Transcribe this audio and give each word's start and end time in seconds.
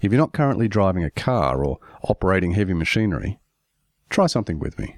If 0.00 0.12
you're 0.12 0.20
not 0.20 0.32
currently 0.32 0.68
driving 0.68 1.04
a 1.04 1.10
car 1.10 1.64
or 1.64 1.78
operating 2.02 2.52
heavy 2.52 2.74
machinery, 2.74 3.38
try 4.10 4.26
something 4.26 4.58
with 4.58 4.78
me. 4.78 4.96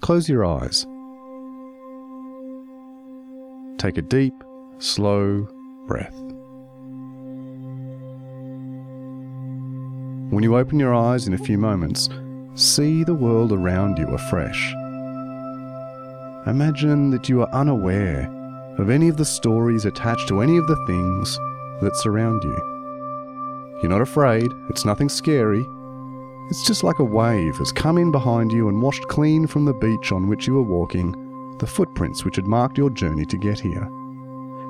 Close 0.00 0.28
your 0.28 0.44
eyes. 0.44 0.86
Take 3.78 3.98
a 3.98 4.02
deep, 4.02 4.34
slow 4.78 5.48
breath. 5.86 6.14
When 10.30 10.42
you 10.42 10.56
open 10.56 10.78
your 10.78 10.94
eyes 10.94 11.26
in 11.26 11.34
a 11.34 11.38
few 11.38 11.56
moments, 11.56 12.08
see 12.54 13.04
the 13.04 13.14
world 13.14 13.52
around 13.52 13.98
you 13.98 14.06
afresh. 14.08 14.72
Imagine 16.46 17.10
that 17.10 17.28
you 17.28 17.42
are 17.42 17.50
unaware 17.52 18.28
of 18.78 18.90
any 18.90 19.08
of 19.08 19.16
the 19.16 19.24
stories 19.24 19.84
attached 19.84 20.28
to 20.28 20.40
any 20.40 20.56
of 20.56 20.66
the 20.66 20.84
things 20.86 21.36
that 21.80 21.96
surround 21.96 22.42
you. 22.44 22.56
You're 23.82 23.90
not 23.90 24.02
afraid, 24.02 24.52
it's 24.68 24.84
nothing 24.84 25.08
scary. 25.08 25.64
It's 26.48 26.66
just 26.66 26.84
like 26.84 26.98
a 26.98 27.04
wave 27.04 27.56
has 27.56 27.72
come 27.72 27.98
in 27.98 28.10
behind 28.10 28.52
you 28.52 28.68
and 28.68 28.80
washed 28.80 29.08
clean 29.08 29.46
from 29.46 29.64
the 29.64 29.74
beach 29.74 30.12
on 30.12 30.28
which 30.28 30.46
you 30.46 30.54
were 30.54 30.62
walking 30.62 31.14
the 31.58 31.66
footprints 31.66 32.24
which 32.24 32.36
had 32.36 32.46
marked 32.46 32.78
your 32.78 32.90
journey 32.90 33.24
to 33.26 33.38
get 33.38 33.58
here. 33.58 33.90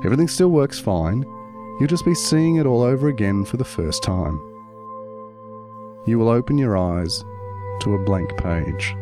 Everything 0.04 0.28
still 0.28 0.48
works 0.48 0.78
fine, 0.78 1.24
you'll 1.78 1.88
just 1.88 2.04
be 2.04 2.14
seeing 2.14 2.56
it 2.56 2.66
all 2.66 2.82
over 2.82 3.08
again 3.08 3.44
for 3.44 3.56
the 3.56 3.64
first 3.64 4.02
time. 4.02 4.40
You 6.06 6.18
will 6.18 6.28
open 6.28 6.58
your 6.58 6.76
eyes 6.76 7.24
to 7.80 7.94
a 7.94 8.04
blank 8.04 8.36
page. 8.38 8.94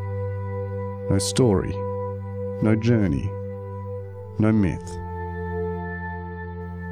No 1.10 1.18
story, 1.18 1.72
no 2.62 2.74
journey, 2.74 3.30
no 4.38 4.52
myth, 4.52 4.96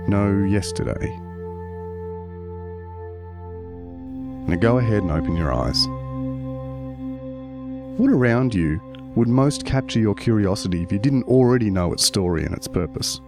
no 0.08 0.44
yesterday. 0.48 1.18
Now 4.46 4.56
go 4.56 4.78
ahead 4.78 5.02
and 5.02 5.10
open 5.10 5.36
your 5.36 5.52
eyes. 5.52 5.86
What 7.98 8.10
around 8.10 8.54
you 8.54 8.80
would 9.14 9.28
most 9.28 9.64
capture 9.64 10.00
your 10.00 10.14
curiosity 10.14 10.82
if 10.82 10.90
you 10.90 10.98
didn't 10.98 11.24
already 11.24 11.70
know 11.70 11.92
its 11.92 12.04
story 12.04 12.44
and 12.44 12.54
its 12.54 12.68
purpose? 12.68 13.20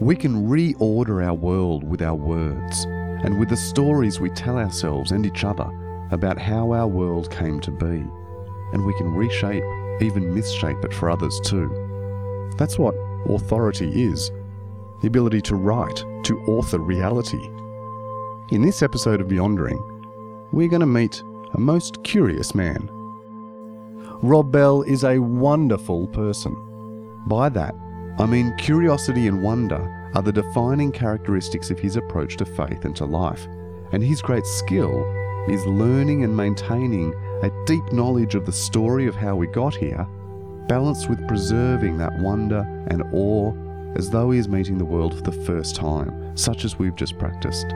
We 0.00 0.16
can 0.16 0.48
reorder 0.48 1.24
our 1.24 1.34
world 1.34 1.84
with 1.84 2.02
our 2.02 2.14
words 2.14 2.84
and 2.84 3.38
with 3.38 3.48
the 3.48 3.56
stories 3.56 4.20
we 4.20 4.30
tell 4.30 4.58
ourselves 4.58 5.12
and 5.12 5.24
each 5.24 5.44
other 5.44 5.70
about 6.10 6.38
how 6.38 6.72
our 6.72 6.86
world 6.86 7.30
came 7.30 7.60
to 7.60 7.70
be. 7.70 8.04
And 8.72 8.84
we 8.84 8.94
can 8.98 9.14
reshape, 9.14 9.64
even 10.00 10.34
misshape 10.34 10.84
it 10.84 10.92
for 10.92 11.10
others 11.10 11.40
too. 11.44 11.83
That's 12.56 12.78
what 12.78 12.94
authority 13.28 14.04
is 14.04 14.30
the 15.00 15.08
ability 15.08 15.42
to 15.42 15.54
write, 15.54 15.96
to 16.22 16.40
author 16.46 16.78
reality. 16.78 17.50
In 18.50 18.62
this 18.62 18.82
episode 18.82 19.20
of 19.20 19.28
Beyondering, 19.28 19.78
we're 20.52 20.68
going 20.68 20.80
to 20.80 20.86
meet 20.86 21.22
a 21.52 21.60
most 21.60 22.02
curious 22.04 22.54
man. 22.54 22.88
Rob 24.22 24.50
Bell 24.50 24.82
is 24.82 25.04
a 25.04 25.18
wonderful 25.18 26.06
person. 26.08 26.54
By 27.26 27.50
that, 27.50 27.74
I 28.18 28.24
mean 28.26 28.56
curiosity 28.56 29.26
and 29.26 29.42
wonder 29.42 30.10
are 30.14 30.22
the 30.22 30.32
defining 30.32 30.92
characteristics 30.92 31.70
of 31.70 31.78
his 31.78 31.96
approach 31.96 32.36
to 32.36 32.46
faith 32.46 32.84
and 32.84 32.96
to 32.96 33.04
life, 33.04 33.46
and 33.92 34.02
his 34.02 34.22
great 34.22 34.46
skill 34.46 35.04
is 35.48 35.66
learning 35.66 36.24
and 36.24 36.34
maintaining 36.34 37.12
a 37.42 37.64
deep 37.66 37.92
knowledge 37.92 38.34
of 38.34 38.46
the 38.46 38.52
story 38.52 39.06
of 39.06 39.16
how 39.16 39.36
we 39.36 39.46
got 39.48 39.74
here, 39.74 40.06
balanced 40.68 41.08
with 41.08 41.26
preserving 41.28 41.98
that 41.98 42.18
wonder 42.18 42.66
and 42.88 43.02
awe 43.12 43.52
as 43.96 44.10
though 44.10 44.30
he 44.30 44.38
is 44.38 44.48
meeting 44.48 44.78
the 44.78 44.84
world 44.84 45.14
for 45.14 45.22
the 45.22 45.44
first 45.44 45.76
time, 45.76 46.36
such 46.36 46.64
as 46.64 46.78
we've 46.78 46.96
just 46.96 47.18
practiced. 47.18 47.66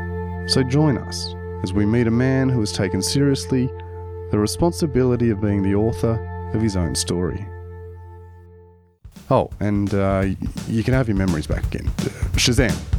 So 0.47 0.63
join 0.63 0.99
us 0.99 1.35
as 1.63 1.73
we 1.73 1.87
meet 1.87 2.07
a 2.07 2.11
man 2.11 2.49
who 2.49 2.61
has 2.61 2.73
taken 2.73 3.03
seriously 3.03 3.69
the 4.31 4.39
responsibility 4.39 5.31
of 5.31 5.41
being 5.41 5.63
the 5.63 5.75
author 5.75 6.51
of 6.55 6.61
his 6.61 6.77
own 6.77 6.95
story. 6.95 7.47
Oh, 9.31 9.51
and 9.61 9.93
uh, 9.95 10.27
you 10.67 10.83
can 10.83 10.95
have 10.95 11.09
your 11.09 11.17
memories 11.17 11.47
back 11.47 11.65
again. 11.67 11.87
Shazam! 12.35 12.98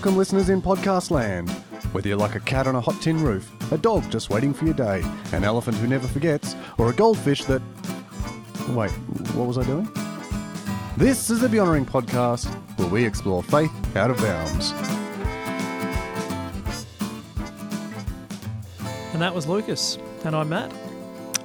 Welcome, 0.00 0.16
listeners 0.16 0.48
in 0.48 0.62
podcast 0.62 1.10
land. 1.10 1.50
Whether 1.92 2.08
you're 2.08 2.16
like 2.16 2.34
a 2.34 2.40
cat 2.40 2.66
on 2.66 2.74
a 2.74 2.80
hot 2.80 3.02
tin 3.02 3.22
roof, 3.22 3.52
a 3.70 3.76
dog 3.76 4.10
just 4.10 4.30
waiting 4.30 4.54
for 4.54 4.64
your 4.64 4.72
day, 4.72 5.02
an 5.32 5.44
elephant 5.44 5.76
who 5.76 5.86
never 5.86 6.08
forgets, 6.08 6.56
or 6.78 6.88
a 6.88 6.94
goldfish 6.94 7.44
that. 7.44 7.60
Wait, 8.70 8.90
what 9.36 9.46
was 9.46 9.58
I 9.58 9.64
doing? 9.64 9.86
This 10.96 11.28
is 11.28 11.40
the 11.40 11.48
Beyondering 11.48 11.84
podcast, 11.84 12.46
where 12.78 12.88
we 12.88 13.04
explore 13.04 13.42
faith 13.42 13.70
out 13.94 14.10
of 14.10 14.16
bounds. 14.16 14.70
And 19.12 19.20
that 19.20 19.34
was 19.34 19.46
Lucas. 19.46 19.98
And 20.24 20.34
I'm 20.34 20.48
Matt. 20.48 20.72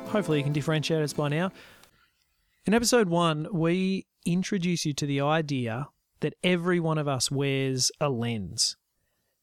Hopefully, 0.08 0.38
you 0.38 0.46
can 0.46 0.54
differentiate 0.54 1.04
us 1.04 1.12
by 1.12 1.28
now. 1.28 1.52
In 2.66 2.74
episode 2.74 3.10
one, 3.10 3.50
we 3.52 4.06
introduce 4.26 4.86
you 4.86 4.94
to 4.94 5.06
the 5.06 5.20
idea 5.20 5.90
that 6.26 6.34
every 6.42 6.80
one 6.80 6.98
of 6.98 7.08
us 7.08 7.30
wears 7.30 7.92
a 8.02 8.10
lens. 8.10 8.76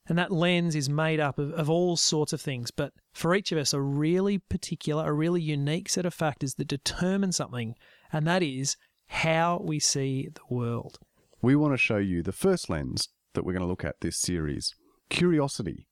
And 0.08 0.18
that 0.18 0.32
lens 0.32 0.74
is 0.74 0.88
made 0.88 1.20
up 1.20 1.38
of, 1.38 1.52
of 1.52 1.70
all 1.70 1.96
sorts 1.96 2.32
of 2.32 2.40
things, 2.40 2.72
but 2.72 2.92
for 3.12 3.36
each 3.36 3.52
of 3.52 3.58
us, 3.58 3.72
a 3.72 3.80
really 3.80 4.38
particular, 4.38 5.08
a 5.08 5.12
really 5.12 5.40
unique 5.40 5.88
set 5.88 6.04
of 6.04 6.12
factors 6.12 6.56
that 6.56 6.66
determine 6.66 7.30
something, 7.30 7.76
and 8.12 8.26
that 8.26 8.42
is 8.42 8.76
how 9.06 9.62
we 9.64 9.78
see 9.78 10.28
the 10.34 10.52
world. 10.52 10.98
We 11.40 11.54
want 11.54 11.72
to 11.72 11.78
show 11.78 11.98
you 11.98 12.20
the 12.20 12.32
first 12.32 12.68
lens 12.68 13.10
that 13.34 13.44
we're 13.44 13.52
going 13.52 13.62
to 13.62 13.68
look 13.68 13.84
at 13.84 14.00
this 14.00 14.18
series 14.18 14.74
curiosity. 15.08 15.86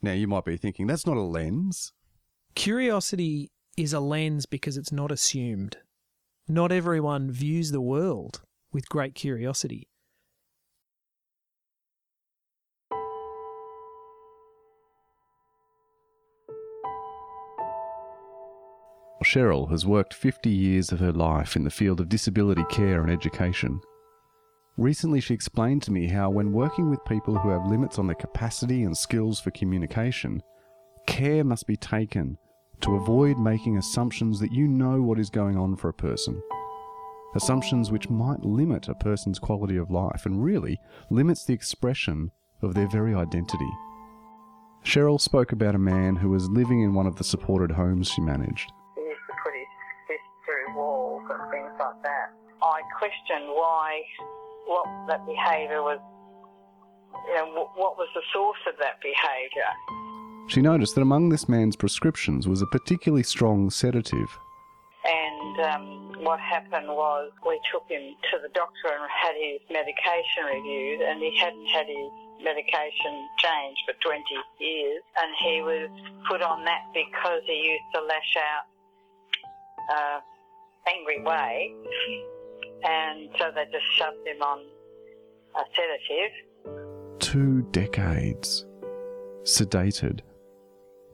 Now, 0.00 0.12
you 0.12 0.28
might 0.28 0.44
be 0.44 0.56
thinking, 0.56 0.86
that's 0.86 1.06
not 1.06 1.16
a 1.16 1.22
lens. 1.22 1.92
Curiosity 2.54 3.50
is 3.76 3.92
a 3.92 4.00
lens 4.00 4.46
because 4.46 4.76
it's 4.76 4.92
not 4.92 5.10
assumed. 5.10 5.78
Not 6.46 6.70
everyone 6.70 7.32
views 7.32 7.72
the 7.72 7.80
world 7.80 8.42
with 8.72 8.88
great 8.88 9.14
curiosity. 9.14 9.88
Cheryl 19.30 19.70
has 19.70 19.86
worked 19.86 20.14
50 20.14 20.50
years 20.50 20.90
of 20.90 20.98
her 20.98 21.12
life 21.12 21.54
in 21.54 21.62
the 21.62 21.70
field 21.70 22.00
of 22.00 22.08
disability 22.08 22.64
care 22.70 23.00
and 23.00 23.10
education. 23.10 23.80
Recently, 24.76 25.20
she 25.20 25.34
explained 25.34 25.82
to 25.84 25.92
me 25.92 26.08
how, 26.08 26.30
when 26.30 26.52
working 26.52 26.90
with 26.90 27.04
people 27.04 27.38
who 27.38 27.50
have 27.50 27.66
limits 27.66 27.98
on 27.98 28.06
their 28.06 28.16
capacity 28.16 28.82
and 28.82 28.96
skills 28.96 29.38
for 29.38 29.50
communication, 29.50 30.42
care 31.06 31.44
must 31.44 31.66
be 31.66 31.76
taken 31.76 32.38
to 32.80 32.96
avoid 32.96 33.38
making 33.38 33.76
assumptions 33.76 34.40
that 34.40 34.52
you 34.52 34.66
know 34.66 35.02
what 35.02 35.18
is 35.18 35.30
going 35.30 35.56
on 35.56 35.76
for 35.76 35.90
a 35.90 35.94
person. 35.94 36.42
Assumptions 37.34 37.92
which 37.92 38.10
might 38.10 38.44
limit 38.44 38.88
a 38.88 38.94
person's 38.94 39.38
quality 39.38 39.76
of 39.76 39.90
life 39.90 40.26
and 40.26 40.42
really 40.42 40.80
limits 41.10 41.44
the 41.44 41.54
expression 41.54 42.32
of 42.60 42.74
their 42.74 42.88
very 42.88 43.14
identity. 43.14 43.70
Cheryl 44.84 45.20
spoke 45.20 45.52
about 45.52 45.74
a 45.74 45.78
man 45.78 46.16
who 46.16 46.30
was 46.30 46.48
living 46.48 46.82
in 46.82 46.94
one 46.94 47.06
of 47.06 47.16
the 47.16 47.24
supported 47.24 47.70
homes 47.70 48.08
she 48.08 48.20
managed. 48.20 48.72
He 48.96 49.02
used 49.02 49.20
to 49.28 49.34
put 49.44 49.54
his 49.54 49.68
fist 50.08 50.20
through 50.44 50.76
walls 50.76 51.22
and 51.30 51.50
things 51.50 51.70
like 51.78 52.02
that. 52.02 52.32
I 52.62 52.80
questioned 52.98 53.48
why, 53.48 54.02
what 54.66 54.86
that 55.08 55.24
behaviour 55.26 55.82
was, 55.82 56.00
you 57.28 57.34
know, 57.34 57.52
what, 57.52 57.70
what 57.76 57.96
was 57.96 58.08
the 58.14 58.22
source 58.32 58.58
of 58.66 58.74
that 58.80 59.00
behaviour. 59.00 59.70
She 60.48 60.60
noticed 60.60 60.96
that 60.96 61.02
among 61.02 61.28
this 61.28 61.48
man's 61.48 61.76
prescriptions 61.76 62.48
was 62.48 62.60
a 62.60 62.66
particularly 62.66 63.22
strong 63.22 63.70
sedative. 63.70 64.28
And 65.04 65.60
um, 65.60 66.24
what 66.24 66.38
happened 66.40 66.88
was 66.88 67.30
we 67.46 67.58
took 67.72 67.88
him 67.88 68.14
to 68.30 68.38
the 68.42 68.48
doctor 68.52 68.92
and 68.92 69.08
had 69.08 69.34
his 69.34 69.60
medication 69.70 70.44
reviewed, 70.44 71.00
and 71.00 71.20
he 71.20 71.36
hadn't 71.38 71.66
had 71.66 71.86
his 71.86 72.10
medication 72.44 73.28
changed 73.38 73.80
for 73.86 73.94
20 74.00 74.20
years, 74.60 75.02
and 75.20 75.30
he 75.40 75.60
was 75.62 75.88
put 76.28 76.42
on 76.42 76.64
that 76.64 76.82
because 76.92 77.40
he 77.46 77.72
used 77.72 77.88
to 77.94 78.00
lash 78.02 78.36
out 78.36 78.64
uh, 79.96 80.20
angry 80.88 81.22
way, 81.22 81.72
and 82.84 83.28
so 83.38 83.50
they 83.54 83.64
just 83.72 83.84
shoved 83.96 84.26
him 84.26 84.42
on 84.42 84.60
a 85.56 85.64
sedative. 85.74 87.20
Two 87.20 87.62
decades. 87.72 88.66
Sedated. 89.44 90.20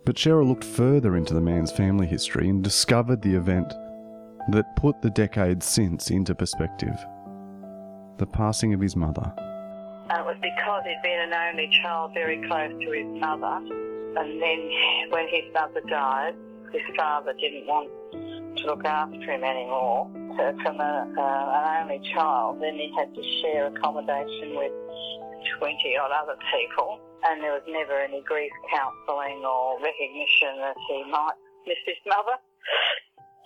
But 0.06 0.14
Cheryl 0.14 0.46
looked 0.46 0.62
further 0.62 1.16
into 1.16 1.34
the 1.34 1.40
man's 1.40 1.72
family 1.72 2.06
history 2.06 2.48
and 2.48 2.62
discovered 2.62 3.20
the 3.22 3.34
event 3.34 3.74
that 4.52 4.76
put 4.76 5.02
the 5.02 5.10
decades 5.10 5.66
since 5.66 6.10
into 6.10 6.32
perspective. 6.32 6.94
The 8.18 8.26
passing 8.26 8.72
of 8.72 8.80
his 8.80 8.94
mother. 8.94 9.32
It 9.36 10.24
was 10.24 10.36
because 10.40 10.84
he'd 10.86 11.00
been 11.02 11.32
an 11.32 11.34
only 11.34 11.68
child 11.82 12.14
very 12.14 12.38
close 12.46 12.70
to 12.70 12.90
his 12.92 13.20
mother. 13.20 13.58
And 14.16 14.40
then 14.40 14.70
when 15.10 15.26
his 15.26 15.52
mother 15.52 15.82
died, 15.88 16.34
his 16.72 16.82
father 16.96 17.34
didn't 17.40 17.66
want 17.66 17.90
to 18.58 18.66
look 18.66 18.84
after 18.84 19.18
him 19.18 19.42
anymore. 19.42 20.08
So 20.38 20.56
from 20.62 20.78
a, 20.78 21.12
uh, 21.18 21.82
an 21.82 21.82
only 21.82 22.00
child, 22.14 22.62
then 22.62 22.74
he 22.74 22.94
had 22.96 23.12
to 23.12 23.22
share 23.42 23.66
accommodation 23.66 24.54
with 24.54 24.72
20 25.58 25.96
odd 25.98 26.12
other 26.22 26.36
people. 26.54 27.00
And 27.24 27.42
there 27.42 27.52
was 27.52 27.64
never 27.66 27.98
any 27.98 28.22
grief 28.22 28.52
counselling 28.70 29.42
or 29.44 29.80
recognition 29.80 30.60
that 30.60 30.76
he 30.88 31.04
might 31.10 31.34
miss 31.66 31.80
his 31.86 31.96
mother 32.06 32.36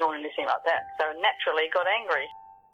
or 0.00 0.14
anything 0.14 0.46
like 0.46 0.64
that. 0.66 0.82
So 0.98 1.06
naturally 1.20 1.64
he 1.64 1.70
got 1.72 1.86
angry. 1.86 2.26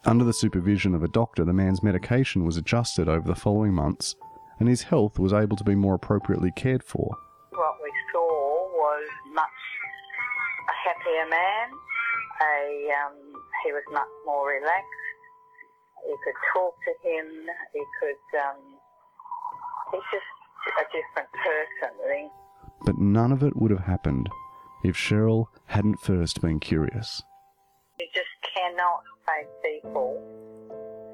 Under 0.04 0.24
the 0.24 0.32
supervision 0.32 0.94
of 0.94 1.02
a 1.02 1.08
doctor, 1.08 1.44
the 1.44 1.52
man's 1.52 1.82
medication 1.82 2.44
was 2.44 2.56
adjusted 2.56 3.08
over 3.08 3.26
the 3.26 3.34
following 3.34 3.74
months, 3.74 4.14
and 4.60 4.68
his 4.68 4.82
health 4.82 5.18
was 5.18 5.32
able 5.32 5.56
to 5.56 5.64
be 5.64 5.74
more 5.74 5.94
appropriately 5.94 6.52
cared 6.54 6.82
for. 6.82 7.16
What 7.50 7.74
we 7.82 7.90
saw 8.12 8.70
was 8.70 9.08
much 9.34 9.60
a 10.68 10.88
happier 10.88 11.26
man. 11.28 11.68
A, 12.38 12.90
um, 13.02 13.16
he 13.64 13.72
was 13.72 13.82
much 13.90 14.06
more 14.24 14.48
relaxed. 14.48 14.86
You 16.06 16.16
could 16.22 16.38
talk 16.54 16.74
to 16.86 17.08
him. 17.08 17.26
He 17.72 17.82
could. 17.98 18.38
Um, 18.38 18.60
he's 19.90 20.06
just 20.12 20.30
a 20.74 20.84
different 20.92 21.28
person. 21.32 22.30
But 22.84 22.98
none 22.98 23.32
of 23.32 23.42
it 23.42 23.56
would 23.56 23.70
have 23.70 23.86
happened 23.86 24.28
if 24.84 24.96
Cheryl 24.96 25.46
hadn't 25.66 26.00
first 26.00 26.40
been 26.40 26.60
curious. 26.60 27.22
You 27.98 28.06
just 28.14 28.28
cannot 28.54 29.00
face 29.26 29.50
people 29.64 30.22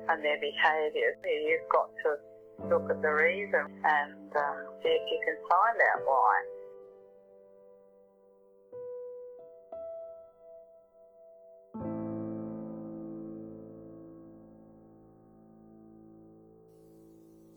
and 0.08 0.24
their 0.24 0.40
behaviours. 0.40 1.16
You've 1.24 1.68
got 1.70 1.88
to 2.04 2.68
look 2.68 2.90
at 2.90 3.00
the 3.02 3.08
reason 3.08 3.66
and 3.84 4.36
um, 4.36 4.56
see 4.82 4.88
if 4.88 5.04
you 5.10 5.20
can 5.24 5.36
find 5.48 5.78
out 5.94 6.02
why. 6.04 6.42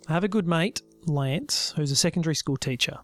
I 0.07 0.13
have 0.13 0.23
a 0.23 0.27
good 0.27 0.45
mate, 0.45 0.83
Lance, 1.07 1.73
who's 1.75 1.89
a 1.89 1.95
secondary 1.95 2.35
school 2.35 2.57
teacher. 2.57 2.99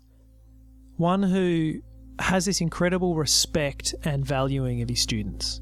One 0.98 1.24
who 1.24 1.82
has 2.20 2.46
this 2.46 2.62
incredible 2.62 3.16
respect 3.16 3.96
and 4.04 4.24
valuing 4.24 4.84
of 4.84 4.90
his 4.90 5.02
students. 5.02 5.62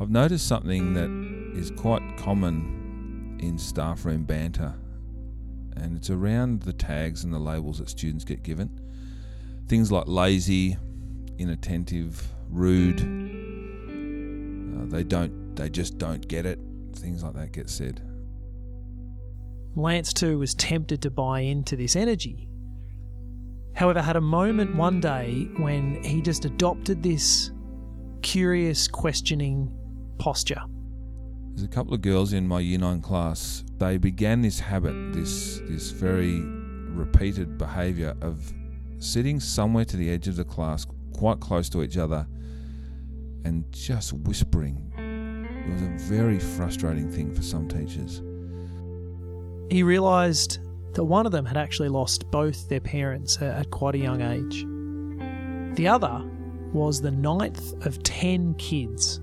I've 0.00 0.10
noticed 0.10 0.46
something 0.46 0.94
that 0.94 1.58
is 1.58 1.72
quite 1.72 2.02
common 2.16 3.38
in 3.40 3.58
staff 3.58 4.04
room 4.04 4.22
banter, 4.22 4.74
and 5.74 5.96
it's 5.96 6.10
around 6.10 6.62
the 6.62 6.72
tags 6.72 7.24
and 7.24 7.32
the 7.34 7.40
labels 7.40 7.78
that 7.78 7.88
students 7.88 8.24
get 8.24 8.44
given. 8.44 8.80
Things 9.66 9.90
like 9.90 10.06
lazy, 10.06 10.76
inattentive, 11.38 12.22
rude. 12.48 13.00
Uh, 13.00 14.84
they 14.86 15.02
don't. 15.02 15.56
They 15.56 15.68
just 15.68 15.98
don't 15.98 16.28
get 16.28 16.46
it. 16.46 16.60
Things 16.94 17.24
like 17.24 17.34
that 17.34 17.50
get 17.50 17.68
said. 17.68 18.02
Lance 19.76 20.14
too 20.14 20.38
was 20.38 20.54
tempted 20.54 21.02
to 21.02 21.10
buy 21.10 21.40
into 21.40 21.76
this 21.76 21.96
energy. 21.96 22.48
However, 23.74 24.00
had 24.00 24.16
a 24.16 24.22
moment 24.22 24.74
one 24.74 25.00
day 25.00 25.48
when 25.58 26.02
he 26.02 26.22
just 26.22 26.46
adopted 26.46 27.02
this 27.02 27.50
curious, 28.22 28.88
questioning 28.88 29.70
posture. 30.18 30.62
There's 31.50 31.62
a 31.62 31.68
couple 31.68 31.92
of 31.92 32.00
girls 32.00 32.32
in 32.32 32.48
my 32.48 32.60
year 32.60 32.78
nine 32.78 33.02
class. 33.02 33.64
They 33.76 33.98
began 33.98 34.40
this 34.40 34.58
habit, 34.58 35.12
this 35.12 35.60
this 35.64 35.90
very 35.90 36.40
repeated 36.40 37.58
behaviour 37.58 38.16
of 38.22 38.52
sitting 38.98 39.40
somewhere 39.40 39.84
to 39.84 39.96
the 39.98 40.08
edge 40.10 40.26
of 40.26 40.36
the 40.36 40.44
class, 40.44 40.86
quite 41.12 41.40
close 41.40 41.68
to 41.70 41.82
each 41.82 41.98
other, 41.98 42.26
and 43.44 43.64
just 43.72 44.14
whispering. 44.14 44.90
It 44.96 45.72
was 45.72 45.82
a 45.82 46.14
very 46.14 46.38
frustrating 46.38 47.10
thing 47.12 47.34
for 47.34 47.42
some 47.42 47.68
teachers. 47.68 48.22
He 49.70 49.82
realised 49.82 50.60
that 50.94 51.04
one 51.04 51.26
of 51.26 51.32
them 51.32 51.44
had 51.44 51.56
actually 51.56 51.88
lost 51.88 52.30
both 52.30 52.68
their 52.68 52.80
parents 52.80 53.40
at 53.42 53.70
quite 53.70 53.94
a 53.94 53.98
young 53.98 54.20
age. 54.22 54.64
The 55.76 55.88
other 55.88 56.24
was 56.72 57.00
the 57.00 57.10
ninth 57.10 57.74
of 57.84 58.02
ten 58.02 58.54
kids. 58.54 59.20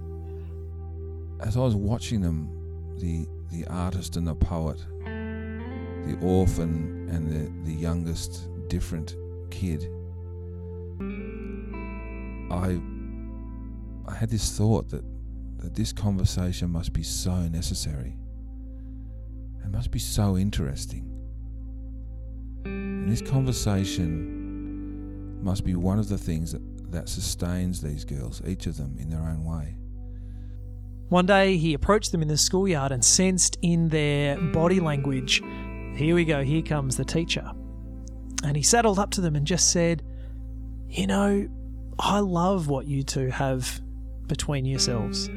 As 1.40 1.58
I 1.58 1.62
was 1.62 1.76
watching 1.76 2.22
them, 2.22 2.50
the 3.00 3.28
the 3.52 3.66
artist 3.68 4.18
and 4.18 4.28
the 4.28 4.36
poet, 4.36 4.84
the 5.06 6.18
orphan 6.22 7.08
and 7.12 7.30
the, 7.30 7.70
the 7.70 7.76
youngest 7.76 8.50
different 8.68 9.16
kid, 9.52 9.88
I 12.52 12.82
I 14.08 14.16
had 14.16 14.30
this 14.30 14.58
thought 14.58 14.90
that, 14.90 15.04
that 15.60 15.76
this 15.76 15.94
conversation 15.94 16.70
must 16.70 16.94
be 16.94 17.04
so 17.04 17.48
necessary. 17.48 18.18
It 19.64 19.72
must 19.72 19.92
be 19.92 20.00
so 20.00 20.38
interesting. 20.38 21.10
And 22.66 23.12
this 23.12 23.22
conversation 23.22 25.44
must 25.44 25.66
be 25.66 25.76
one 25.76 26.00
of 26.00 26.10
the 26.10 26.18
things 26.18 26.54
that, 26.54 26.92
that 26.92 27.10
sustains 27.10 27.82
these 27.82 28.06
girls, 28.06 28.42
each 28.48 28.68
of 28.68 28.78
them 28.78 28.96
in 29.00 29.10
their 29.10 29.22
own 29.22 29.44
way. 29.44 29.76
One 31.10 31.26
day 31.26 31.58
he 31.58 31.74
approached 31.74 32.12
them 32.12 32.22
in 32.22 32.28
the 32.28 32.38
schoolyard 32.38 32.92
and 32.92 33.04
sensed 33.04 33.58
in 33.62 33.90
their 33.90 34.40
body 34.52 34.80
language, 34.80 35.42
here 35.96 36.16
we 36.16 36.26
go, 36.26 36.44
here 36.44 36.64
comes 36.64 36.98
the 36.98 37.06
teacher. 37.06 37.52
And 38.44 38.58
he 38.58 38.64
saddled 38.64 39.00
up 39.00 39.12
to 39.12 39.22
them 39.22 39.36
and 39.36 39.46
just 39.46 39.72
said, 39.72 40.04
You 40.88 41.08
know, 41.08 41.48
I 42.00 42.20
love 42.20 42.68
what 42.68 42.88
you 42.88 43.04
two 43.04 43.30
have 43.30 43.80
between 44.28 44.66
yourselves. 44.66 45.30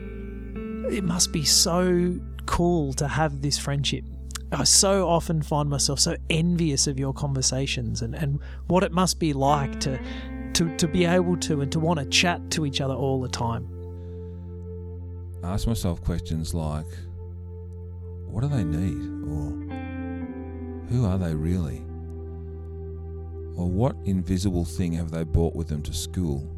It 0.90 1.05
must 1.05 1.32
be 1.32 1.44
so 1.44 2.19
cool 2.46 2.94
to 2.94 3.06
have 3.06 3.43
this 3.43 3.58
friendship. 3.58 4.05
I 4.52 4.64
so 4.64 5.08
often 5.08 5.43
find 5.43 5.69
myself 5.69 5.98
so 5.98 6.16
envious 6.31 6.87
of 6.87 6.98
your 6.98 7.12
conversations 7.12 8.02
and, 8.02 8.14
and 8.14 8.38
what 8.69 8.84
it 8.84 8.93
must 8.93 9.19
be 9.19 9.32
like 9.32 9.81
to, 9.81 9.98
to, 10.54 10.76
to 10.76 10.87
be 10.87 11.04
able 11.04 11.37
to 11.38 11.62
and 11.62 11.72
to 11.72 11.81
want 11.81 11.98
to 11.98 12.06
chat 12.06 12.50
to 12.52 12.64
each 12.64 12.81
other 12.81 12.94
all 12.94 13.20
the 13.20 13.28
time. 13.28 13.69
I 15.43 15.54
ask 15.54 15.66
myself 15.66 16.02
questions 16.02 16.54
like, 16.54 16.87
what 18.26 18.42
do 18.42 18.49
they 18.49 18.62
need? 18.62 19.26
Or 19.28 19.50
who 20.90 21.06
are 21.06 21.18
they 21.18 21.35
really? 21.35 21.78
Or 23.56 23.68
what 23.68 23.97
invisible 24.04 24.64
thing 24.64 24.92
have 24.92 25.11
they 25.11 25.25
brought 25.25 25.56
with 25.56 25.68
them 25.68 25.82
to 25.82 25.92
school 25.92 26.49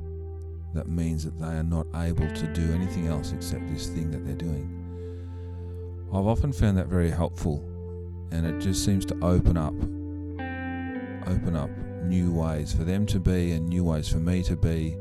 that 0.75 0.89
means 0.89 1.25
that 1.25 1.39
they 1.39 1.47
are 1.47 1.63
not 1.63 1.87
able 1.95 2.29
to 2.29 2.53
do 2.53 2.73
anything 2.75 3.07
else 3.07 3.33
except 3.33 3.67
this 3.69 3.87
thing 3.87 4.11
that 4.11 4.27
they're 4.27 4.35
doing? 4.35 4.75
I've 6.13 6.27
often 6.27 6.53
found 6.53 6.77
that 6.77 6.89
very 6.89 7.11
helpful 7.11 7.65
and 8.31 8.47
it 8.47 8.59
just 8.61 8.85
seems 8.85 9.05
to 9.07 9.15
open 9.23 9.57
up 9.57 9.75
open 11.29 11.57
up 11.57 11.71
new 12.05 12.33
ways 12.33 12.73
for 12.73 12.85
them 12.85 13.05
to 13.07 13.21
be 13.21 13.53
and 13.53 13.69
new 13.69 13.85
ways 13.85 14.09
for 14.09 14.19
me 14.19 14.43
to 14.43 14.57
be. 14.57 14.97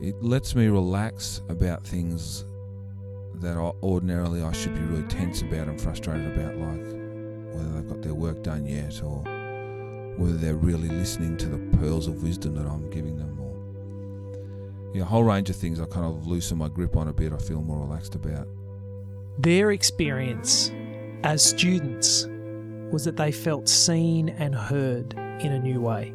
It 0.00 0.22
lets 0.22 0.54
me 0.54 0.68
relax 0.68 1.42
about 1.48 1.84
things 1.84 2.44
that 3.36 3.56
I, 3.56 3.72
ordinarily 3.82 4.42
I 4.42 4.52
should 4.52 4.74
be 4.74 4.80
really 4.80 5.06
tense 5.08 5.42
about 5.42 5.68
and 5.68 5.80
frustrated 5.80 6.26
about 6.36 6.56
like 6.56 6.84
whether 7.54 7.68
they've 7.70 7.88
got 7.88 8.02
their 8.02 8.14
work 8.14 8.42
done 8.42 8.66
yet 8.66 9.02
or 9.02 9.22
whether 10.16 10.36
they're 10.36 10.54
really 10.54 10.88
listening 10.88 11.36
to 11.38 11.48
the 11.48 11.78
pearls 11.78 12.06
of 12.06 12.22
wisdom 12.22 12.54
that 12.54 12.66
I'm 12.66 12.88
giving 12.90 13.16
them 13.16 13.38
or 13.40 14.94
yeah, 14.94 15.02
a 15.02 15.04
whole 15.04 15.24
range 15.24 15.50
of 15.50 15.56
things 15.56 15.80
I 15.80 15.86
kind 15.86 16.06
of 16.06 16.26
loosen 16.26 16.58
my 16.58 16.68
grip 16.68 16.96
on 16.96 17.08
a 17.08 17.12
bit. 17.12 17.32
I 17.32 17.38
feel 17.38 17.60
more 17.60 17.84
relaxed 17.84 18.14
about. 18.14 18.46
Their 19.38 19.72
experience 19.72 20.70
as 21.24 21.42
students 21.42 22.28
was 22.92 23.04
that 23.04 23.16
they 23.16 23.32
felt 23.32 23.68
seen 23.68 24.28
and 24.28 24.54
heard 24.54 25.14
in 25.40 25.52
a 25.52 25.58
new 25.58 25.80
way. 25.80 26.14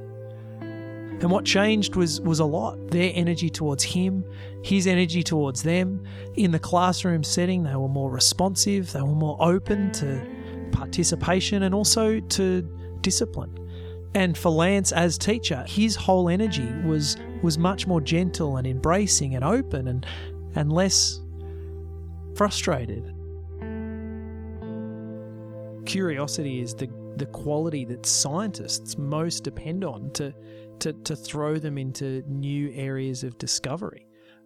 And 0.61 1.29
what 1.29 1.43
changed 1.43 1.97
was 1.97 2.21
was 2.21 2.39
a 2.39 2.45
lot. 2.45 2.91
Their 2.91 3.11
energy 3.13 3.49
towards 3.49 3.83
him, 3.83 4.23
his 4.63 4.87
energy 4.87 5.21
towards 5.21 5.63
them. 5.63 6.01
In 6.35 6.51
the 6.51 6.59
classroom 6.59 7.25
setting, 7.25 7.63
they 7.63 7.75
were 7.75 7.89
more 7.89 8.09
responsive, 8.09 8.93
they 8.93 9.01
were 9.01 9.07
more 9.07 9.35
open 9.41 9.91
to 9.93 10.25
participation 10.71 11.63
and 11.63 11.75
also 11.75 12.21
to 12.21 12.61
discipline. 13.01 13.53
And 14.15 14.37
for 14.37 14.49
Lance 14.49 14.91
as 14.91 15.17
teacher, 15.17 15.65
his 15.67 15.95
whole 15.95 16.29
energy 16.29 16.71
was 16.85 17.17
was 17.41 17.57
much 17.57 17.87
more 17.87 17.99
gentle 17.99 18.57
and 18.57 18.65
embracing 18.65 19.35
and 19.35 19.43
open 19.43 19.87
and 19.87 20.05
and 20.55 20.71
less 20.71 21.19
frustrated 22.35 23.13
curiosity 25.89 26.61
is 26.61 26.75
the 26.75 26.87
the 27.17 27.25
quality 27.25 27.83
that 27.83 28.05
scientists 28.05 28.97
most 28.97 29.43
depend 29.43 29.83
on 29.83 30.11
to 30.11 30.33
to 30.79 30.93
to 30.93 31.15
throw 31.15 31.57
them 31.57 31.77
into 31.77 32.23
new 32.27 32.71
areas 32.73 33.23
of 33.23 33.37
discovery. 33.37 34.05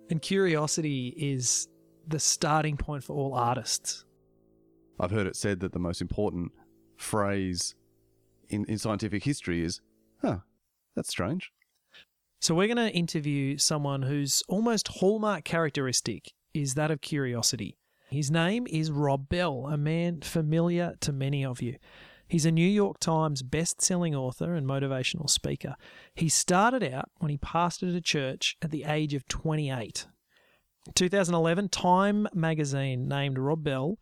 And 0.10 0.22
curiosity 0.22 1.14
is 1.18 1.68
the 2.08 2.20
starting 2.20 2.78
point 2.78 3.04
for 3.04 3.14
all 3.14 3.34
artists. 3.34 4.06
I've 5.00 5.12
heard 5.12 5.28
it 5.28 5.36
said 5.36 5.60
that 5.60 5.74
the 5.74 5.80
most 5.80 6.02
important 6.02 6.52
phrase 6.98 7.76
in, 8.50 8.66
in 8.66 8.78
scientific 8.78 9.24
history 9.24 9.64
is, 9.64 9.82
huh, 10.22 10.40
that's 10.96 11.10
strange. 11.10 11.52
So 12.42 12.54
we're 12.54 12.68
going 12.68 12.90
to 12.90 12.92
interview 12.92 13.58
someone 13.58 14.04
whose 14.04 14.44
almost 14.48 14.88
hallmark 15.00 15.46
characteristic 15.46 16.34
is 16.54 16.76
that 16.76 16.92
of 16.92 17.02
curiosity. 17.02 17.78
His 18.14 18.30
name 18.30 18.68
is 18.70 18.92
Rob 18.92 19.28
Bell, 19.28 19.66
a 19.66 19.76
man 19.76 20.22
familiar 20.22 20.94
to 21.00 21.12
many 21.12 21.44
of 21.44 21.64
you. 21.64 21.78
He's 22.28 22.46
a 22.46 22.52
New 22.52 22.62
York 22.68 23.00
Times 23.00 23.42
best-selling 23.42 24.14
author 24.14 24.54
and 24.54 24.68
motivational 24.68 25.28
speaker. 25.28 25.76
He 26.14 26.30
started 26.30 26.84
out 26.84 27.10
when 27.18 27.32
he 27.32 27.40
pastored 27.40 27.96
a 27.96 28.02
church 28.02 28.56
at 28.62 28.70
the 28.70 28.84
age 28.84 29.16
of 29.16 29.28
28. 29.30 30.06
2011, 30.94 31.70
Time 31.70 32.28
magazine 32.36 33.08
named 33.08 33.40
Rob 33.40 33.64
Bell 33.64 33.98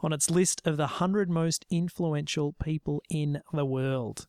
on 0.00 0.14
its 0.14 0.30
list 0.30 0.66
of 0.66 0.78
the 0.78 0.84
100 0.84 1.28
most 1.28 1.66
influential 1.68 2.54
people 2.54 3.02
in 3.10 3.42
the 3.52 3.66
world. 3.66 4.26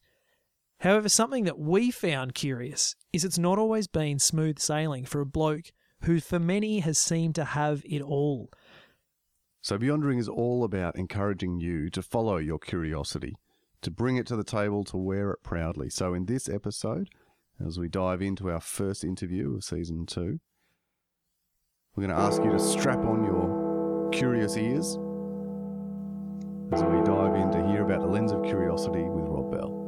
However, 0.81 1.07
something 1.07 1.45
that 1.45 1.57
we 1.57 1.89
found 1.89 2.35
curious 2.35 2.97
is 3.13 3.23
it's 3.23 3.39
not 3.39 3.57
always 3.57 3.87
been 3.87 4.19
smooth 4.19 4.59
sailing 4.59 5.05
for 5.05 5.21
a 5.21 5.25
bloke 5.25 5.71
who, 6.03 6.19
for 6.19 6.37
many, 6.37 6.79
has 6.81 6.97
seemed 6.97 7.35
to 7.35 7.45
have 7.45 7.81
it 7.85 8.01
all. 8.01 8.51
So, 9.61 9.77
Beyondering 9.77 10.19
is 10.19 10.27
all 10.27 10.63
about 10.63 10.95
encouraging 10.95 11.59
you 11.59 11.89
to 11.91 12.01
follow 12.01 12.37
your 12.37 12.57
curiosity, 12.57 13.35
to 13.81 13.91
bring 13.91 14.17
it 14.17 14.25
to 14.27 14.35
the 14.35 14.43
table, 14.43 14.83
to 14.85 14.97
wear 14.97 15.31
it 15.31 15.43
proudly. 15.43 15.89
So, 15.89 16.15
in 16.15 16.25
this 16.25 16.49
episode, 16.49 17.09
as 17.63 17.77
we 17.77 17.87
dive 17.87 18.23
into 18.23 18.49
our 18.49 18.59
first 18.59 19.03
interview 19.03 19.55
of 19.55 19.63
season 19.63 20.07
two, 20.07 20.39
we're 21.95 22.07
going 22.07 22.15
to 22.15 22.21
ask 22.21 22.43
you 22.43 22.51
to 22.51 22.59
strap 22.59 22.99
on 22.99 23.23
your 23.23 24.09
curious 24.11 24.57
ears 24.57 24.97
as 26.71 26.83
we 26.83 27.01
dive 27.03 27.35
in 27.35 27.51
to 27.51 27.67
hear 27.67 27.83
about 27.83 28.01
the 28.01 28.07
lens 28.07 28.31
of 28.31 28.43
curiosity 28.43 29.03
with 29.03 29.25
Rob 29.25 29.51
Bell. 29.51 29.80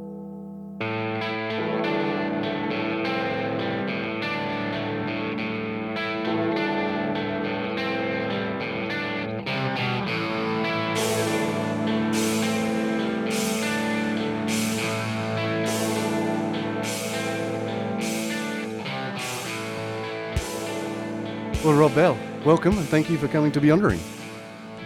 Well, 21.64 21.74
Rob 21.74 21.94
Bell, 21.94 22.18
welcome 22.44 22.76
and 22.76 22.86
thank 22.88 23.08
you 23.08 23.16
for 23.16 23.26
coming 23.26 23.50
to 23.52 23.60
Be 23.60 23.68
Beyondering. 23.68 23.98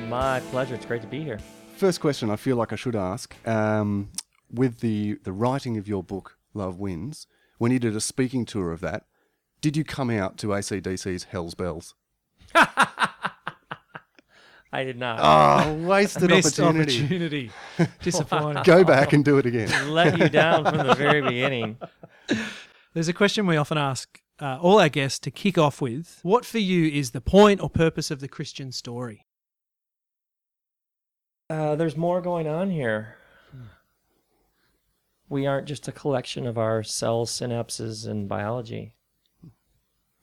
My 0.08 0.38
pleasure. 0.50 0.76
It's 0.76 0.87
great 0.87 1.02
to 1.02 1.08
be 1.08 1.23
here. 1.25 1.40
First 1.76 2.00
question 2.00 2.30
I 2.30 2.37
feel 2.37 2.54
like 2.56 2.73
I 2.73 2.76
should 2.76 2.94
ask 2.94 3.35
um, 3.49 4.11
with 4.52 4.78
the, 4.80 5.14
the 5.25 5.32
writing 5.32 5.76
of 5.76 5.88
your 5.88 6.04
book, 6.04 6.38
Love 6.54 6.78
Wins, 6.78 7.26
when 7.58 7.73
you 7.73 7.78
did 7.80 7.97
a 7.97 8.00
speaking 8.00 8.44
tour 8.44 8.70
of 8.73 8.80
that, 8.80 9.04
did 9.61 9.76
you 9.76 9.82
come 9.85 10.08
out 10.08 10.38
to 10.38 10.49
ACDC's 10.49 11.25
Hell's 11.25 11.54
Bells? 11.54 11.94
I 12.54 13.08
did 14.85 14.99
not 14.99 15.18
Oh, 15.20 15.75
wasted 15.87 16.30
Missed 16.30 16.61
opportunity. 16.61 16.99
opportunity. 17.00 17.50
Disappointing. 18.02 18.62
Go 18.62 18.85
back 18.85 19.12
and 19.12 19.25
do 19.25 19.38
it 19.38 19.47
again. 19.47 19.90
let 19.92 20.16
you 20.16 20.28
down 20.28 20.64
from 20.64 20.87
the 20.87 20.94
very 20.94 21.23
beginning. 21.23 21.76
There's 22.94 23.08
a 23.08 23.12
question 23.12 23.49
we 23.49 23.56
often 23.56 23.78
ask 23.78 24.20
uh, 24.40 24.59
all 24.61 24.80
our 24.80 24.88
guests 24.88 25.18
to 25.21 25.30
kick 25.30 25.59
off 25.59 25.80
with 25.80 26.21
What 26.23 26.45
for 26.45 26.59
you 26.59 26.87
is 26.87 27.11
the 27.11 27.21
point 27.21 27.61
or 27.61 27.68
purpose 27.68 28.11
of 28.11 28.21
the 28.21 28.28
Christian 28.28 28.73
story? 28.73 29.26
Uh, 31.50 31.76
there's 31.76 31.97
more 31.97 32.21
going 32.21 32.47
on 32.47 32.71
here. 32.71 33.16
We 35.30 35.47
aren't 35.47 35.66
just 35.66 35.88
a 35.88 35.92
collection 35.92 36.47
of 36.47 36.57
our 36.57 36.83
cells, 36.83 37.30
synapses, 37.30 38.07
and 38.07 38.28
biology. 38.28 38.95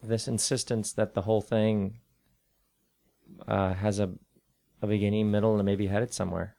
This 0.02 0.28
insistence 0.28 0.94
that 0.94 1.14
the 1.14 1.22
whole 1.22 1.42
thing 1.42 2.00
uh, 3.48 3.74
has 3.74 4.00
a, 4.00 4.12
a 4.82 4.88
beginning, 4.88 5.32
middle, 5.32 5.56
and 5.56 5.66
maybe 5.66 5.88
headed 5.88 6.14
somewhere, 6.14 6.56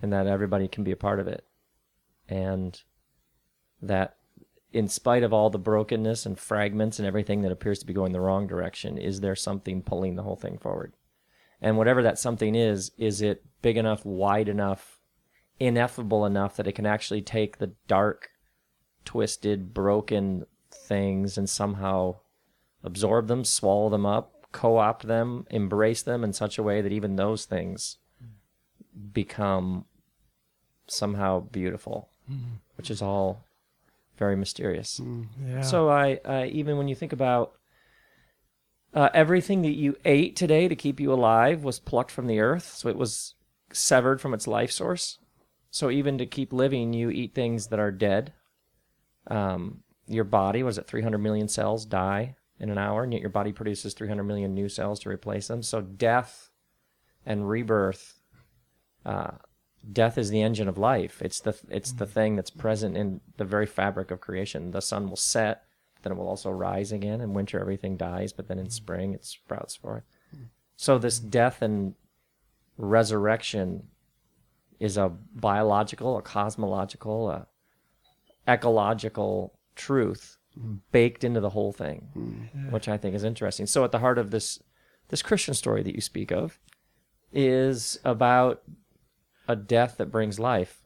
and 0.00 0.12
that 0.12 0.26
everybody 0.26 0.68
can 0.68 0.84
be 0.84 0.90
a 0.90 0.96
part 0.96 1.20
of 1.20 1.28
it. 1.28 1.46
And 2.28 2.80
that 3.80 4.16
in 4.72 4.88
spite 4.88 5.22
of 5.22 5.32
all 5.32 5.50
the 5.50 5.58
brokenness 5.58 6.24
and 6.24 6.38
fragments 6.38 6.98
and 6.98 7.06
everything 7.06 7.42
that 7.42 7.52
appears 7.52 7.78
to 7.80 7.86
be 7.86 7.92
going 7.92 8.12
the 8.12 8.20
wrong 8.20 8.46
direction, 8.46 8.98
is 8.98 9.20
there 9.20 9.36
something 9.36 9.82
pulling 9.82 10.16
the 10.16 10.22
whole 10.22 10.36
thing 10.36 10.58
forward? 10.58 10.94
And 11.60 11.76
whatever 11.76 12.02
that 12.02 12.18
something 12.18 12.54
is, 12.54 12.90
is 12.96 13.20
it 13.22 13.44
big 13.60 13.76
enough, 13.76 14.04
wide 14.04 14.48
enough, 14.48 15.00
ineffable 15.60 16.26
enough 16.26 16.56
that 16.56 16.66
it 16.66 16.72
can 16.72 16.86
actually 16.86 17.22
take 17.22 17.58
the 17.58 17.72
dark, 17.86 18.30
twisted, 19.04 19.72
broken 19.72 20.46
things 20.70 21.36
and 21.36 21.48
somehow 21.48 22.16
absorb 22.82 23.28
them, 23.28 23.44
swallow 23.44 23.90
them 23.90 24.06
up, 24.06 24.46
co 24.52 24.78
opt 24.78 25.06
them, 25.06 25.46
embrace 25.50 26.02
them 26.02 26.24
in 26.24 26.32
such 26.32 26.58
a 26.58 26.62
way 26.62 26.80
that 26.80 26.92
even 26.92 27.16
those 27.16 27.44
things 27.44 27.98
become 29.12 29.84
somehow 30.86 31.40
beautiful, 31.40 32.10
mm-hmm. 32.30 32.56
which 32.76 32.90
is 32.90 33.00
all 33.00 33.44
very 34.18 34.36
mysterious. 34.36 35.00
Yeah. 35.44 35.62
So 35.62 35.88
I, 35.88 36.20
I 36.24 36.46
even 36.46 36.76
when 36.76 36.88
you 36.88 36.94
think 36.94 37.12
about 37.12 37.52
uh, 38.94 39.08
everything 39.14 39.62
that 39.62 39.76
you 39.76 39.96
ate 40.04 40.36
today 40.36 40.68
to 40.68 40.76
keep 40.76 41.00
you 41.00 41.12
alive 41.12 41.64
was 41.64 41.80
plucked 41.80 42.10
from 42.10 42.26
the 42.26 42.40
earth, 42.40 42.74
so 42.74 42.88
it 42.88 42.96
was 42.96 43.34
severed 43.72 44.20
from 44.20 44.34
its 44.34 44.46
life 44.46 44.70
source. 44.70 45.18
So 45.70 45.90
even 45.90 46.18
to 46.18 46.26
keep 46.26 46.52
living, 46.52 46.92
you 46.92 47.10
eat 47.10 47.34
things 47.34 47.68
that 47.68 47.78
are 47.78 47.90
dead. 47.90 48.34
Um, 49.28 49.82
your 50.06 50.24
body 50.24 50.62
was 50.62 50.76
it 50.76 50.86
300 50.86 51.18
million 51.18 51.48
cells 51.48 51.86
die 51.86 52.36
in 52.60 52.68
an 52.70 52.76
hour, 52.76 53.02
and 53.02 53.12
yet 53.12 53.22
your 53.22 53.30
body 53.30 53.52
produces 53.52 53.94
300 53.94 54.24
million 54.24 54.54
new 54.54 54.68
cells 54.68 55.00
to 55.00 55.08
replace 55.08 55.48
them. 55.48 55.62
So 55.62 55.80
death 55.80 56.50
and 57.24 57.48
rebirth. 57.48 58.20
Uh, 59.06 59.32
death 59.90 60.18
is 60.18 60.30
the 60.30 60.42
engine 60.42 60.68
of 60.68 60.78
life. 60.78 61.20
It's 61.22 61.40
the 61.40 61.56
it's 61.68 61.92
the 61.92 62.04
mm-hmm. 62.04 62.14
thing 62.14 62.36
that's 62.36 62.50
present 62.50 62.96
in 62.96 63.20
the 63.36 63.44
very 63.44 63.66
fabric 63.66 64.10
of 64.10 64.20
creation. 64.20 64.70
The 64.70 64.80
sun 64.80 65.08
will 65.08 65.16
set, 65.16 65.64
then 66.02 66.12
it 66.12 66.16
will 66.16 66.28
also 66.28 66.50
rise 66.50 66.92
again. 66.92 67.20
In 67.20 67.34
winter, 67.34 67.58
everything 67.58 67.96
dies, 67.96 68.32
but 68.32 68.48
then 68.48 68.58
in 68.58 68.66
mm-hmm. 68.66 68.72
spring, 68.72 69.12
it 69.14 69.24
sprouts 69.24 69.74
forth. 69.74 70.04
So 70.76 70.98
this 70.98 71.18
mm-hmm. 71.18 71.30
death 71.30 71.62
and 71.62 71.94
resurrection 72.76 73.88
is 74.80 74.96
a 74.96 75.08
biological, 75.08 76.16
a 76.18 76.22
cosmological, 76.22 77.30
a 77.30 77.46
ecological 78.48 79.54
truth 79.76 80.38
baked 80.90 81.24
into 81.24 81.40
the 81.40 81.50
whole 81.50 81.72
thing, 81.72 82.48
which 82.70 82.88
I 82.88 82.96
think 82.98 83.14
is 83.14 83.24
interesting. 83.24 83.66
So 83.66 83.84
at 83.84 83.92
the 83.92 84.00
heart 84.00 84.18
of 84.18 84.30
this 84.30 84.62
this 85.08 85.22
Christian 85.22 85.54
story 85.54 85.82
that 85.82 85.94
you 85.94 86.00
speak 86.00 86.30
of 86.30 86.58
is 87.32 87.98
about 88.04 88.62
a 89.48 89.56
death 89.56 89.96
that 89.98 90.10
brings 90.10 90.38
life. 90.38 90.78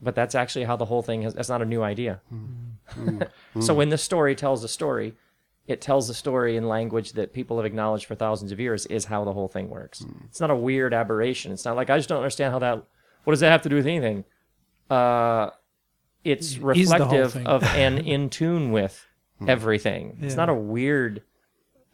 But 0.00 0.14
that's 0.14 0.34
actually 0.34 0.64
how 0.64 0.76
the 0.76 0.86
whole 0.86 1.02
thing 1.02 1.22
has 1.22 1.34
that's 1.34 1.48
not 1.48 1.62
a 1.62 1.66
new 1.66 1.82
idea. 1.82 2.20
Mm-hmm. 2.32 3.60
so 3.60 3.74
when 3.74 3.88
this 3.90 4.02
story 4.02 4.34
tells 4.34 4.64
a 4.64 4.68
story, 4.68 5.14
it 5.66 5.80
tells 5.80 6.08
the 6.08 6.14
story 6.14 6.56
in 6.56 6.66
language 6.68 7.12
that 7.12 7.32
people 7.32 7.56
have 7.58 7.66
acknowledged 7.66 8.06
for 8.06 8.14
thousands 8.16 8.50
of 8.50 8.58
years 8.58 8.84
is 8.86 9.04
how 9.04 9.24
the 9.24 9.32
whole 9.32 9.48
thing 9.48 9.68
works. 9.68 10.02
Mm. 10.02 10.24
It's 10.24 10.40
not 10.40 10.50
a 10.50 10.56
weird 10.56 10.92
aberration. 10.92 11.52
It's 11.52 11.64
not 11.64 11.76
like 11.76 11.88
I 11.88 11.98
just 11.98 12.08
don't 12.08 12.18
understand 12.18 12.52
how 12.52 12.58
that 12.58 12.84
what 13.24 13.32
does 13.32 13.40
that 13.40 13.50
have 13.50 13.62
to 13.62 13.68
do 13.68 13.76
with 13.76 13.86
anything? 13.86 14.24
Uh 14.90 15.50
it's 16.24 16.54
the 16.54 16.64
reflective 16.64 17.32
thing. 17.34 17.46
of 17.46 17.62
and 17.64 17.98
in 18.14 18.28
tune 18.30 18.72
with 18.72 19.06
hmm. 19.38 19.48
everything. 19.48 20.18
It's 20.20 20.32
Yeah. 20.34 20.36
not 20.36 20.48
a 20.48 20.54
weird 20.54 21.22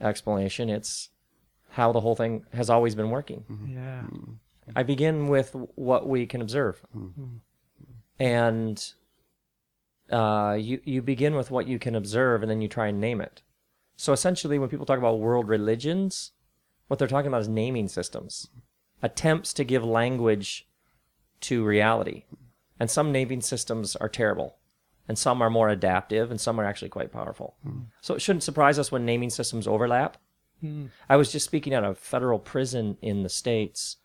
explanation. 0.01 0.71
It's 0.71 1.11
how 1.71 1.93
the 1.93 2.01
whole 2.01 2.17
thing 2.17 2.45
has 2.53 2.71
always 2.71 2.95
been 2.95 3.11
working. 3.11 3.45
Mm-hmm. 3.51 3.75
yeah. 3.75 4.03
Mm. 4.11 4.37
I 4.75 4.83
begin 4.83 5.29
with 5.29 5.55
what 5.75 6.09
we 6.09 6.27
can 6.27 6.41
observe, 6.41 6.81
hmm. 6.93 7.37
and 8.19 8.93
uh, 10.11 10.57
you 10.59 10.81
you 10.85 11.03
begin 11.03 11.35
with 11.35 11.51
what 11.51 11.67
you 11.67 11.79
can 11.79 11.95
observe, 11.95 12.43
and 12.43 12.51
then 12.51 12.61
you 12.61 12.69
try 12.69 12.89
and 12.89 13.01
name 13.01 13.21
it. 13.21 13.43
So 13.97 14.13
essentially, 14.13 14.59
when 14.59 14.69
people 14.69 14.87
talk 14.87 14.99
about 14.99 15.19
world 15.19 15.49
religions, 15.49 16.33
what 16.87 16.99
they're 16.99 17.09
talking 17.09 17.29
about 17.29 17.43
is 17.43 17.49
naming 17.49 17.89
systems, 17.89 18.49
attempts 19.03 19.53
to 19.55 19.65
give 19.65 19.85
language 19.85 20.69
to 21.41 21.65
reality, 21.65 22.25
and 22.79 22.91
some 22.91 23.13
naming 23.13 23.41
systems 23.41 23.97
are 23.97 24.09
terrible, 24.09 24.57
and 25.07 25.19
some 25.19 25.43
are 25.43 25.51
more 25.51 25.69
adaptive, 25.69 26.31
and 26.31 26.41
some 26.41 26.61
are 26.61 26.65
actually 26.65 26.89
quite 26.89 27.13
powerful. 27.13 27.57
Hmm. 27.63 27.81
So 28.01 28.15
it 28.15 28.23
shouldn't 28.23 28.45
surprise 28.45 28.79
us 28.79 28.93
when 28.93 29.05
naming 29.05 29.31
systems 29.31 29.67
overlap. 29.67 30.17
Hmm. 30.61 30.87
I 31.09 31.17
was 31.17 31.31
just 31.31 31.47
speaking 31.47 31.75
at 31.75 31.85
a 31.85 31.95
federal 31.95 32.39
prison 32.39 32.97
in 33.01 33.23
the 33.23 33.29
states 33.29 33.97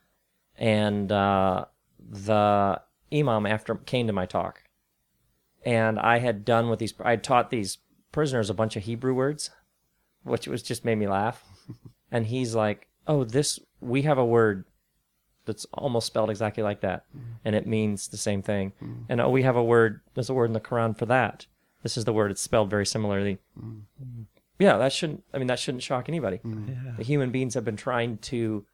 and 0.58 1.12
uh, 1.12 1.66
the 2.00 2.82
imam 3.12 3.46
after 3.46 3.76
came 3.76 4.08
to 4.08 4.14
my 4.14 4.26
talk, 4.26 4.64
and 5.66 6.00
I 6.00 6.20
had 6.20 6.46
done 6.46 6.70
with 6.70 6.80
these. 6.80 6.94
I 7.04 7.12
had 7.12 7.24
taught 7.24 7.50
these 7.50 7.80
prisoners 8.12 8.50
a 8.50 8.54
bunch 8.54 8.76
of 8.76 8.84
Hebrew 8.84 9.14
words, 9.14 9.50
which 10.24 10.48
was 10.48 10.64
just 10.64 10.86
made 10.86 10.98
me 10.98 11.08
laugh. 11.08 11.44
and 12.12 12.28
he's 12.28 12.56
like, 12.56 12.88
"Oh, 13.08 13.24
this 13.24 13.60
we 13.82 14.04
have 14.04 14.18
a 14.18 14.26
word 14.26 14.66
that's 15.46 15.66
almost 15.74 16.08
spelled 16.08 16.30
exactly 16.30 16.64
like 16.64 16.82
that, 16.82 17.06
mm-hmm. 17.10 17.34
and 17.46 17.56
it 17.56 17.68
means 17.68 18.08
the 18.08 18.18
same 18.18 18.42
thing. 18.42 18.74
Mm-hmm. 18.82 19.04
And 19.10 19.22
oh, 19.22 19.30
we 19.30 19.44
have 19.44 19.56
a 19.56 19.64
word. 19.64 20.02
There's 20.14 20.30
a 20.30 20.34
word 20.34 20.46
in 20.46 20.54
the 20.54 20.62
Quran 20.62 20.98
for 20.98 21.06
that. 21.08 21.46
This 21.82 21.98
is 21.98 22.06
the 22.06 22.14
word. 22.14 22.32
It's 22.32 22.42
spelled 22.42 22.70
very 22.70 22.86
similarly. 22.86 23.40
Mm-hmm. 23.60 24.24
Yeah, 24.60 24.78
that 24.78 24.94
shouldn't. 24.94 25.24
I 25.34 25.38
mean, 25.38 25.48
that 25.48 25.60
shouldn't 25.60 25.84
shock 25.84 26.08
anybody. 26.08 26.40
The 26.98 27.04
human 27.04 27.32
beings 27.32 27.56
have 27.56 27.66
been 27.66 27.76
trying 27.76 28.20
to 28.20 28.66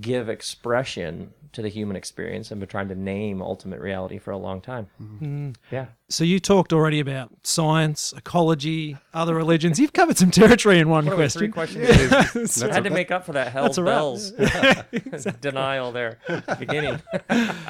give 0.00 0.28
expression 0.28 1.32
to 1.52 1.62
the 1.62 1.68
human 1.68 1.96
experience 1.96 2.50
and 2.50 2.58
been 2.60 2.68
trying 2.68 2.88
to 2.88 2.94
name 2.94 3.40
ultimate 3.40 3.80
reality 3.80 4.18
for 4.18 4.32
a 4.32 4.36
long 4.36 4.60
time. 4.60 4.88
Mm-hmm. 5.00 5.50
Yeah. 5.70 5.86
So 6.08 6.24
you 6.24 6.40
talked 6.40 6.72
already 6.72 6.98
about 7.00 7.30
science, 7.44 8.12
ecology, 8.16 8.96
other 9.12 9.34
religions. 9.34 9.78
You've 9.78 9.92
covered 9.92 10.18
some 10.18 10.30
territory 10.32 10.80
in 10.80 10.88
one 10.88 11.06
What 11.06 11.16
we, 11.16 11.28
three 11.28 11.48
question. 11.48 11.86
questions. 11.86 12.60
Yeah. 12.60 12.68
I 12.70 12.74
had 12.74 12.84
to 12.84 12.90
make 12.90 13.10
up 13.10 13.24
for 13.24 13.32
that 13.32 13.52
hell's 13.52 13.76
That's 13.76 13.78
all 13.78 13.84
right. 13.84 15.12
bells 15.12 15.24
denial 15.40 15.92
there 15.92 16.18
beginning. 16.58 17.00
I, 17.30 17.64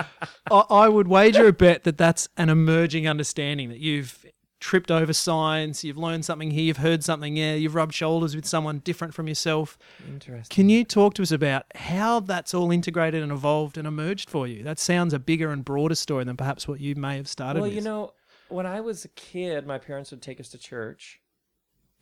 I 0.51 0.89
would 0.89 1.09
wager 1.09 1.49
a 1.49 1.53
bet 1.53 1.85
that 1.85 1.99
that's 1.99 2.29
an 2.37 2.49
emerging 2.49 3.07
understanding 3.07 3.69
that 3.69 3.81
you've 3.81 4.25
tripped 4.65 4.91
over 4.91 5.13
science, 5.13 5.85
you've 5.85 5.99
learned 5.99 6.25
something 6.25 6.51
here, 6.51 6.63
you've 6.63 6.79
heard 6.79 7.05
something 7.05 7.35
there, 7.35 7.55
you've 7.55 7.75
rubbed 7.75 7.93
shoulders 7.93 8.35
with 8.35 8.47
someone 8.47 8.79
different 8.79 9.13
from 9.13 9.29
yourself. 9.29 9.77
Interesting. 10.09 10.55
Can 10.55 10.71
you 10.71 10.85
talk 10.85 11.13
to 11.15 11.23
us 11.23 11.31
about 11.31 11.67
how 11.75 12.21
that's 12.21 12.55
all 12.55 12.73
integrated 12.73 13.23
and 13.23 13.31
evolved 13.31 13.77
and 13.77 13.87
emerged 13.87 14.31
for 14.31 14.49
you? 14.49 14.63
That 14.63 14.79
sounds 14.79 15.13
a 15.13 15.19
bigger 15.19 15.51
and 15.51 15.63
broader 15.63 15.95
story 15.95 16.25
than 16.25 16.39
perhaps 16.39 16.67
what 16.67 16.81
you 16.81 16.95
may 16.95 17.19
have 17.19 17.29
started 17.29 17.61
Well, 17.61 17.69
with. 17.69 17.77
you 17.77 17.83
know, 17.83 18.15
when 18.49 18.65
I 18.65 18.81
was 18.81 19.05
a 19.05 19.09
kid, 19.09 19.67
my 19.67 19.77
parents 19.77 20.11
would 20.13 20.23
take 20.23 20.41
us 20.41 20.49
to 20.49 20.59
church, 20.59 21.21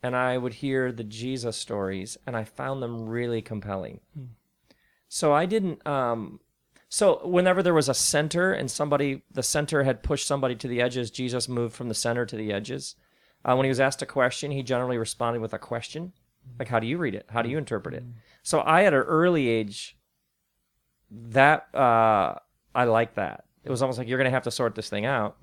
and 0.01 0.15
I 0.15 0.37
would 0.37 0.53
hear 0.53 0.93
the 0.93 1.03
Jesus 1.03 1.57
stories, 1.57 2.17
and 2.25 2.33
I 2.37 2.45
found 2.45 2.81
them 2.81 3.09
really 3.09 3.41
compelling. 3.41 3.99
So 5.09 5.33
I 5.33 5.45
didn't. 5.45 5.85
Um, 5.85 6.39
so 6.93 7.25
whenever 7.25 7.63
there 7.63 7.73
was 7.73 7.89
a 7.89 7.93
center 7.93 8.53
and 8.53 8.69
somebody, 8.69 9.23
the 9.31 9.41
center 9.41 9.83
had 9.83 10.03
pushed 10.03 10.27
somebody 10.27 10.55
to 10.55 10.67
the 10.67 10.81
edges, 10.81 11.09
Jesus 11.09 11.49
moved 11.49 11.73
from 11.73 11.87
the 11.87 11.95
center 11.95 12.25
to 12.25 12.35
the 12.35 12.53
edges. 12.53 12.95
Uh, 13.43 13.55
when 13.55 13.65
he 13.65 13.69
was 13.69 13.79
asked 13.79 14.01
a 14.01 14.05
question, 14.05 14.51
he 14.51 14.61
generally 14.61 14.97
responded 14.97 15.41
with 15.41 15.53
a 15.53 15.59
question, 15.59 16.13
like, 16.59 16.67
"How 16.67 16.79
do 16.79 16.87
you 16.87 16.97
read 16.97 17.15
it? 17.15 17.25
How 17.29 17.41
do 17.41 17.49
you 17.49 17.57
interpret 17.57 17.95
it?" 17.95 18.03
So 18.43 18.59
I, 18.59 18.83
at 18.83 18.93
an 18.93 18.99
early 18.99 19.47
age, 19.47 19.97
that 21.09 21.73
uh, 21.73 22.35
I 22.75 22.83
like 22.83 23.15
that. 23.15 23.45
It 23.63 23.71
was 23.71 23.81
almost 23.81 23.97
like 23.97 24.07
you're 24.07 24.19
going 24.19 24.29
to 24.29 24.31
have 24.31 24.43
to 24.43 24.51
sort 24.51 24.75
this 24.75 24.89
thing 24.89 25.05
out 25.05 25.37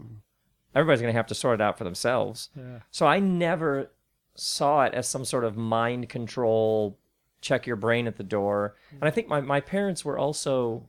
everybody's 0.74 1.00
going 1.00 1.12
to 1.12 1.18
have 1.18 1.26
to 1.26 1.34
sort 1.34 1.60
it 1.60 1.62
out 1.62 1.78
for 1.78 1.84
themselves. 1.84 2.50
So 2.90 3.06
I 3.06 3.18
never 3.18 3.90
saw 4.34 4.84
it 4.84 4.94
as 4.94 5.08
some 5.08 5.24
sort 5.24 5.44
of 5.44 5.56
mind 5.56 6.08
control, 6.08 6.98
check 7.40 7.66
your 7.66 7.76
brain 7.76 8.06
at 8.06 8.16
the 8.16 8.22
door. 8.22 8.76
And 8.92 9.04
I 9.04 9.10
think 9.10 9.28
my, 9.28 9.40
my 9.40 9.60
parents 9.60 10.04
were 10.04 10.18
also 10.18 10.88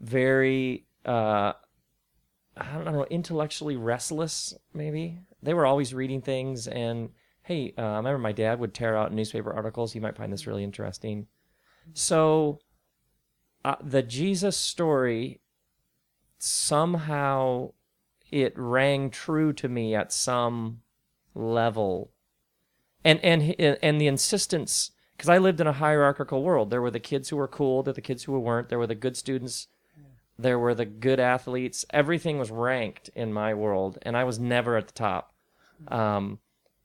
very, 0.00 0.86
uh, 1.04 1.52
I 2.56 2.72
don't 2.74 2.84
know, 2.84 3.06
intellectually 3.10 3.76
restless, 3.76 4.54
maybe. 4.72 5.18
They 5.42 5.54
were 5.54 5.66
always 5.66 5.94
reading 5.94 6.22
things. 6.22 6.66
And 6.66 7.10
hey, 7.42 7.74
uh, 7.76 7.82
I 7.82 7.96
remember 7.96 8.18
my 8.18 8.32
dad 8.32 8.58
would 8.60 8.74
tear 8.74 8.96
out 8.96 9.12
newspaper 9.12 9.52
articles. 9.52 9.94
You 9.94 10.00
might 10.00 10.16
find 10.16 10.32
this 10.32 10.46
really 10.46 10.64
interesting. 10.64 11.26
So 11.92 12.60
uh, 13.64 13.76
the 13.82 14.02
Jesus 14.02 14.56
story 14.56 15.40
somehow 16.38 17.72
it 18.30 18.52
rang 18.56 19.10
true 19.10 19.52
to 19.52 19.68
me 19.68 19.94
at 19.94 20.12
some 20.12 20.80
level 21.34 22.12
and 23.04 23.18
and 23.24 23.42
and 23.58 24.00
the 24.00 24.06
insistence 24.06 24.90
because 25.16 25.28
i 25.28 25.38
lived 25.38 25.60
in 25.60 25.66
a 25.66 25.72
hierarchical 25.72 26.42
world 26.42 26.70
there 26.70 26.82
were 26.82 26.90
the 26.90 27.00
kids 27.00 27.28
who 27.28 27.36
were 27.36 27.48
cool 27.48 27.82
there 27.82 27.90
were 27.90 27.94
the 27.94 28.00
kids 28.00 28.24
who 28.24 28.38
weren't 28.38 28.68
there 28.68 28.78
were 28.78 28.86
the 28.86 28.94
good 28.94 29.16
students 29.16 29.68
there 30.38 30.58
were 30.58 30.74
the 30.74 30.84
good 30.84 31.20
athletes. 31.20 31.84
Everything 31.90 32.38
was 32.38 32.50
ranked 32.50 33.08
in 33.14 33.32
my 33.32 33.54
world 33.54 33.98
and 34.02 34.16
i 34.16 34.24
was 34.24 34.38
never 34.38 34.76
at 34.76 34.86
the 34.86 34.92
top. 34.92 35.32
Um, 35.88 36.38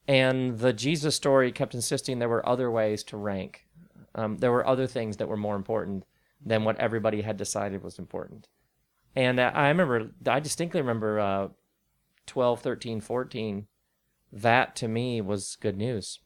and 0.08 0.60
the 0.60 0.74
jesus 0.74 1.16
story 1.16 1.52
kept 1.52 1.76
insisting 1.76 2.20
there 2.20 2.30
were 2.30 2.48
other 2.48 2.70
ways 2.70 3.04
to 3.06 3.18
rank. 3.18 3.68
Um, 4.16 4.38
there 4.38 4.52
were 4.52 4.66
other 4.66 4.88
things 4.88 5.18
that 5.18 5.28
were 5.28 5.38
more 5.38 5.56
important 5.56 6.06
than 6.46 6.64
what 6.64 6.80
everybody 6.80 7.22
had 7.22 7.38
decided 7.38 7.84
was 7.84 8.00
important. 8.00 8.48
And 9.16 9.40
uh, 9.40 9.52
I 9.54 9.68
remember, 9.70 10.12
I 10.28 10.40
distinctly 10.40 10.82
remember 10.82 11.20
uh, 11.20 11.48
12, 12.28 12.62
13, 12.62 13.02
14. 13.02 13.68
That 14.32 14.76
to 14.78 14.88
me 14.88 15.22
was 15.22 15.58
good 15.60 15.78
news. 15.78 16.20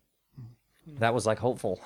That 1.00 1.14
was 1.14 1.26
like 1.26 1.40
hopeful. 1.40 1.80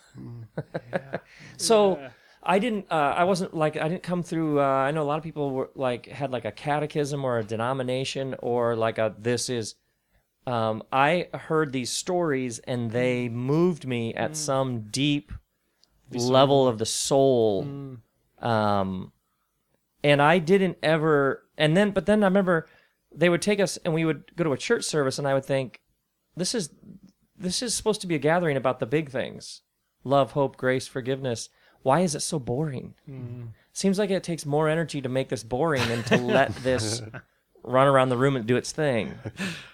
so 1.58 2.00
I 2.48 2.60
didn't, 2.60 2.88
uh, 2.90 3.14
I 3.18 3.26
wasn't 3.26 3.54
like, 3.54 3.76
I 3.78 3.90
didn't 3.90 4.04
come 4.04 4.24
through, 4.24 4.62
uh, 4.62 4.64
I 4.64 4.92
know 4.92 5.04
a 5.04 5.04
lot 5.04 5.18
of 5.18 5.24
people 5.24 5.52
were 5.52 5.70
like, 5.76 6.06
had 6.06 6.32
like 6.32 6.46
a 6.46 6.52
catechism 6.52 7.26
or 7.26 7.38
a 7.38 7.44
denomination 7.44 8.36
or 8.40 8.76
like 8.76 8.98
a, 8.98 9.14
this 9.20 9.50
is, 9.50 9.76
um, 10.48 10.82
I 10.92 11.28
heard 11.34 11.74
these 11.74 11.92
stories 11.92 12.60
and 12.60 12.90
they 12.90 13.28
moved 13.28 13.86
me 13.86 14.14
at 14.14 14.38
some 14.38 14.88
deep 14.90 15.34
level 16.14 16.70
of 16.70 16.78
the 16.78 16.86
soul. 16.86 17.68
Um, 18.40 19.12
and 20.04 20.22
I 20.22 20.40
didn't 20.40 20.78
ever 20.82 21.44
and 21.58 21.76
then 21.76 21.92
but 21.92 22.06
then 22.06 22.24
I 22.24 22.28
remember 22.28 22.68
they 23.14 23.30
would 23.30 23.42
take 23.42 23.60
us 23.60 23.78
and 23.78 23.94
we 23.94 24.06
would 24.06 24.36
go 24.36 24.44
to 24.44 24.54
a 24.54 24.58
church 24.58 24.86
service 24.86 25.18
and 25.18 25.28
I 25.28 25.34
would 25.34 25.46
think 25.46 25.82
this 26.36 26.54
is 26.54 26.70
this 27.38 27.62
is 27.62 27.74
supposed 27.74 28.02
to 28.02 28.08
be 28.08 28.16
a 28.16 28.20
gathering 28.20 28.58
about 28.58 28.80
the 28.80 28.86
big 28.86 29.10
things. 29.10 29.62
Love 30.04 30.32
hope 30.32 30.58
grace 30.58 30.88
forgiveness 30.88 31.50
why 31.88 32.02
is 32.02 32.16
it 32.16 32.20
so 32.20 32.38
boring 32.38 32.94
mm. 33.10 33.48
seems 33.72 33.98
like 33.98 34.10
it 34.10 34.22
takes 34.22 34.46
more 34.46 34.68
energy 34.68 35.02
to 35.02 35.08
make 35.08 35.30
this 35.30 35.42
boring 35.42 35.88
than 35.88 36.04
to 36.04 36.18
let 36.18 36.54
this 36.64 37.02
run 37.64 37.88
around 37.88 38.10
the 38.10 38.18
room 38.18 38.36
and 38.36 38.46
do 38.46 38.58
its 38.58 38.74
thing 38.74 39.18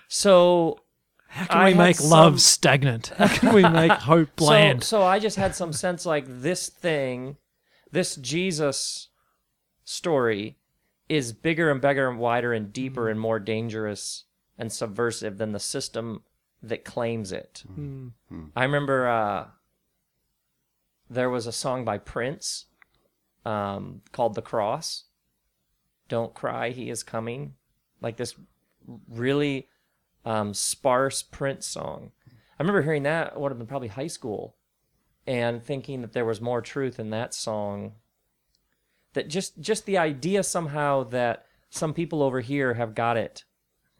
so 0.07 0.79
How 1.27 1.45
can 1.47 1.57
I 1.61 1.65
we 1.65 1.71
had 1.71 1.77
make 1.79 2.03
love 2.03 2.39
stagnant? 2.39 3.07
How 3.17 3.27
can 3.27 3.51
we 3.51 3.67
make 3.67 3.91
hope 3.93 4.35
bland? 4.35 4.83
So, 4.83 4.99
so 4.99 5.03
I 5.03 5.17
just 5.17 5.37
had 5.37 5.55
some 5.55 5.73
sense 5.73 6.05
like 6.05 6.25
this 6.27 6.69
thing, 6.69 7.37
this 7.91 8.15
Jesus 8.17 9.09
story 9.83 10.57
is 11.09 11.33
bigger 11.33 11.71
and 11.71 11.81
bigger 11.81 12.07
and 12.07 12.19
wider 12.19 12.53
and 12.53 12.71
deeper 12.71 13.09
and 13.09 13.19
more 13.19 13.39
dangerous 13.39 14.25
and 14.55 14.71
subversive 14.71 15.39
than 15.39 15.51
the 15.51 15.59
system 15.59 16.21
that 16.61 16.85
claims 16.85 17.31
it. 17.31 17.63
Mm. 17.67 18.11
Hmm. 18.29 18.45
I 18.55 18.63
remember 18.63 19.07
uh, 19.07 19.45
there 21.09 21.29
was 21.29 21.47
a 21.47 21.51
song 21.51 21.85
by 21.85 21.97
Prince 21.97 22.65
um, 23.45 24.01
called 24.11 24.35
The 24.35 24.41
Cross. 24.41 25.05
Don't 26.07 26.33
cry, 26.33 26.69
he 26.69 26.89
is 26.89 27.03
coming. 27.03 27.55
Like 28.01 28.17
this 28.17 28.35
really 29.09 29.67
um, 30.25 30.53
sparse 30.53 31.23
Prince 31.23 31.65
song. 31.65 32.11
I 32.59 32.63
remember 32.63 32.81
hearing 32.81 33.03
that, 33.03 33.39
would 33.39 33.51
have 33.51 33.57
been 33.57 33.67
probably 33.67 33.87
high 33.89 34.07
school, 34.07 34.55
and 35.25 35.63
thinking 35.63 36.01
that 36.01 36.13
there 36.13 36.25
was 36.25 36.41
more 36.41 36.61
truth 36.61 36.99
in 36.99 37.09
that 37.11 37.33
song. 37.33 37.93
That 39.13 39.27
just 39.27 39.59
just 39.59 39.85
the 39.85 39.97
idea 39.97 40.43
somehow 40.43 41.03
that 41.05 41.45
some 41.69 41.93
people 41.93 42.21
over 42.21 42.41
here 42.41 42.73
have 42.75 42.95
got 42.95 43.17
it 43.17 43.43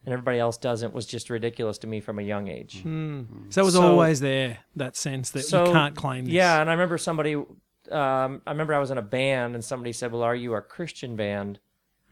and 0.04 0.12
everybody 0.12 0.38
else 0.38 0.56
doesn't 0.56 0.92
was 0.92 1.06
just 1.06 1.30
ridiculous 1.30 1.78
to 1.78 1.86
me 1.86 2.00
from 2.00 2.18
a 2.18 2.22
young 2.22 2.48
age. 2.48 2.82
Hmm. 2.82 3.20
Hmm. 3.22 3.50
so 3.50 3.62
it 3.62 3.64
was 3.64 3.74
so- 3.74 3.82
always 3.82 4.20
there, 4.20 4.58
that 4.76 4.96
sense 4.96 5.30
that 5.30 5.44
So 5.44 5.66
you 5.66 5.72
can't 5.72 5.96
claim 5.96 6.26
this. 6.26 6.34
Yeah, 6.34 6.60
and 6.60 6.68
I 6.68 6.72
remember 6.72 6.98
somebody. 6.98 7.34
Um, 7.34 8.42
I 8.46 8.50
remember 8.50 8.74
I 8.74 8.78
was 8.78 8.90
in 8.90 8.98
a 8.98 9.02
band, 9.02 9.54
and 9.54 9.64
somebody 9.64 9.92
said, 9.92 10.12
"Well, 10.12 10.22
are 10.22 10.34
you 10.34 10.54
a 10.54 10.62
Christian 10.62 11.16
band?" 11.16 11.58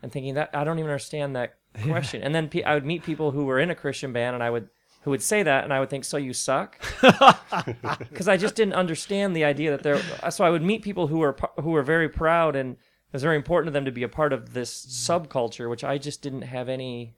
And 0.02 0.12
thinking 0.12 0.34
that 0.34 0.50
I 0.52 0.64
don't 0.64 0.78
even 0.78 0.90
understand 0.90 1.36
that 1.36 1.54
question. 1.84 2.22
And 2.22 2.34
then 2.34 2.48
pe- 2.48 2.62
I 2.62 2.74
would 2.74 2.84
meet 2.84 3.02
people 3.02 3.30
who 3.30 3.44
were 3.44 3.58
in 3.58 3.70
a 3.70 3.74
Christian 3.74 4.12
band, 4.12 4.34
and 4.34 4.42
I 4.42 4.50
would 4.50 4.68
who 5.02 5.10
would 5.10 5.22
say 5.22 5.42
that, 5.42 5.64
and 5.64 5.72
I 5.72 5.80
would 5.80 5.90
think, 5.90 6.04
"So 6.04 6.16
you 6.16 6.32
suck," 6.32 6.78
because 7.98 8.28
I 8.28 8.36
just 8.36 8.54
didn't 8.54 8.74
understand 8.74 9.34
the 9.34 9.44
idea 9.44 9.70
that 9.70 9.82
there. 9.82 10.00
So 10.30 10.44
I 10.44 10.50
would 10.50 10.62
meet 10.62 10.82
people 10.82 11.08
who 11.08 11.18
were 11.18 11.36
who 11.60 11.70
were 11.70 11.82
very 11.82 12.08
proud, 12.08 12.54
and 12.56 12.72
it 12.72 13.12
was 13.12 13.22
very 13.22 13.36
important 13.36 13.68
to 13.68 13.72
them 13.72 13.84
to 13.84 13.92
be 13.92 14.02
a 14.02 14.08
part 14.08 14.32
of 14.32 14.54
this 14.54 14.84
hmm. 14.84 15.12
subculture, 15.12 15.68
which 15.68 15.84
I 15.84 15.98
just 15.98 16.22
didn't 16.22 16.42
have 16.42 16.68
any. 16.68 17.14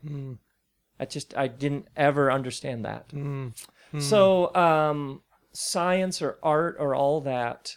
I 0.99 1.05
just 1.07 1.37
I 1.37 1.49
didn't 1.49 1.89
ever 1.97 2.31
understand 2.31 2.85
that. 2.85 3.11
So 4.01 4.55
um, 4.57 5.23
science 5.53 6.21
or 6.21 6.39
art 6.43 6.77
or 6.81 6.95
all 6.97 7.21
that 7.21 7.77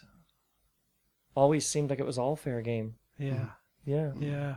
always 1.36 1.64
seemed 1.66 1.90
like 1.90 2.00
it 2.00 2.06
was 2.06 2.18
all 2.18 2.34
fair 2.34 2.60
game. 2.62 2.94
Yeah. 3.18 3.50
Yeah. 3.84 4.12
Yeah. 4.18 4.56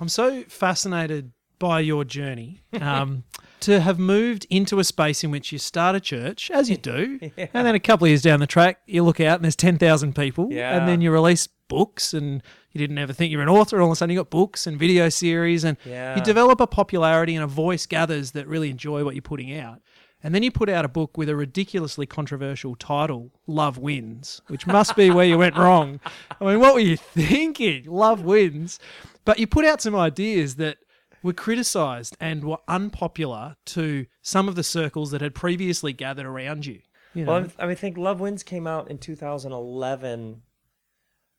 I'm 0.00 0.08
so 0.08 0.42
fascinated 0.44 1.32
by 1.62 1.78
your 1.78 2.02
journey 2.02 2.60
um, 2.80 3.22
to 3.60 3.80
have 3.80 3.96
moved 3.96 4.44
into 4.50 4.80
a 4.80 4.84
space 4.84 5.22
in 5.22 5.30
which 5.30 5.52
you 5.52 5.58
start 5.58 5.94
a 5.94 6.00
church, 6.00 6.50
as 6.50 6.68
you 6.68 6.76
do, 6.76 7.20
and 7.36 7.48
then 7.66 7.76
a 7.76 7.78
couple 7.80 8.04
of 8.04 8.08
years 8.10 8.20
down 8.20 8.40
the 8.40 8.48
track, 8.48 8.80
you 8.86 9.04
look 9.04 9.20
out 9.20 9.36
and 9.36 9.44
there's 9.44 9.54
10,000 9.54 10.12
people, 10.16 10.48
Yeah. 10.50 10.76
and 10.76 10.88
then 10.88 11.00
you 11.00 11.12
release 11.12 11.46
books, 11.68 12.12
and 12.14 12.42
you 12.72 12.78
didn't 12.80 12.98
ever 12.98 13.12
think 13.12 13.30
you 13.30 13.36
were 13.36 13.44
an 13.44 13.48
author, 13.48 13.76
and 13.76 13.82
all 13.84 13.90
of 13.90 13.92
a 13.92 13.96
sudden 13.96 14.12
you 14.12 14.18
got 14.18 14.28
books 14.28 14.66
and 14.66 14.76
video 14.76 15.08
series, 15.08 15.62
and 15.62 15.76
Yeah. 15.86 16.16
you 16.16 16.22
develop 16.24 16.60
a 16.60 16.66
popularity 16.66 17.36
and 17.36 17.44
a 17.44 17.46
voice 17.46 17.86
gathers 17.86 18.32
that 18.32 18.48
really 18.48 18.68
enjoy 18.68 19.04
what 19.04 19.14
you're 19.14 19.22
putting 19.22 19.56
out. 19.56 19.80
And 20.24 20.34
then 20.34 20.42
you 20.42 20.50
put 20.50 20.68
out 20.68 20.84
a 20.84 20.88
book 20.88 21.16
with 21.16 21.28
a 21.28 21.36
ridiculously 21.36 22.06
controversial 22.06 22.74
title, 22.74 23.30
Love 23.46 23.78
Wins, 23.78 24.40
which 24.48 24.66
must 24.66 24.96
be 24.96 25.10
where 25.12 25.24
you 25.26 25.38
went 25.38 25.56
wrong. 25.56 26.00
I 26.40 26.44
mean, 26.44 26.58
what 26.58 26.74
were 26.74 26.80
you 26.80 26.96
thinking? 26.96 27.84
Love 27.86 28.22
Wins. 28.22 28.80
But 29.24 29.38
you 29.38 29.46
put 29.46 29.64
out 29.64 29.80
some 29.80 29.94
ideas 29.96 30.56
that 30.56 30.78
were 31.22 31.32
criticised 31.32 32.16
and 32.20 32.44
were 32.44 32.58
unpopular 32.68 33.56
to 33.66 34.06
some 34.22 34.48
of 34.48 34.54
the 34.54 34.62
circles 34.62 35.10
that 35.10 35.20
had 35.20 35.34
previously 35.34 35.92
gathered 35.92 36.26
around 36.26 36.66
you. 36.66 36.80
you 37.14 37.24
know? 37.24 37.32
Well, 37.32 37.46
I 37.58 37.62
mean, 37.62 37.72
I 37.72 37.74
think 37.74 37.96
Love 37.96 38.20
Wins 38.20 38.42
came 38.42 38.66
out 38.66 38.90
in 38.90 38.98
2011. 38.98 40.42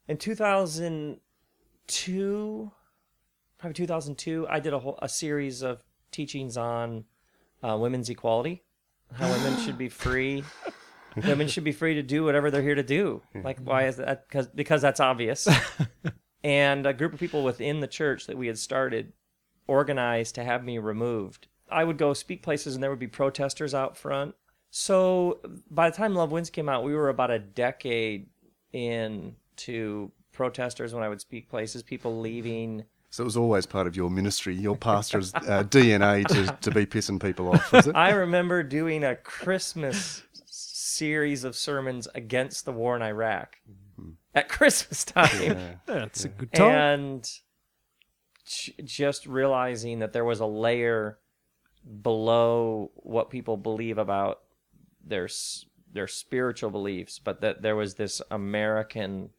In 0.08 0.17
2002, 0.17 2.72
probably 3.58 3.74
2002, 3.74 4.48
I 4.50 4.60
did 4.60 4.74
a 4.74 4.80
whole 4.80 5.00
a 5.02 5.10
series 5.10 5.62
of 5.62 5.84
teachings 6.12 6.58
on 6.58 7.06
uh, 7.62 7.78
women's 7.78 8.10
equality, 8.10 8.63
how 9.13 9.32
women 9.32 9.58
should 9.60 9.78
be 9.78 9.89
free. 9.89 10.43
women 11.26 11.48
should 11.48 11.63
be 11.63 11.72
free 11.72 11.96
to 11.96 12.04
do 12.04 12.24
whatever 12.24 12.52
they're 12.52 12.62
here 12.62 12.76
to 12.76 12.84
do. 12.84 13.22
Like, 13.43 13.60
why 13.60 13.88
is 13.88 13.98
that? 13.98 14.28
Because 14.28 14.48
because 14.48 14.82
that's 14.82 15.00
obvious. 15.00 15.48
and 16.43 16.86
a 16.86 16.93
group 16.93 17.13
of 17.13 17.19
people 17.19 17.43
within 17.43 17.80
the 17.80 17.88
church 17.88 18.28
that 18.28 18.38
we 18.38 18.48
had 18.48 18.58
started 18.58 19.13
organized 19.67 20.36
to 20.36 20.43
have 20.43 20.63
me 20.63 20.78
removed. 20.78 21.47
I 21.71 21.84
would 21.84 21.97
go 21.97 22.13
speak 22.13 22.43
places, 22.43 22.76
and 22.76 22.84
there 22.84 22.89
would 22.89 22.99
be 22.99 23.08
protesters 23.08 23.73
out 23.73 23.97
front. 23.97 24.36
So 24.69 25.39
by 25.69 25.89
the 25.89 25.95
time 25.95 26.15
Love 26.15 26.32
Wins 26.32 26.49
came 26.49 26.67
out, 26.69 26.84
we 26.84 26.93
were 26.95 27.10
about 27.10 27.32
a 27.32 27.39
decade 27.39 28.28
into 28.71 30.12
protesters 30.32 30.93
when 30.93 31.04
I 31.04 31.10
would 31.10 31.21
speak 31.21 31.49
places, 31.49 31.84
people 31.84 32.19
leaving. 32.19 32.84
So 33.12 33.23
it 33.23 33.26
was 33.26 33.38
always 33.38 33.65
part 33.67 33.86
of 33.86 33.95
your 33.95 34.10
ministry, 34.10 34.56
your 34.56 34.76
pastor's 34.76 35.34
uh, 35.36 35.63
DNA 35.69 36.28
to, 36.28 36.58
to 36.62 36.71
be 36.71 36.86
pissing 36.86 37.21
people 37.21 37.49
off, 37.49 37.71
was 37.71 37.88
it? 37.88 37.95
I 37.95 38.10
remember 38.12 38.63
doing 38.63 39.04
a 39.04 39.15
Christmas 39.15 40.23
series 40.47 41.43
of 41.43 41.56
sermons 41.56 42.08
against 42.15 42.65
the 42.65 42.71
war 42.71 42.95
in 42.95 43.02
Iraq 43.04 43.58
at 44.34 44.49
Christmas 44.49 45.04
time. 45.06 45.78
That's 45.86 46.26
a 46.26 46.30
good 46.30 46.52
time. 46.54 46.71
and 46.71 47.23
j- 47.23 47.32
just 48.45 49.25
realizing 49.25 49.99
that 49.99 50.13
there 50.13 50.25
was 50.25 50.39
a 50.39 50.45
layer 50.45 51.17
below 52.01 52.91
what 52.95 53.29
people 53.29 53.58
believe 53.58 53.97
about 53.97 54.41
their 55.06 55.27
their 55.91 56.08
spiritual 56.08 56.71
beliefs, 56.71 57.19
but 57.19 57.41
that 57.41 57.62
there 57.62 57.75
was 57.75 57.95
this 57.95 58.21
American 58.32 59.29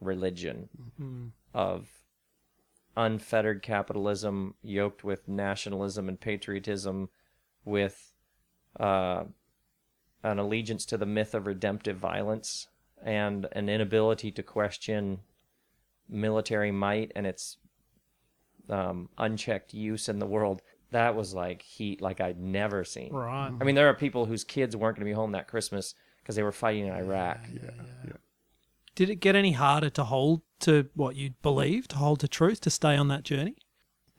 religion 0.00 0.68
of 1.54 1.88
unfettered 2.96 3.62
capitalism 3.62 4.54
yoked 4.62 5.02
with 5.02 5.26
nationalism 5.26 6.08
and 6.08 6.20
patriotism, 6.20 7.08
with 7.64 8.12
uh, 8.78 9.24
an 10.22 10.38
allegiance 10.38 10.84
to 10.84 10.98
the 10.98 11.06
myth 11.06 11.34
of 11.34 11.46
redemptive 11.46 11.96
violence 11.96 12.68
and 13.02 13.46
an 13.52 13.68
inability 13.68 14.30
to 14.30 14.42
question 14.42 15.20
military 16.08 16.70
might 16.70 17.10
and 17.16 17.26
its 17.26 17.56
um, 18.68 19.08
unchecked 19.18 19.74
use 19.74 20.08
in 20.08 20.18
the 20.18 20.26
world. 20.26 20.62
That 20.90 21.14
was 21.14 21.32
like 21.34 21.62
heat 21.62 22.02
like 22.02 22.20
I'd 22.20 22.38
never 22.38 22.84
seen. 22.84 23.12
right. 23.12 23.50
I 23.60 23.64
mean, 23.64 23.74
there 23.74 23.88
are 23.88 23.94
people 23.94 24.26
whose 24.26 24.44
kids 24.44 24.76
weren't 24.76 24.96
going 24.96 25.06
to 25.06 25.10
be 25.10 25.14
home 25.14 25.32
that 25.32 25.48
Christmas 25.48 25.94
because 26.20 26.36
they 26.36 26.42
were 26.42 26.52
fighting 26.52 26.86
in 26.86 26.92
Iraq. 26.92 27.40
Yeah. 27.52 28.12
Did 28.94 29.08
it 29.08 29.16
get 29.16 29.34
any 29.34 29.52
harder 29.52 29.88
to 29.90 30.04
hold 30.04 30.42
to 30.60 30.88
what 30.94 31.16
you 31.16 31.30
believe, 31.42 31.88
to 31.88 31.96
hold 31.96 32.20
to 32.20 32.28
truth, 32.28 32.60
to 32.60 32.70
stay 32.70 32.96
on 32.96 33.08
that 33.08 33.22
journey? 33.22 33.56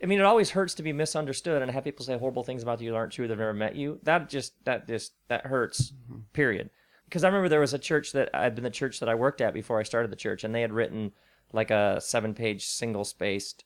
I 0.01 0.05
mean, 0.05 0.19
it 0.19 0.25
always 0.25 0.49
hurts 0.49 0.73
to 0.75 0.83
be 0.83 0.91
misunderstood 0.91 1.61
and 1.61 1.71
have 1.71 1.83
people 1.85 2.05
say 2.05 2.17
horrible 2.17 2.43
things 2.43 2.63
about 2.63 2.81
you 2.81 2.91
that 2.91 2.97
aren't 2.97 3.13
true. 3.13 3.27
They've 3.27 3.37
never 3.37 3.53
met 3.53 3.75
you. 3.75 3.99
That 4.03 4.29
just 4.29 4.53
that 4.65 4.87
just 4.87 5.13
that 5.29 5.45
hurts. 5.45 5.93
Period. 6.33 6.71
Because 7.05 7.23
I 7.23 7.27
remember 7.27 7.47
there 7.47 7.59
was 7.59 7.73
a 7.73 7.79
church 7.79 8.11
that 8.13 8.29
I'd 8.33 8.55
been 8.55 8.63
the 8.63 8.69
church 8.69 8.99
that 8.99 9.07
I 9.07 9.15
worked 9.15 9.39
at 9.39 9.53
before 9.53 9.79
I 9.79 9.83
started 9.83 10.11
the 10.11 10.17
church, 10.17 10.43
and 10.43 10.53
they 10.53 10.61
had 10.61 10.73
written 10.73 11.11
like 11.53 11.69
a 11.69 12.01
seven-page 12.01 12.65
single-spaced 12.65 13.63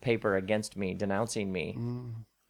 paper 0.00 0.36
against 0.36 0.76
me, 0.76 0.94
denouncing 0.94 1.52
me. 1.52 1.78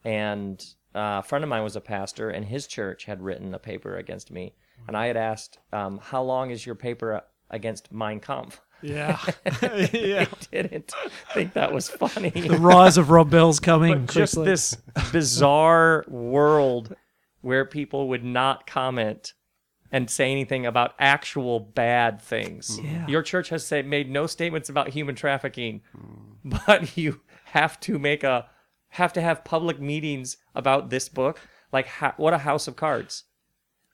And 0.04 0.64
uh, 0.94 1.18
a 1.18 1.22
friend 1.22 1.42
of 1.44 1.50
mine 1.50 1.62
was 1.62 1.76
a 1.76 1.80
pastor, 1.80 2.30
and 2.30 2.44
his 2.44 2.66
church 2.66 3.04
had 3.04 3.22
written 3.22 3.54
a 3.54 3.58
paper 3.58 3.96
against 3.96 4.30
me. 4.30 4.54
And 4.86 4.96
I 4.96 5.06
had 5.06 5.16
asked, 5.16 5.58
um, 5.72 5.98
"How 5.98 6.22
long 6.22 6.50
is 6.50 6.64
your 6.64 6.74
paper 6.74 7.22
against 7.50 7.92
Mein 7.92 8.20
Kampf?" 8.20 8.60
Yeah. 8.82 9.18
yeah. 9.62 10.26
They 10.50 10.62
didn't 10.62 10.92
think 11.32 11.54
that 11.54 11.72
was 11.72 11.88
funny. 11.88 12.30
The 12.34 12.58
rise 12.58 12.98
of 12.98 13.10
Rob 13.10 13.30
Bell's 13.30 13.58
coming. 13.58 14.04
but 14.06 14.14
just 14.14 14.34
this 14.36 14.76
bizarre 15.12 16.04
world 16.08 16.94
where 17.40 17.64
people 17.64 18.08
would 18.08 18.24
not 18.24 18.66
comment 18.66 19.32
and 19.90 20.10
say 20.10 20.30
anything 20.30 20.66
about 20.66 20.94
actual 20.98 21.60
bad 21.60 22.20
things. 22.20 22.78
Yeah. 22.82 23.06
Your 23.06 23.22
church 23.22 23.48
has 23.48 23.66
said 23.66 23.86
made 23.86 24.10
no 24.10 24.26
statements 24.26 24.68
about 24.68 24.88
human 24.88 25.14
trafficking, 25.14 25.80
but 26.44 26.96
you 26.96 27.20
have 27.46 27.78
to 27.80 27.98
make 27.98 28.24
a 28.24 28.48
have 28.90 29.12
to 29.12 29.20
have 29.20 29.44
public 29.44 29.80
meetings 29.80 30.36
about 30.54 30.90
this 30.90 31.08
book. 31.08 31.40
Like 31.72 31.86
ha- 31.86 32.14
what 32.16 32.34
a 32.34 32.38
house 32.38 32.66
of 32.68 32.76
cards. 32.76 33.24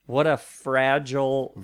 What 0.06 0.26
a 0.26 0.36
fragile 0.36 1.56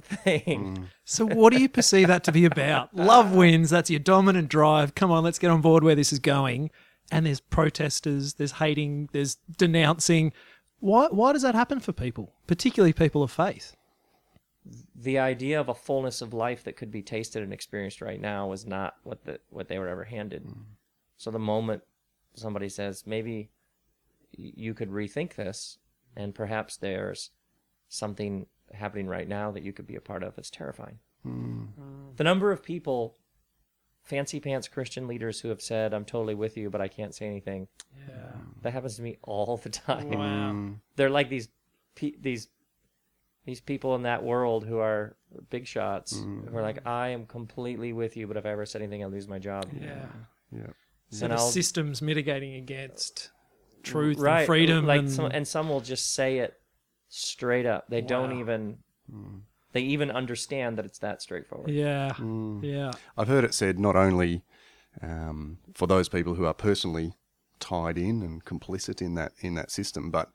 thing. 0.00 0.76
Mm. 0.76 0.86
So, 1.04 1.24
what 1.24 1.52
do 1.52 1.60
you 1.60 1.68
perceive 1.68 2.08
that 2.08 2.24
to 2.24 2.32
be 2.32 2.44
about? 2.44 2.94
Love 2.96 3.32
wins. 3.34 3.70
That's 3.70 3.90
your 3.90 4.00
dominant 4.00 4.48
drive. 4.48 4.94
Come 4.94 5.10
on, 5.10 5.24
let's 5.24 5.38
get 5.38 5.50
on 5.50 5.60
board 5.60 5.82
where 5.82 5.94
this 5.94 6.12
is 6.12 6.18
going. 6.18 6.70
And 7.10 7.24
there's 7.24 7.40
protesters, 7.40 8.34
there's 8.34 8.52
hating, 8.52 9.10
there's 9.12 9.36
denouncing. 9.56 10.32
Why, 10.80 11.06
why 11.10 11.32
does 11.32 11.42
that 11.42 11.54
happen 11.54 11.78
for 11.78 11.92
people, 11.92 12.34
particularly 12.46 12.92
people 12.92 13.22
of 13.22 13.30
faith? 13.30 13.76
the 14.94 15.18
idea 15.18 15.60
of 15.60 15.68
a 15.68 15.74
fullness 15.74 16.20
of 16.20 16.34
life 16.34 16.64
that 16.64 16.76
could 16.76 16.90
be 16.90 17.02
tasted 17.02 17.42
and 17.42 17.52
experienced 17.52 18.00
right 18.00 18.20
now 18.20 18.48
was 18.48 18.66
not 18.66 18.94
what 19.04 19.24
the 19.24 19.38
what 19.50 19.68
they 19.68 19.78
were 19.78 19.88
ever 19.88 20.04
handed. 20.04 20.44
Mm. 20.44 20.62
So 21.16 21.30
the 21.30 21.38
moment 21.38 21.82
somebody 22.34 22.68
says 22.68 23.04
maybe 23.06 23.50
you 24.32 24.74
could 24.74 24.90
rethink 24.90 25.34
this 25.34 25.78
and 26.16 26.34
perhaps 26.34 26.76
there's 26.76 27.30
something 27.88 28.46
happening 28.72 29.06
right 29.06 29.28
now 29.28 29.50
that 29.50 29.62
you 29.62 29.72
could 29.72 29.86
be 29.86 29.96
a 29.96 30.00
part 30.00 30.22
of, 30.22 30.36
it's 30.38 30.50
terrifying. 30.50 30.98
Hmm. 31.22 31.64
The 32.16 32.24
number 32.24 32.52
of 32.52 32.62
people 32.62 33.16
fancy 34.02 34.38
pants 34.38 34.68
Christian 34.68 35.08
leaders 35.08 35.40
who 35.40 35.48
have 35.48 35.60
said 35.60 35.92
I'm 35.92 36.04
totally 36.04 36.34
with 36.34 36.56
you 36.56 36.70
but 36.70 36.80
I 36.80 36.88
can't 36.88 37.14
say 37.14 37.26
anything. 37.26 37.68
Yeah. 38.08 38.32
That 38.62 38.72
happens 38.72 38.96
to 38.96 39.02
me 39.02 39.18
all 39.22 39.56
the 39.56 39.70
time 39.70 40.10
Wow. 40.10 40.74
they're 40.96 41.10
like 41.10 41.28
these 41.28 41.48
pe- 41.94 42.16
these 42.20 42.48
these 43.44 43.60
people 43.60 43.94
in 43.94 44.02
that 44.02 44.22
world 44.22 44.64
who 44.64 44.78
are 44.78 45.16
big 45.50 45.66
shots 45.66 46.16
who 46.16 46.56
are 46.56 46.62
like 46.62 46.82
hmm. 46.82 46.88
I 46.88 47.08
am 47.08 47.26
completely 47.26 47.92
with 47.92 48.16
you 48.16 48.26
but 48.28 48.36
if 48.36 48.46
I 48.46 48.50
ever 48.50 48.66
said 48.66 48.82
anything 48.82 49.02
I'll 49.02 49.10
lose 49.10 49.28
my 49.28 49.38
job. 49.38 49.66
Yeah. 49.80 50.06
Yeah. 50.52 50.66
So 51.10 51.26
And 51.26 51.32
the 51.32 51.38
I'll- 51.38 51.50
systems 51.50 52.02
mitigating 52.02 52.54
against 52.54 53.30
truth 53.82 54.18
right 54.18 54.38
and 54.40 54.46
freedom. 54.46 54.86
like 54.86 55.00
and, 55.00 55.10
some 55.10 55.26
and 55.26 55.46
some 55.46 55.68
will 55.68 55.80
just 55.80 56.12
say 56.14 56.38
it 56.38 56.60
straight 57.08 57.66
up. 57.66 57.86
They 57.88 58.00
don't 58.00 58.32
Wow. 58.34 58.40
even 58.40 58.78
they 59.72 59.82
even 59.82 60.10
understand 60.10 60.78
that 60.78 60.84
it's 60.86 60.98
that 61.00 61.20
straightforward. 61.22 61.70
yeah. 61.70 62.12
Mm. 62.18 62.62
Yeah. 62.64 62.92
I've 63.16 63.28
heard 63.28 63.44
it 63.44 63.54
said 63.54 63.78
not 63.78 63.94
only 63.94 64.42
um, 65.02 65.58
for 65.74 65.86
those 65.86 66.08
people 66.08 66.34
who 66.34 66.46
are 66.46 66.54
personally 66.54 67.14
tied 67.60 67.98
in 67.98 68.22
and 68.22 68.44
complicit 68.44 69.00
in 69.02 69.14
that 69.14 69.32
in 69.40 69.54
that 69.54 69.70
system, 69.70 70.10
but 70.10 70.30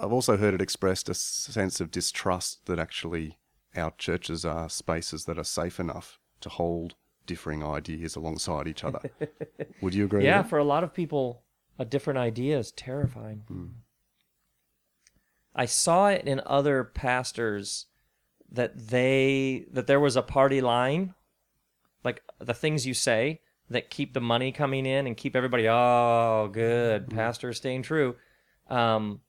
I've 0.00 0.12
also 0.12 0.36
heard 0.36 0.54
it 0.54 0.62
expressed 0.62 1.08
a 1.08 1.14
sense 1.14 1.80
of 1.80 1.90
distrust 1.90 2.64
that 2.66 2.78
actually 2.78 3.38
our 3.76 3.92
churches 3.98 4.44
are 4.44 4.68
spaces 4.70 5.24
that 5.26 5.38
are 5.38 5.44
safe 5.44 5.78
enough 5.78 6.18
to 6.40 6.48
hold 6.48 6.94
differing 7.26 7.64
ideas 7.64 8.16
alongside 8.16 8.66
each 8.66 8.84
other. 8.84 9.00
Would 9.82 9.94
you 9.94 10.04
agree? 10.04 10.24
Yeah, 10.24 10.38
with 10.38 10.46
that? 10.46 10.50
for 10.50 10.58
a 10.58 10.64
lot 10.64 10.84
of 10.84 10.92
people, 10.94 11.42
a 11.78 11.84
different 11.84 12.18
idea 12.18 12.58
is 12.58 12.72
terrifying. 12.72 13.44
I 15.54 15.66
saw 15.66 16.08
it 16.08 16.26
in 16.26 16.40
other 16.46 16.84
pastors 16.84 17.86
that 18.52 18.88
they 18.88 19.66
that 19.72 19.86
there 19.86 20.00
was 20.00 20.16
a 20.16 20.22
party 20.22 20.60
line, 20.60 21.14
like 22.04 22.22
the 22.38 22.54
things 22.54 22.86
you 22.86 22.94
say 22.94 23.40
that 23.68 23.90
keep 23.90 24.14
the 24.14 24.20
money 24.20 24.50
coming 24.52 24.84
in 24.84 25.06
and 25.06 25.16
keep 25.16 25.36
everybody 25.36 25.68
oh 25.68 26.50
good 26.52 27.08
pastor 27.10 27.52
staying 27.52 27.82
true. 27.82 28.16
Um, 28.68 29.20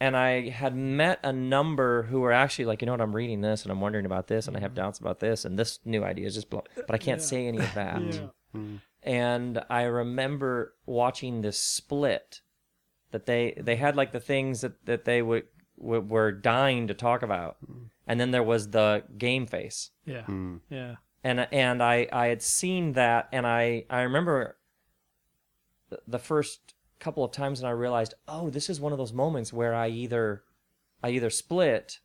and 0.00 0.16
I 0.16 0.48
had 0.48 0.74
met 0.74 1.20
a 1.22 1.32
number 1.32 2.02
who 2.04 2.20
were 2.20 2.32
actually 2.32 2.64
like, 2.66 2.82
you 2.82 2.86
know 2.86 2.92
what, 2.92 3.00
I'm 3.00 3.14
reading 3.14 3.40
this 3.40 3.62
and 3.62 3.72
I'm 3.72 3.80
wondering 3.80 4.06
about 4.06 4.26
this 4.26 4.48
and 4.48 4.56
I 4.56 4.60
have 4.60 4.72
mm-hmm. 4.72 4.82
doubts 4.82 4.98
about 4.98 5.20
this 5.20 5.44
and 5.44 5.58
this 5.58 5.78
new 5.84 6.04
idea 6.04 6.26
is 6.26 6.34
just 6.34 6.50
blow, 6.50 6.64
but 6.74 6.94
I 6.94 6.98
can't 6.98 7.22
say 7.22 7.46
any 7.46 7.58
of 7.58 7.74
that. 7.74 7.96
Mm-hmm. 7.96 8.76
And 9.02 9.62
I 9.68 9.82
remember 9.82 10.74
watching 10.86 11.42
this 11.42 11.58
split 11.58 12.40
that 13.10 13.26
they 13.26 13.54
they 13.60 13.76
had 13.76 13.96
like 13.96 14.12
the 14.12 14.20
things 14.20 14.62
that 14.62 14.84
that 14.86 15.04
they 15.04 15.22
would, 15.22 15.44
w 15.78 16.00
were 16.00 16.32
dying 16.32 16.88
to 16.88 16.94
talk 16.94 17.22
about, 17.22 17.56
mm-hmm. 17.62 17.84
and 18.06 18.18
then 18.18 18.30
there 18.30 18.42
was 18.42 18.70
the 18.70 19.04
game 19.18 19.46
face, 19.46 19.90
Yeah. 20.06 20.24
Yeah. 20.70 20.96
and 21.22 21.46
and 21.52 21.82
I 21.82 22.08
I 22.12 22.26
had 22.26 22.42
seen 22.42 22.92
that, 22.94 23.28
and 23.30 23.46
I 23.46 23.84
I 23.90 24.02
remember 24.02 24.56
the 26.06 26.18
first 26.18 26.73
couple 26.98 27.24
of 27.24 27.32
times, 27.32 27.60
and 27.60 27.68
I 27.68 27.72
realized, 27.72 28.14
oh, 28.28 28.50
this 28.50 28.70
is 28.70 28.80
one 28.80 28.92
of 28.92 28.98
those 28.98 29.12
moments 29.12 29.52
where 29.52 29.74
I 29.74 29.88
either 29.88 30.42
I 31.02 31.10
either 31.10 31.30
split, 31.30 32.00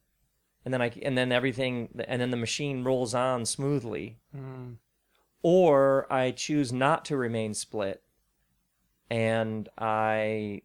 and 0.66 0.74
then 0.74 0.82
I 0.82 0.92
and 1.02 1.18
then 1.18 1.32
everything 1.32 1.90
and 2.08 2.22
then 2.22 2.32
the 2.32 2.38
machine 2.38 2.84
rolls 2.84 3.14
on 3.14 3.46
smoothly, 3.46 4.20
mm. 4.36 4.76
or 5.42 6.12
I 6.12 6.32
choose 6.32 6.74
not 6.74 7.06
to 7.06 7.18
remain 7.18 7.54
split, 7.54 8.04
and 9.10 9.70
I 9.78 10.62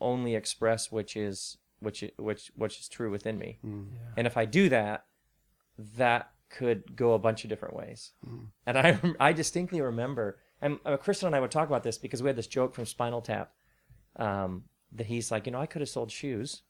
only 0.00 0.34
express 0.34 0.90
which 0.90 1.16
is 1.16 1.58
which 1.80 2.04
which 2.16 2.52
which 2.54 2.78
is 2.80 2.88
true 2.88 3.10
within 3.10 3.38
me. 3.38 3.58
Mm. 3.64 3.86
And 4.16 4.26
if 4.26 4.36
I 4.36 4.44
do 4.44 4.68
that, 4.68 5.06
that 5.96 6.30
could 6.48 6.94
go 6.96 7.14
a 7.14 7.18
bunch 7.18 7.44
of 7.44 7.50
different 7.50 7.74
ways. 7.74 8.12
Mm. 8.28 8.46
And 8.66 8.78
I 8.78 9.00
I 9.20 9.32
distinctly 9.32 9.80
remember, 9.80 10.38
and 10.62 10.78
uh, 10.86 10.96
Kristen 10.96 11.26
and 11.26 11.36
I 11.36 11.40
would 11.40 11.50
talk 11.50 11.68
about 11.68 11.82
this 11.82 11.98
because 11.98 12.22
we 12.22 12.28
had 12.28 12.36
this 12.36 12.46
joke 12.46 12.74
from 12.74 12.86
Spinal 12.86 13.20
Tap 13.20 13.52
um, 14.16 14.64
that 14.92 15.06
he's 15.06 15.30
like, 15.30 15.46
you 15.46 15.52
know, 15.52 15.60
I 15.60 15.66
could 15.66 15.82
have 15.82 15.88
sold 15.88 16.10
shoes. 16.10 16.62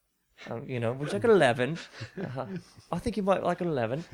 Um, 0.50 0.64
you 0.66 0.81
know, 0.81 0.92
would 0.92 1.09
you 1.09 1.12
like 1.14 1.24
an 1.24 1.31
11? 1.31 1.78
Uh-huh. 2.20 2.46
I 2.90 2.98
think 2.98 3.16
you 3.16 3.22
might 3.22 3.44
like 3.44 3.61
an 3.61 3.68
11. 3.68 4.05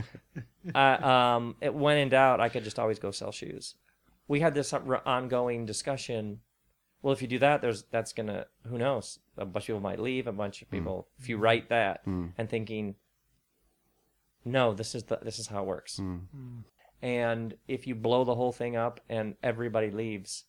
Uh, 0.74 0.78
um, 0.78 1.56
it, 1.62 1.72
when 1.72 1.96
in 1.96 2.10
doubt, 2.10 2.40
I 2.40 2.50
could 2.50 2.64
just 2.64 2.78
always 2.78 2.98
go 2.98 3.10
sell 3.10 3.32
shoes. 3.32 3.76
We 4.26 4.40
had 4.40 4.52
this 4.52 4.74
uh, 4.74 4.80
ongoing 5.06 5.64
discussion. 5.64 6.40
Well, 7.00 7.14
if 7.14 7.22
you 7.22 7.28
do 7.28 7.38
that, 7.38 7.62
there's 7.62 7.84
that's 7.90 8.12
gonna 8.12 8.46
who 8.66 8.76
knows? 8.76 9.18
A 9.38 9.46
bunch 9.46 9.64
of 9.64 9.66
people 9.68 9.80
might 9.80 9.98
leave. 10.00 10.26
A 10.26 10.32
bunch 10.32 10.60
of 10.60 10.70
people. 10.70 11.08
If 11.18 11.28
you 11.28 11.38
write 11.38 11.70
that 11.70 12.02
and 12.36 12.50
thinking, 12.50 12.96
no, 14.44 14.74
this 14.74 14.94
is 14.94 15.04
the 15.04 15.18
this 15.22 15.38
is 15.38 15.46
how 15.46 15.62
it 15.62 15.66
works. 15.66 15.98
And 17.00 17.54
if 17.68 17.86
you 17.86 17.94
blow 17.94 18.24
the 18.24 18.34
whole 18.34 18.52
thing 18.52 18.76
up 18.76 19.00
and 19.08 19.36
everybody 19.42 19.90
leaves, 19.90 20.44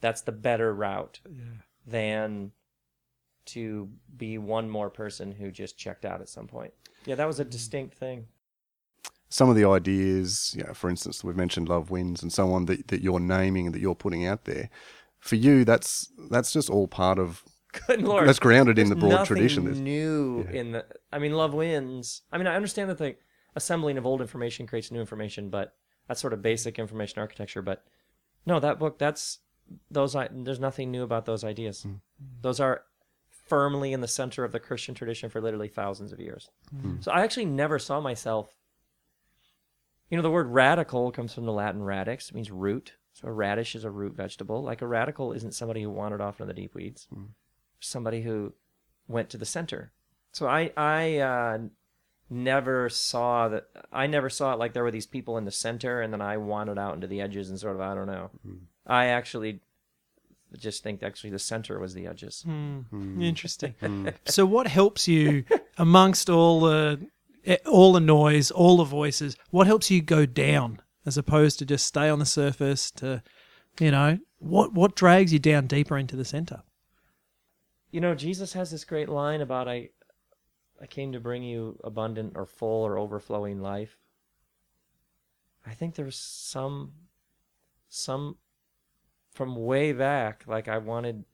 that's 0.00 0.22
the 0.22 0.32
better 0.32 0.74
route 0.74 1.20
than 1.86 2.52
to 3.44 3.88
be 4.16 4.38
one 4.38 4.70
more 4.70 4.90
person 4.90 5.32
who 5.32 5.50
just 5.50 5.78
checked 5.78 6.04
out 6.04 6.20
at 6.20 6.28
some 6.28 6.46
point. 6.46 6.72
Yeah, 7.04 7.16
that 7.16 7.26
was 7.26 7.40
a 7.40 7.44
mm. 7.44 7.50
distinct 7.50 7.94
thing. 7.96 8.26
Some 9.28 9.48
of 9.48 9.56
the 9.56 9.64
ideas, 9.64 10.54
you 10.56 10.62
know, 10.62 10.74
for 10.74 10.90
instance, 10.90 11.24
we've 11.24 11.36
mentioned 11.36 11.68
love 11.68 11.90
wins 11.90 12.22
and 12.22 12.32
so 12.32 12.52
on 12.52 12.66
that, 12.66 12.88
that 12.88 13.00
you're 13.02 13.20
naming 13.20 13.66
and 13.66 13.74
that 13.74 13.80
you're 13.80 13.94
putting 13.94 14.26
out 14.26 14.44
there. 14.44 14.68
For 15.18 15.36
you, 15.36 15.64
that's 15.64 16.12
that's 16.30 16.52
just 16.52 16.68
all 16.68 16.88
part 16.88 17.18
of 17.18 17.42
Good 17.86 18.02
lord, 18.02 18.28
that's 18.28 18.38
grounded 18.38 18.78
in 18.78 18.88
the 18.88 18.96
broad 18.96 19.10
nothing 19.10 19.26
tradition. 19.26 19.64
There's- 19.64 19.78
new 19.78 20.46
in 20.52 20.72
the. 20.72 20.84
I 21.12 21.18
mean, 21.18 21.32
love 21.32 21.54
wins. 21.54 22.22
I 22.30 22.38
mean, 22.38 22.46
I 22.46 22.56
understand 22.56 22.90
that 22.90 22.98
the 22.98 23.16
assembling 23.54 23.96
of 23.96 24.04
old 24.04 24.20
information 24.20 24.66
creates 24.66 24.90
new 24.90 25.00
information, 25.00 25.48
but 25.48 25.74
that's 26.08 26.20
sort 26.20 26.32
of 26.32 26.42
basic 26.42 26.78
information 26.78 27.20
architecture. 27.20 27.62
But 27.62 27.84
no, 28.46 28.58
that 28.60 28.78
book, 28.78 28.98
that's 28.98 29.38
those. 29.90 30.14
i- 30.16 30.28
There's 30.32 30.60
nothing 30.60 30.90
new 30.90 31.02
about 31.02 31.24
those 31.26 31.44
ideas. 31.44 31.82
Hmm. 31.82 31.94
Those 32.40 32.60
are 32.60 32.82
firmly 33.48 33.92
in 33.92 34.00
the 34.00 34.08
center 34.08 34.44
of 34.44 34.52
the 34.52 34.60
Christian 34.60 34.94
tradition 34.94 35.28
for 35.30 35.40
literally 35.40 35.68
thousands 35.68 36.12
of 36.12 36.20
years. 36.20 36.48
So 37.00 37.10
I 37.12 37.22
actually 37.22 37.46
never 37.46 37.78
saw 37.78 38.00
myself. 38.00 38.56
You 40.10 40.16
know, 40.16 40.22
the 40.22 40.30
word 40.30 40.48
radical 40.48 41.10
comes 41.10 41.32
from 41.34 41.44
the 41.46 41.52
Latin 41.52 41.82
radix. 41.82 42.28
It 42.28 42.34
means 42.34 42.50
root. 42.50 42.94
So 43.14 43.28
a 43.28 43.32
radish 43.32 43.74
is 43.74 43.84
a 43.84 43.90
root 43.90 44.14
vegetable. 44.14 44.62
Like 44.62 44.82
a 44.82 44.86
radical 44.86 45.32
isn't 45.32 45.52
somebody 45.54 45.82
who 45.82 45.90
wandered 45.90 46.20
off 46.20 46.40
into 46.40 46.52
the 46.52 46.60
deep 46.60 46.74
weeds 46.74 47.06
somebody 47.80 48.22
who 48.22 48.52
went 49.08 49.28
to 49.30 49.36
the 49.38 49.44
center. 49.46 49.92
So 50.32 50.46
I 50.48 50.72
I 50.76 51.18
uh, 51.18 51.58
never 52.32 52.88
saw 52.88 53.48
that. 53.48 53.66
I 53.92 54.06
never 54.06 54.30
saw 54.30 54.52
it 54.52 54.58
like 54.58 54.72
there 54.72 54.82
were 54.82 54.90
these 54.90 55.06
people 55.06 55.36
in 55.36 55.44
the 55.44 55.50
center, 55.50 56.00
and 56.00 56.12
then 56.12 56.22
I 56.22 56.38
wandered 56.38 56.78
out 56.78 56.94
into 56.94 57.06
the 57.06 57.20
edges 57.20 57.50
and 57.50 57.58
sort 57.60 57.76
of 57.76 57.80
I 57.80 57.94
don't 57.94 58.06
know. 58.06 58.30
Hmm. 58.42 58.54
I 58.86 59.06
actually 59.06 59.60
just 60.58 60.82
think 60.82 61.02
actually 61.02 61.30
the 61.30 61.38
center 61.38 61.78
was 61.78 61.94
the 61.94 62.06
edges. 62.06 62.42
Hmm. 62.42 62.80
Hmm. 62.90 63.22
Interesting. 63.22 63.74
so, 64.24 64.46
what 64.46 64.66
helps 64.66 65.06
you 65.06 65.44
amongst 65.78 66.30
all 66.30 66.60
the 66.60 67.06
eh, 67.44 67.58
all 67.66 67.92
the 67.92 68.00
noise, 68.00 68.50
all 68.50 68.78
the 68.78 68.84
voices? 68.84 69.36
What 69.50 69.66
helps 69.66 69.90
you 69.90 70.00
go 70.00 70.26
down 70.26 70.80
as 71.04 71.18
opposed 71.18 71.58
to 71.58 71.66
just 71.66 71.86
stay 71.86 72.08
on 72.08 72.18
the 72.18 72.26
surface? 72.26 72.90
To 72.92 73.22
you 73.78 73.90
know, 73.90 74.18
what 74.38 74.72
what 74.72 74.96
drags 74.96 75.32
you 75.32 75.38
down 75.38 75.66
deeper 75.66 75.98
into 75.98 76.16
the 76.16 76.24
center? 76.24 76.62
You 77.90 78.00
know, 78.00 78.14
Jesus 78.14 78.54
has 78.54 78.70
this 78.70 78.84
great 78.84 79.10
line 79.10 79.42
about 79.42 79.68
I 79.68 79.90
I 80.82 80.86
came 80.86 81.12
to 81.12 81.20
bring 81.20 81.44
you 81.44 81.78
abundant 81.84 82.32
or 82.34 82.44
full 82.44 82.84
or 82.84 82.98
overflowing 82.98 83.60
life. 83.60 83.96
I 85.64 85.74
think 85.74 85.94
there's 85.94 86.18
some 86.18 86.92
some 87.88 88.36
from 89.32 89.54
way 89.54 89.92
back 89.92 90.44
like 90.46 90.66
I 90.66 90.78
wanted 90.78 91.24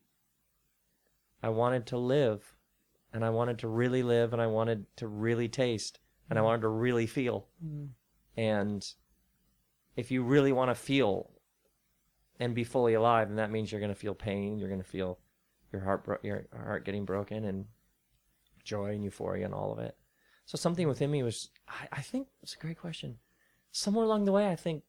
I 1.43 1.49
wanted 1.49 1.87
to 1.87 1.97
live 1.97 2.55
and 3.13 3.25
I 3.25 3.31
wanted 3.31 3.61
to 3.61 3.69
really 3.69 4.03
live 4.03 4.35
and 4.35 4.43
I 4.43 4.49
wanted 4.49 4.85
to 4.97 5.07
really 5.07 5.49
taste 5.49 5.99
and 6.29 6.39
I 6.39 6.43
mm. 6.43 6.45
wanted 6.45 6.63
to 6.63 6.69
really 6.69 7.07
feel. 7.07 7.47
Mm. 7.65 7.89
And 8.37 8.87
if 9.97 10.11
you 10.11 10.23
really 10.25 10.53
want 10.53 10.71
to 10.71 10.75
feel 10.75 11.31
and 12.39 12.55
be 12.55 12.65
fully 12.65 12.95
alive, 12.95 13.29
then 13.29 13.37
that 13.37 13.51
means 13.51 13.73
you're 13.73 13.81
going 13.81 13.95
to 13.95 13.99
feel 13.99 14.15
pain, 14.15 14.59
you're 14.59 14.69
going 14.69 14.83
to 14.83 14.89
feel 14.89 15.19
your 15.73 15.83
heart 15.83 16.05
bro- 16.05 16.19
your 16.23 16.47
heart 16.55 16.85
getting 16.85 17.05
broken 17.05 17.45
and 17.45 17.65
joy 18.69 18.91
and 18.91 19.03
euphoria 19.03 19.47
and 19.47 19.55
all 19.55 19.73
of 19.73 19.79
it. 19.79 19.97
So 20.45 20.57
something 20.57 20.87
within 20.87 21.11
me 21.11 21.23
was 21.23 21.51
I, 21.67 21.89
I 21.99 22.03
think 22.03 22.29
it's 22.43 22.55
a 22.55 22.59
great 22.59 22.79
question. 22.79 23.19
Somewhere 23.73 24.05
along 24.05 24.25
the 24.25 24.33
way 24.33 24.47
I 24.49 24.57
think 24.57 24.85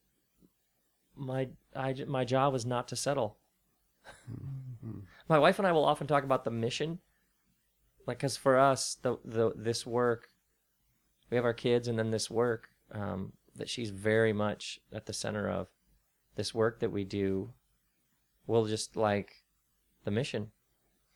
my 1.16 1.48
I, 1.74 1.94
my 2.06 2.24
job 2.24 2.52
was 2.52 2.66
not 2.66 2.88
to 2.88 2.96
settle. 2.96 3.38
my 5.28 5.38
wife 5.38 5.58
and 5.58 5.66
I 5.66 5.72
will 5.72 5.84
often 5.84 6.06
talk 6.06 6.24
about 6.24 6.44
the 6.44 6.50
mission. 6.50 6.98
Like 8.06 8.18
cuz 8.18 8.36
for 8.36 8.58
us 8.58 8.96
the 9.02 9.16
the 9.24 9.52
this 9.56 9.86
work 9.86 10.28
we 11.30 11.36
have 11.36 11.44
our 11.44 11.54
kids 11.54 11.88
and 11.88 11.98
then 11.98 12.10
this 12.10 12.30
work 12.30 12.68
um, 12.92 13.32
that 13.54 13.68
she's 13.68 13.90
very 13.90 14.32
much 14.32 14.80
at 14.92 15.06
the 15.06 15.12
center 15.12 15.48
of 15.48 15.68
this 16.34 16.54
work 16.54 16.80
that 16.80 16.90
we 16.90 17.04
do 17.04 17.52
will 18.46 18.66
just 18.66 18.96
like 18.96 19.44
the 20.04 20.10
mission 20.10 20.50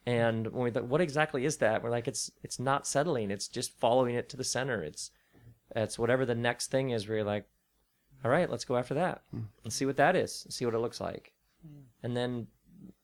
and 0.07 0.47
when 0.49 0.65
we 0.65 0.71
thought, 0.71 0.85
what 0.85 1.01
exactly 1.01 1.45
is 1.45 1.57
that? 1.59 1.83
We're 1.83 1.91
like, 1.91 2.09
it's 2.09 2.31
it's 2.43 2.59
not 2.59 2.87
settling. 2.87 3.31
It's 3.31 3.49
just 3.49 3.79
following 3.79 4.15
it 4.15 4.29
to 4.31 4.37
the 4.37 4.45
center. 4.45 4.83
It's 4.83 5.11
it's 5.75 5.99
whatever 5.99 6.27
the 6.27 6.35
next 6.35 6.71
thing 6.71 6.91
is. 6.91 7.09
Where 7.09 7.19
you're 7.19 7.27
like, 7.27 7.47
all 8.25 8.31
right, 8.31 8.51
let's 8.51 8.65
go 8.65 8.77
after 8.77 8.95
that 8.95 9.23
and 9.33 9.73
see 9.73 9.87
what 9.87 9.97
that 9.97 10.15
is. 10.15 10.47
See 10.51 10.65
what 10.67 10.75
it 10.75 10.81
looks 10.81 11.01
like. 11.01 11.33
And 12.03 12.17
then 12.17 12.49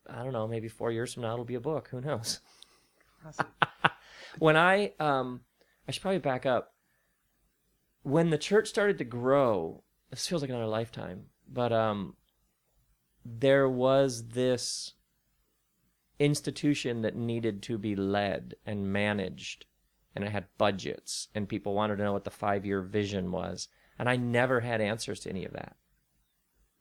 I 0.08 0.22
don't 0.22 0.32
know, 0.32 0.46
maybe 0.46 0.68
four 0.68 0.92
years 0.92 1.14
from 1.14 1.22
now 1.22 1.32
it'll 1.32 1.44
be 1.44 1.54
a 1.54 1.60
book. 1.60 1.88
Who 1.88 2.00
knows? 2.00 2.40
when 4.38 4.56
I 4.56 4.92
um, 5.00 5.40
I 5.88 5.92
should 5.92 6.02
probably 6.02 6.18
back 6.18 6.44
up. 6.44 6.74
When 8.02 8.30
the 8.30 8.38
church 8.38 8.68
started 8.68 8.96
to 8.98 9.04
grow, 9.04 9.82
this 10.08 10.26
feels 10.26 10.40
like 10.40 10.50
another 10.50 10.66
lifetime, 10.66 11.26
but 11.46 11.70
um, 11.70 12.14
there 13.24 13.68
was 13.68 14.28
this 14.28 14.94
institution 16.20 17.00
that 17.00 17.16
needed 17.16 17.62
to 17.62 17.78
be 17.78 17.96
led 17.96 18.54
and 18.66 18.92
managed 18.92 19.64
and 20.14 20.22
it 20.22 20.30
had 20.30 20.44
budgets 20.58 21.28
and 21.34 21.48
people 21.48 21.72
wanted 21.74 21.96
to 21.96 22.04
know 22.04 22.12
what 22.12 22.24
the 22.24 22.30
five 22.30 22.66
year 22.66 22.82
vision 22.82 23.32
was 23.32 23.68
and 23.98 24.08
i 24.08 24.16
never 24.16 24.60
had 24.60 24.80
answers 24.80 25.20
to 25.20 25.30
any 25.30 25.44
of 25.44 25.52
that. 25.52 25.76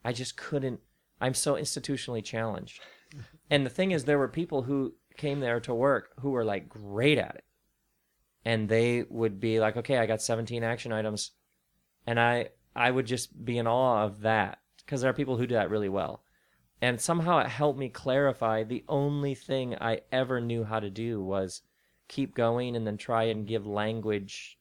I 0.04 0.12
just 0.12 0.36
couldn't 0.36 0.82
i'm 1.21 1.34
so 1.34 1.56
institutionally 1.56 2.23
challenged. 2.23 2.82
And 3.52 3.65
the 3.65 3.71
thing 3.71 3.89
is 3.89 4.04
there 4.04 4.19
were 4.19 4.28
people 4.28 4.62
who 4.62 4.93
came 5.17 5.39
there 5.39 5.60
to 5.62 5.73
work 5.73 6.12
who 6.19 6.30
were 6.30 6.45
like 6.45 6.69
great 6.69 7.17
at 7.17 7.34
it. 7.34 7.43
And 8.45 8.69
they 8.69 9.04
would 9.10 9.39
be 9.39 9.60
like 9.60 9.78
okay 9.78 9.97
i 9.97 10.06
got 10.06 10.21
17 10.21 10.63
action 10.63 10.91
items 10.91 11.32
and 12.06 12.19
i 12.19 12.49
i 12.75 12.91
would 12.91 13.06
just 13.06 13.43
be 13.43 13.58
in 13.58 13.67
awe 13.67 14.04
of 14.04 14.21
that 14.21 14.60
because 14.78 15.02
there 15.02 15.10
are 15.10 15.13
people 15.13 15.38
who 15.38 15.47
do 15.47 15.56
that 15.56 15.69
really 15.69 15.89
well 15.89 16.23
and 16.81 16.99
somehow 17.01 17.39
it 17.39 17.47
helped 17.47 17.77
me 17.79 17.89
clarify 17.89 18.63
the 18.63 18.83
only 18.87 19.35
thing 19.35 19.75
I 19.79 20.01
ever 20.11 20.39
knew 20.39 20.63
how 20.63 20.79
to 20.79 20.89
do 20.89 21.21
was 21.21 21.61
keep 22.07 22.33
going 22.35 22.75
and 22.75 22.85
then 22.87 22.97
try 22.97 23.23
and 23.23 23.45
give 23.47 23.67
language 23.67 24.57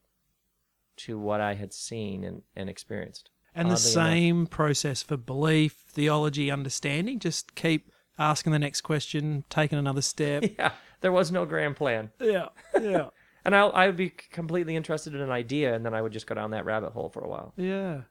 to 0.99 1.19
what 1.19 1.41
I 1.41 1.55
had 1.55 1.73
seen 1.73 2.25
and, 2.25 2.43
and 2.57 2.69
experienced. 2.69 3.31
And 3.55 3.71
the 3.71 3.75
Oddly 3.75 3.93
enough. 3.93 4.09
same 4.11 4.47
process 4.47 5.03
for 5.03 5.17
belief, 5.17 5.85
theology, 5.89 6.51
understanding. 6.51 7.19
Just 7.19 7.55
keep 7.55 7.91
asking 8.19 8.53
the 8.53 8.59
next 8.59 8.83
question, 8.83 9.45
taking 9.49 9.79
another 9.79 10.03
step. 10.03 10.45
Yeah, 10.59 10.73
there 11.01 11.13
was 11.13 11.31
no 11.31 11.47
grand 11.47 11.77
plan. 11.77 12.11
yeah, 12.21 12.49
yeah, 12.81 13.09
And 13.45 13.55
I, 13.55 13.61
I 13.63 13.87
would 13.87 13.97
be 13.97 14.11
completely 14.11 14.75
interested 14.77 15.15
in 15.15 15.21
an 15.21 15.31
idea 15.31 15.75
and 15.75 15.87
then 15.87 15.95
I 15.95 16.03
would 16.03 16.13
just 16.13 16.27
go 16.27 16.35
down 16.35 16.51
that 16.51 16.65
rabbit 16.65 16.91
hole 16.93 17.09
for 17.09 17.21
a 17.21 17.29
while. 17.29 17.55
yeah, 17.57 18.03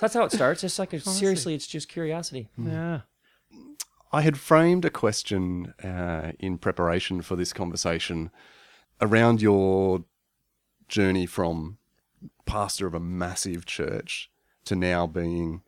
That's 0.00 0.14
how 0.14 0.24
it 0.24 0.32
starts. 0.32 0.64
It's 0.64 0.78
like, 0.78 0.94
a, 0.94 1.00
seriously, 1.00 1.54
it's 1.54 1.66
just 1.66 1.88
curiosity. 1.88 2.48
yeah. 2.58 3.00
I 4.12 4.22
had 4.22 4.38
framed 4.38 4.84
a 4.84 4.90
question 4.90 5.74
uh, 5.84 6.32
in 6.38 6.58
preparation 6.58 7.22
for 7.22 7.36
this 7.36 7.52
conversation 7.52 8.30
around 9.00 9.40
your 9.40 10.04
journey 10.88 11.26
from 11.26 11.78
pastor 12.44 12.86
of 12.86 12.94
a 12.94 13.00
massive 13.00 13.64
church 13.64 14.30
to 14.64 14.74
now 14.74 15.06
being 15.06 15.62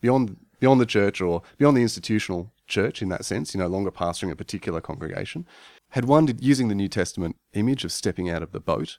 beyond 0.00 0.36
beyond 0.60 0.80
the 0.80 0.86
church 0.86 1.22
or 1.22 1.42
beyond 1.56 1.76
the 1.76 1.82
institutional 1.82 2.52
church 2.66 3.00
in 3.00 3.08
that 3.08 3.24
sense, 3.24 3.54
you 3.54 3.60
no 3.60 3.66
longer 3.66 3.90
pastoring 3.90 4.30
a 4.30 4.36
particular 4.36 4.80
congregation. 4.80 5.46
Had 5.90 6.04
one 6.04 6.28
using 6.38 6.68
the 6.68 6.74
New 6.74 6.88
Testament 6.88 7.36
image 7.54 7.84
of 7.84 7.92
stepping 7.92 8.28
out 8.28 8.42
of 8.42 8.52
the 8.52 8.60
boat? 8.60 8.98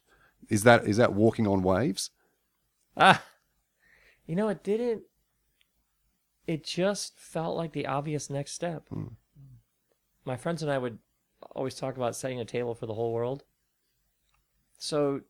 Is 0.49 0.63
that 0.63 0.85
is 0.85 0.97
that 0.97 1.13
walking 1.13 1.47
on 1.47 1.61
waves? 1.61 2.09
Ah, 2.97 3.23
you 4.25 4.35
know, 4.35 4.49
it 4.49 4.63
didn't. 4.63 5.03
It 6.47 6.63
just 6.63 7.19
felt 7.19 7.55
like 7.55 7.71
the 7.71 7.85
obvious 7.85 8.29
next 8.29 8.53
step. 8.53 8.87
Hmm. 8.89 9.07
My 10.25 10.37
friends 10.37 10.61
and 10.61 10.71
I 10.71 10.77
would 10.77 10.99
always 11.55 11.75
talk 11.75 11.95
about 11.95 12.15
setting 12.15 12.39
a 12.39 12.45
table 12.45 12.75
for 12.75 12.85
the 12.85 12.93
whole 12.93 13.13
world. 13.13 13.43
So, 14.77 15.21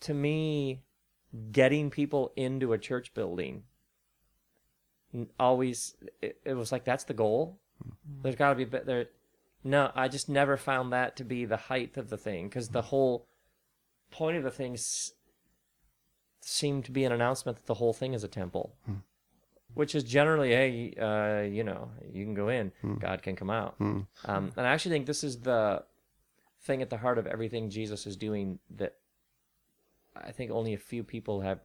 to 0.00 0.14
me, 0.14 0.82
getting 1.50 1.90
people 1.90 2.32
into 2.36 2.72
a 2.72 2.78
church 2.78 3.14
building 3.14 3.64
always 5.38 5.94
it, 6.20 6.38
it 6.44 6.54
was 6.54 6.72
like 6.72 6.84
that's 6.84 7.04
the 7.04 7.14
goal. 7.14 7.58
Hmm. 7.82 7.90
There's 8.22 8.36
got 8.36 8.50
to 8.50 8.54
be 8.54 8.62
a 8.62 8.66
bit 8.66 8.86
there. 8.86 9.06
No, 9.64 9.90
I 9.94 10.08
just 10.08 10.28
never 10.28 10.56
found 10.56 10.92
that 10.92 11.16
to 11.16 11.24
be 11.24 11.44
the 11.44 11.56
height 11.56 11.96
of 11.96 12.10
the 12.10 12.16
thing 12.16 12.48
because 12.48 12.70
the 12.70 12.82
whole 12.82 13.26
point 14.10 14.36
of 14.36 14.42
the 14.42 14.50
thing 14.50 14.74
s- 14.74 15.12
seemed 16.40 16.84
to 16.86 16.90
be 16.90 17.04
an 17.04 17.12
announcement 17.12 17.58
that 17.58 17.66
the 17.66 17.74
whole 17.74 17.92
thing 17.92 18.12
is 18.14 18.24
a 18.24 18.28
temple, 18.28 18.74
hmm. 18.86 18.94
Which 19.74 19.94
is 19.94 20.04
generally, 20.04 20.50
hey, 20.50 20.94
uh, 21.00 21.42
you 21.42 21.64
know, 21.64 21.90
you 22.12 22.24
can 22.24 22.34
go 22.34 22.48
in, 22.48 22.72
God 22.98 23.22
can 23.22 23.36
come 23.36 23.50
out. 23.50 23.76
Um, 23.80 24.52
and 24.56 24.66
I 24.66 24.70
actually 24.70 24.92
think 24.94 25.06
this 25.06 25.24
is 25.24 25.40
the 25.40 25.84
thing 26.62 26.82
at 26.82 26.90
the 26.90 26.98
heart 26.98 27.18
of 27.18 27.26
everything 27.26 27.70
Jesus 27.70 28.06
is 28.06 28.16
doing 28.16 28.58
that 28.76 28.94
I 30.14 30.30
think 30.30 30.50
only 30.50 30.74
a 30.74 30.78
few 30.78 31.02
people 31.02 31.40
have 31.40 31.60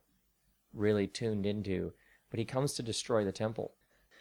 really 0.74 1.08
tuned 1.08 1.46
into. 1.46 1.93
But 2.30 2.39
he 2.39 2.46
comes 2.46 2.74
to 2.74 2.84
destroy 2.84 3.24
the 3.24 3.32
temple. 3.32 3.74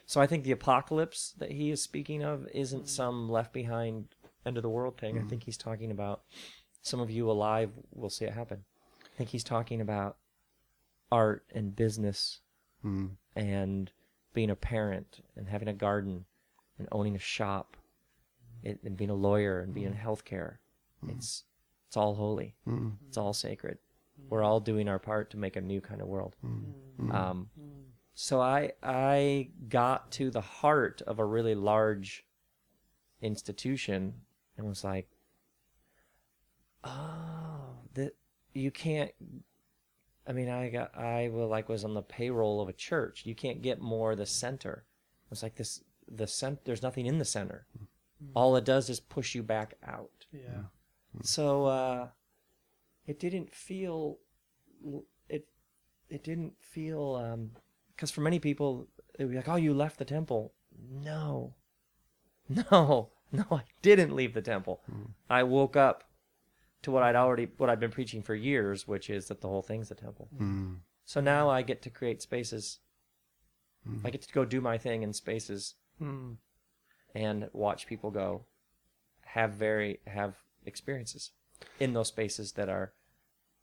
So 0.05 0.21
I 0.21 0.27
think 0.27 0.45
the 0.45 0.53
apocalypse 0.53 1.35
that 1.39 1.51
he 1.51 1.71
is 1.71 1.83
speaking 1.83 2.23
of 2.23 2.47
isn't 2.55 2.89
some 2.89 3.29
left 3.29 3.53
behind 3.53 4.07
end 4.45 4.57
of 4.57 4.63
the 4.63 4.69
world 4.69 4.97
thing. 4.99 5.17
I 5.19 5.23
think 5.29 5.43
he's 5.43 5.57
talking 5.57 5.91
about 5.91 6.23
some 6.83 7.01
of 7.01 7.11
you 7.11 7.29
alive 7.29 7.71
will 7.93 8.11
see 8.11 8.25
it 8.25 8.33
happen. 8.33 8.65
I 9.05 9.17
think 9.17 9.31
he's 9.31 9.43
talking 9.43 9.81
about 9.81 10.19
art 11.11 11.45
and 11.53 11.75
business 11.75 12.41
Mm-hmm. 12.87 13.07
and 13.39 13.91
being 14.33 14.51
a 14.51 14.57
parent 14.57 15.21
and 15.37 15.49
having 15.49 15.69
a 15.69 15.73
garden 15.73 16.25
and 16.79 16.87
owning 16.93 17.17
a 17.17 17.19
shop 17.19 17.77
it, 18.63 18.79
and 18.85 18.97
being 18.97 19.11
a 19.11 19.15
lawyer 19.15 19.61
and 19.61 19.75
being 19.75 19.87
in 19.87 19.95
mm-hmm. 19.95 20.09
healthcare. 20.09 20.59
Mm-hmm. 21.03 21.17
It's 21.17 21.45
it's 21.89 21.97
all 21.97 22.15
holy. 22.15 22.55
It's 23.09 23.17
all 23.17 23.33
sacred. 23.33 23.79
We're 24.29 24.43
all 24.43 24.61
doing 24.61 24.89
our 24.89 24.99
part 24.99 25.31
to 25.31 25.37
make 25.37 25.57
a 25.57 25.61
new 25.61 25.81
kind 25.81 26.01
of 26.01 26.09
world. 26.09 26.37
Um, 27.13 27.51
so 28.15 28.41
I 28.41 28.73
I 28.83 29.51
got 29.69 30.11
to 30.13 30.31
the 30.31 30.41
heart 30.41 31.03
of 31.07 31.19
a 31.19 31.25
really 31.25 31.55
large 31.55 32.25
institution 33.21 34.15
and 34.57 34.67
was 34.67 34.85
like, 34.85 35.09
oh, 36.85 37.79
that 37.95 38.13
you 38.55 38.71
can't. 38.71 39.13
I 40.27 40.33
mean, 40.33 40.49
I 40.49 40.69
got 40.71 40.97
I 40.97 41.29
will 41.29 41.49
like 41.49 41.69
was 41.69 41.85
on 41.85 41.95
the 41.95 42.03
payroll 42.03 42.61
of 42.61 42.69
a 42.69 42.73
church. 42.73 43.25
You 43.25 43.35
can't 43.35 43.63
get 43.63 43.81
more 43.81 44.17
the 44.17 44.27
center. 44.27 44.85
It 45.27 45.31
was 45.31 45.43
like 45.43 45.55
this 45.57 45.83
the 46.09 46.27
cent. 46.27 46.65
There's 46.65 46.83
nothing 46.83 47.07
in 47.07 47.19
the 47.19 47.25
center. 47.25 47.67
Hmm. 47.79 48.31
All 48.35 48.57
it 48.57 48.65
does 48.65 48.91
is 48.91 48.99
push 48.99 49.35
you 49.35 49.43
back 49.43 49.75
out. 49.87 50.27
Yeah. 50.33 50.65
Hmm. 51.13 51.23
So 51.23 51.67
uh, 51.67 52.09
it 53.07 53.21
didn't 53.21 53.55
feel 53.55 54.19
it. 55.29 55.47
It 56.09 56.25
didn't 56.25 56.55
feel 56.61 57.15
um, 57.17 57.51
because 57.95 58.11
for 58.11 58.21
many 58.21 58.39
people 58.39 58.89
it 59.19 59.25
would 59.25 59.31
be 59.31 59.37
like, 59.37 59.49
"Oh, 59.49 59.57
you 59.57 59.75
left 59.75 59.99
the 59.99 60.05
temple." 60.05 60.55
No, 60.91 61.55
no, 62.49 63.11
no. 63.33 63.45
I 63.51 63.63
didn't 63.81 64.15
leave 64.15 64.35
the 64.35 64.43
temple. 64.43 64.83
Hmm. 64.91 65.11
I 65.31 65.45
woke 65.45 65.77
up 65.77 66.05
to 66.83 66.91
what 66.91 67.03
I'd 67.03 67.17
already 67.17 67.49
what 67.57 67.71
I'd 67.71 67.81
been 67.81 67.91
preaching 67.91 68.23
for 68.23 68.35
years, 68.35 68.87
which 68.87 69.11
is 69.11 69.29
that 69.29 69.41
the 69.41 69.49
whole 69.49 69.63
thing's 69.63 69.91
a 69.91 69.95
temple. 69.95 70.29
Mm-hmm. 70.35 70.75
So 71.05 71.21
now 71.21 71.49
I 71.49 71.63
get 71.63 71.83
to 71.83 71.91
create 71.91 72.23
spaces. 72.23 72.79
Mm-hmm. 73.89 74.07
I 74.07 74.11
get 74.11 74.23
to 74.23 74.33
go 74.33 74.45
do 74.45 74.61
my 74.61 74.79
thing 74.79 75.03
in 75.03 75.13
spaces 75.13 75.75
hmm. 75.99 76.33
and 77.15 77.49
watch 77.53 77.87
people 77.87 78.11
go 78.11 78.45
have 79.27 79.53
very 79.53 80.01
have 80.07 80.35
experiences 80.65 81.31
in 81.79 81.93
those 81.93 82.09
spaces 82.09 82.53
that 82.53 82.69
are 82.69 82.93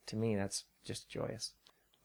to 0.06 0.16
me 0.16 0.36
that's 0.36 0.66
just 0.86 1.10
joyous 1.10 1.54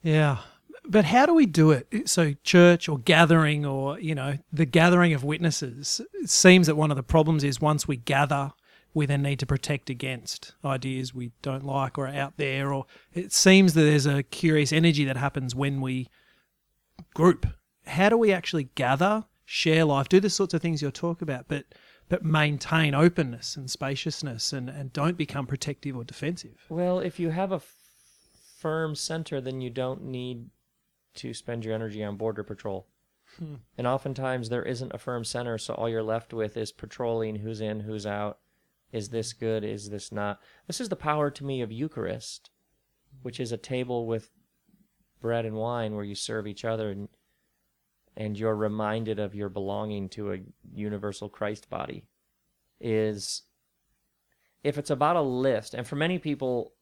Yeah. 0.02 0.38
But 0.84 1.04
how 1.04 1.26
do 1.26 1.34
we 1.34 1.46
do 1.46 1.72
it? 1.72 2.08
So, 2.08 2.34
church 2.44 2.88
or 2.88 2.98
gathering 2.98 3.66
or, 3.66 3.98
you 3.98 4.14
know, 4.14 4.38
the 4.52 4.64
gathering 4.64 5.12
of 5.12 5.24
witnesses. 5.24 6.00
It 6.14 6.30
seems 6.30 6.66
that 6.66 6.76
one 6.76 6.90
of 6.90 6.96
the 6.96 7.02
problems 7.02 7.42
is 7.42 7.60
once 7.60 7.88
we 7.88 7.96
gather, 7.96 8.52
we 8.94 9.06
then 9.06 9.22
need 9.22 9.38
to 9.38 9.46
protect 9.46 9.90
against 9.90 10.54
ideas 10.64 11.14
we 11.14 11.32
don't 11.42 11.64
like 11.64 11.98
or 11.98 12.06
are 12.06 12.14
out 12.14 12.36
there. 12.36 12.72
Or 12.72 12.86
it 13.12 13.32
seems 13.32 13.74
that 13.74 13.82
there's 13.82 14.06
a 14.06 14.22
curious 14.22 14.72
energy 14.72 15.04
that 15.04 15.16
happens 15.16 15.54
when 15.54 15.80
we 15.80 16.08
group. 17.14 17.46
How 17.86 18.08
do 18.08 18.16
we 18.16 18.32
actually 18.32 18.70
gather, 18.74 19.24
share 19.44 19.84
life, 19.84 20.08
do 20.08 20.20
the 20.20 20.30
sorts 20.30 20.54
of 20.54 20.62
things 20.62 20.82
you're 20.82 20.90
talking 20.90 21.26
about, 21.26 21.46
but 21.48 21.64
but 22.08 22.24
maintain 22.24 22.94
openness 22.94 23.54
and 23.54 23.70
spaciousness 23.70 24.52
and, 24.52 24.70
and 24.70 24.92
don't 24.92 25.18
become 25.18 25.46
protective 25.46 25.96
or 25.96 26.04
defensive? 26.04 26.64
well 26.68 26.98
if 27.00 27.20
you 27.20 27.30
have 27.30 27.52
a 27.52 27.56
f- 27.56 27.74
firm 28.58 28.94
center 28.94 29.40
then 29.40 29.60
you 29.60 29.70
don't 29.70 30.02
need 30.02 30.46
to 31.14 31.34
spend 31.34 31.64
your 31.64 31.74
energy 31.74 32.02
on 32.02 32.16
border 32.16 32.42
patrol 32.42 32.86
hmm. 33.38 33.56
and 33.76 33.86
oftentimes 33.86 34.48
there 34.48 34.62
isn't 34.62 34.94
a 34.94 34.98
firm 34.98 35.22
center 35.22 35.58
so 35.58 35.74
all 35.74 35.88
you're 35.88 36.02
left 36.02 36.32
with 36.32 36.56
is 36.56 36.72
patrolling 36.72 37.36
who's 37.36 37.60
in 37.60 37.80
who's 37.80 38.06
out 38.06 38.38
is 38.92 39.10
this 39.10 39.32
good? 39.32 39.64
Is 39.64 39.90
this 39.90 40.10
not? 40.10 40.40
This 40.66 40.80
is 40.80 40.88
the 40.88 40.96
power 40.96 41.30
to 41.30 41.44
me 41.44 41.60
of 41.60 41.70
eucharist 41.72 42.50
which 43.22 43.40
is 43.40 43.52
a 43.52 43.56
table 43.56 44.06
with 44.06 44.30
bread 45.20 45.44
and 45.44 45.56
wine 45.56 45.94
where 45.94 46.04
you 46.04 46.14
serve 46.14 46.46
each 46.46 46.64
other 46.64 46.90
and 46.90 47.08
and 48.16 48.36
you're 48.36 48.56
reminded 48.56 49.20
of 49.20 49.34
your 49.34 49.48
belonging 49.48 50.08
to 50.08 50.32
a 50.32 50.38
universal 50.74 51.28
Christ 51.28 51.70
body 51.70 52.04
is 52.80 53.42
if 54.64 54.76
it's 54.78 54.90
about 54.90 55.16
a 55.16 55.22
list 55.22 55.74
and 55.74 55.86
for 55.86 55.96
many 55.96 56.18
people 56.18 56.72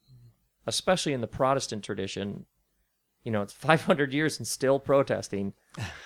especially 0.66 1.12
in 1.12 1.20
the 1.20 1.26
Protestant 1.26 1.84
tradition 1.84 2.44
you 3.22 3.32
know 3.32 3.42
it's 3.42 3.52
500 3.54 4.12
years 4.12 4.38
and 4.38 4.46
still 4.46 4.78
protesting. 4.78 5.54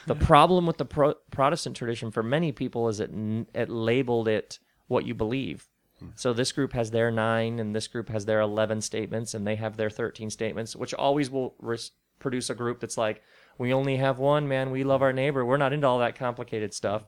The 0.06 0.14
problem 0.32 0.66
with 0.66 0.78
the 0.78 0.84
pro- 0.84 1.14
Protestant 1.30 1.76
tradition 1.76 2.10
for 2.10 2.22
many 2.22 2.52
people 2.52 2.88
is 2.88 3.00
it 3.00 3.10
n- 3.10 3.46
it 3.54 3.68
labeled 3.68 4.28
it 4.28 4.58
what 4.86 5.06
you 5.06 5.14
believe 5.14 5.68
so 6.14 6.32
this 6.32 6.52
group 6.52 6.72
has 6.72 6.90
their 6.90 7.10
nine, 7.10 7.58
and 7.58 7.74
this 7.74 7.88
group 7.88 8.08
has 8.08 8.24
their 8.24 8.40
eleven 8.40 8.80
statements, 8.80 9.34
and 9.34 9.46
they 9.46 9.56
have 9.56 9.76
their 9.76 9.90
thirteen 9.90 10.30
statements, 10.30 10.76
which 10.76 10.94
always 10.94 11.30
will 11.30 11.54
res- 11.58 11.92
produce 12.18 12.50
a 12.50 12.54
group 12.54 12.80
that's 12.80 12.98
like, 12.98 13.22
we 13.58 13.72
only 13.72 13.96
have 13.96 14.18
one, 14.18 14.48
man. 14.48 14.70
We 14.70 14.84
love 14.84 15.02
our 15.02 15.12
neighbor. 15.12 15.44
We're 15.44 15.56
not 15.56 15.72
into 15.72 15.86
all 15.86 15.98
that 15.98 16.16
complicated 16.16 16.72
stuff. 16.72 17.02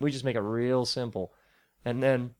We 0.00 0.10
just 0.10 0.24
make 0.24 0.36
it 0.36 0.40
real 0.40 0.84
simple, 0.84 1.32
and 1.84 2.02
then 2.02 2.34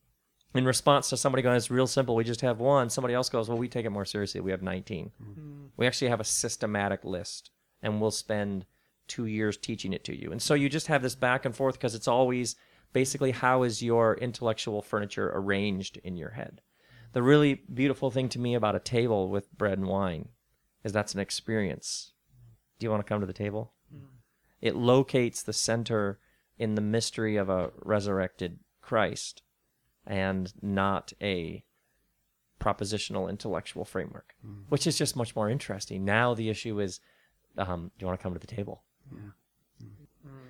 in 0.55 0.65
response 0.65 1.09
to 1.11 1.17
somebody 1.17 1.43
going, 1.43 1.57
"It's 1.57 1.71
real 1.71 1.87
simple. 1.87 2.15
We 2.15 2.25
just 2.25 2.43
have 2.43 2.61
one." 2.61 2.91
Somebody 2.91 3.15
else 3.15 3.29
goes, 3.29 3.49
"Well, 3.49 3.59
we 3.59 3.69
take 3.69 3.87
it 3.87 3.91
more 3.91 4.05
seriously. 4.05 4.41
We 4.41 4.51
have 4.51 4.63
19. 4.63 5.13
Mm-hmm. 5.23 5.65
We 5.77 5.87
actually 5.87 6.09
have 6.09 6.21
a 6.21 6.25
systematic 6.25 7.05
list, 7.05 7.51
and 7.83 8.01
we'll 8.01 8.11
spend 8.11 8.67
two 9.07 9.27
years 9.27 9.57
teaching 9.57 9.93
it 9.93 10.05
to 10.05 10.17
you." 10.17 10.33
And 10.33 10.43
so 10.43 10.55
you 10.55 10.69
just 10.69 10.89
have 10.89 11.03
this 11.03 11.15
back 11.15 11.45
and 11.45 11.55
forth 11.55 11.75
because 11.75 11.95
it's 11.95 12.09
always 12.09 12.57
basically 12.95 13.33
how 13.33 13.65
is 13.65 13.83
your 13.83 14.15
intellectual 14.15 14.81
furniture 14.81 15.31
arranged 15.35 15.99
in 15.99 16.17
your 16.17 16.31
head. 16.31 16.63
The 17.13 17.23
really 17.23 17.63
beautiful 17.73 18.11
thing 18.11 18.31
to 18.31 18.39
me 18.39 18.55
about 18.55 18.75
a 18.75 18.81
table 18.81 19.29
with 19.29 19.53
bread 19.53 19.77
and 19.77 19.87
wine 19.87 20.31
is 20.83 20.93
that's 20.93 21.13
an 21.13 21.21
experience. 21.21 22.13
Do 22.79 22.87
you 22.87 22.91
want 22.91 23.05
to 23.05 23.09
come 23.09 23.21
to 23.21 23.27
the 23.27 23.33
table? 23.35 23.75
It 24.63 24.75
locates 24.77 25.43
the 25.43 25.53
center 25.53 26.19
in 26.57 26.75
the 26.75 26.81
mystery 26.81 27.37
of 27.37 27.51
a 27.51 27.71
resurrected 27.83 28.61
Christ 28.81 29.43
and 30.07 30.53
not 30.63 31.13
a 31.21 31.65
propositional 32.61 33.29
intellectual 33.29 33.85
framework, 33.85 34.35
which 34.69 34.87
is 34.87 34.97
just 34.97 35.17
much 35.17 35.37
more 35.37 35.51
interesting. 35.51 36.05
Now 36.05 36.33
the 36.35 36.49
issue 36.49 36.81
is, 36.81 37.01
um, 37.59 37.91
do 37.99 38.05
you 38.05 38.07
want 38.07 38.19
to 38.19 38.23
come 38.23 38.35
to 38.35 38.41
the 38.41 38.47
table? 38.47 38.85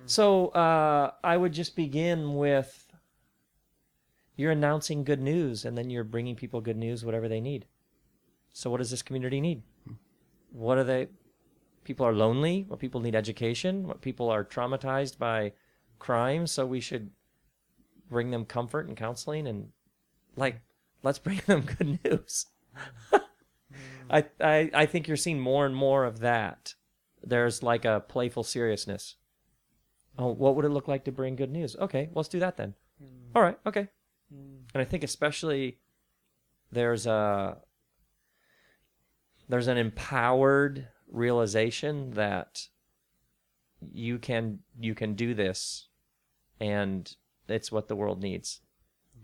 So 0.05 0.47
uh, 0.49 1.11
I 1.23 1.37
would 1.37 1.51
just 1.51 1.75
begin 1.75 2.35
with 2.35 2.85
you're 4.37 4.51
announcing 4.51 5.03
good 5.03 5.21
news, 5.21 5.65
and 5.65 5.77
then 5.77 5.89
you're 5.89 6.03
bringing 6.03 6.35
people 6.35 6.61
good 6.61 6.77
news, 6.77 7.05
whatever 7.05 7.29
they 7.29 7.39
need. 7.39 7.65
So 8.53 8.69
what 8.69 8.77
does 8.77 8.91
this 8.91 9.01
community 9.01 9.39
need? 9.39 9.63
What 10.51 10.77
are 10.77 10.83
they? 10.83 11.07
People 11.83 12.05
are 12.05 12.13
lonely. 12.13 12.65
What 12.67 12.79
people 12.79 13.01
need 13.01 13.15
education. 13.15 13.87
What 13.87 14.01
people 14.01 14.29
are 14.29 14.43
traumatized 14.43 15.17
by 15.17 15.53
crime. 15.99 16.47
So 16.47 16.65
we 16.65 16.81
should 16.81 17.11
bring 18.09 18.31
them 18.31 18.45
comfort 18.45 18.87
and 18.87 18.97
counseling, 18.97 19.47
and 19.47 19.69
like 20.35 20.61
let's 21.01 21.19
bring 21.19 21.41
them 21.45 21.61
good 21.61 21.99
news. 22.03 22.47
I, 24.09 24.25
I 24.39 24.69
I 24.73 24.85
think 24.85 25.07
you're 25.07 25.17
seeing 25.17 25.39
more 25.39 25.65
and 25.65 25.75
more 25.75 26.03
of 26.03 26.19
that. 26.19 26.75
There's 27.23 27.63
like 27.63 27.85
a 27.85 28.03
playful 28.07 28.43
seriousness. 28.43 29.15
Oh, 30.17 30.31
what 30.31 30.55
would 30.55 30.65
it 30.65 30.69
look 30.69 30.87
like 30.87 31.03
to 31.05 31.11
bring 31.11 31.35
good 31.35 31.51
news? 31.51 31.75
Okay, 31.75 32.09
let's 32.13 32.29
do 32.29 32.39
that 32.39 32.57
then. 32.57 32.73
Hmm. 32.99 33.35
All 33.35 33.41
right, 33.41 33.59
okay. 33.65 33.89
Hmm. 34.29 34.63
and 34.73 34.81
I 34.81 34.85
think 34.85 35.03
especially 35.03 35.77
there's 36.71 37.05
a 37.05 37.57
there's 39.47 39.67
an 39.67 39.77
empowered 39.77 40.87
realization 41.07 42.11
that 42.11 42.67
you 43.93 44.17
can 44.17 44.59
you 44.79 44.95
can 44.95 45.13
do 45.13 45.33
this 45.33 45.89
and 46.59 47.15
it's 47.47 47.71
what 47.71 47.87
the 47.87 47.95
world 47.95 48.21
needs 48.21 48.61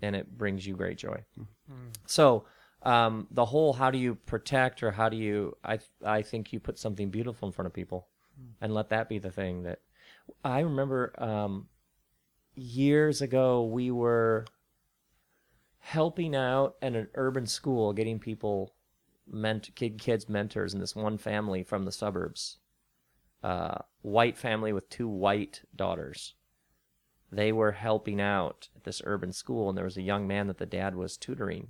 and 0.02 0.16
it 0.16 0.38
brings 0.38 0.68
you 0.68 0.76
great 0.76 0.98
joy 0.98 1.24
hmm. 1.36 1.88
so 2.06 2.46
um, 2.84 3.28
the 3.32 3.46
whole 3.46 3.74
how 3.74 3.92
do 3.92 3.98
you 3.98 4.16
protect 4.16 4.84
or 4.84 4.92
how 4.92 5.10
do 5.10 5.18
you 5.18 5.56
i 5.64 5.80
i 6.06 6.22
think 6.22 6.54
you 6.54 6.60
put 6.60 6.78
something 6.78 7.10
beautiful 7.10 7.48
in 7.48 7.52
front 7.52 7.66
of 7.68 7.74
people 7.74 8.08
and 8.60 8.74
let 8.74 8.90
that 8.90 9.10
be 9.10 9.20
the 9.20 9.32
thing 9.32 9.64
that 9.64 9.80
i 10.44 10.60
remember 10.60 11.14
um, 11.18 11.68
years 12.56 13.22
ago 13.22 13.64
we 13.64 13.92
were 13.92 14.46
helping 15.80 16.36
out 16.36 16.76
at 16.82 16.96
an 16.96 17.08
urban 17.16 17.46
school 17.46 17.92
getting 17.92 18.20
people 18.20 18.74
ment- 19.28 19.74
kid 19.76 20.00
kids 20.00 20.30
mentors 20.30 20.74
in 20.74 20.80
this 20.80 20.96
one 20.96 21.18
family 21.18 21.64
from 21.64 21.84
the 21.84 21.92
suburbs. 21.92 22.58
Uh, 23.44 23.80
white 24.02 24.38
family 24.38 24.72
with 24.72 24.90
two 24.90 25.08
white 25.08 25.62
daughters. 25.76 26.36
They 27.32 27.52
were 27.52 27.72
helping 27.72 28.22
out 28.22 28.70
at 28.76 28.84
this 28.84 29.02
urban 29.06 29.34
school 29.34 29.70
and 29.70 29.78
there 29.78 29.86
was 29.86 29.98
a 29.98 30.04
young 30.04 30.28
man 30.28 30.48
that 30.48 30.60
the 30.60 30.66
dad 30.66 30.96
was 30.96 31.18
tutoring 31.18 31.70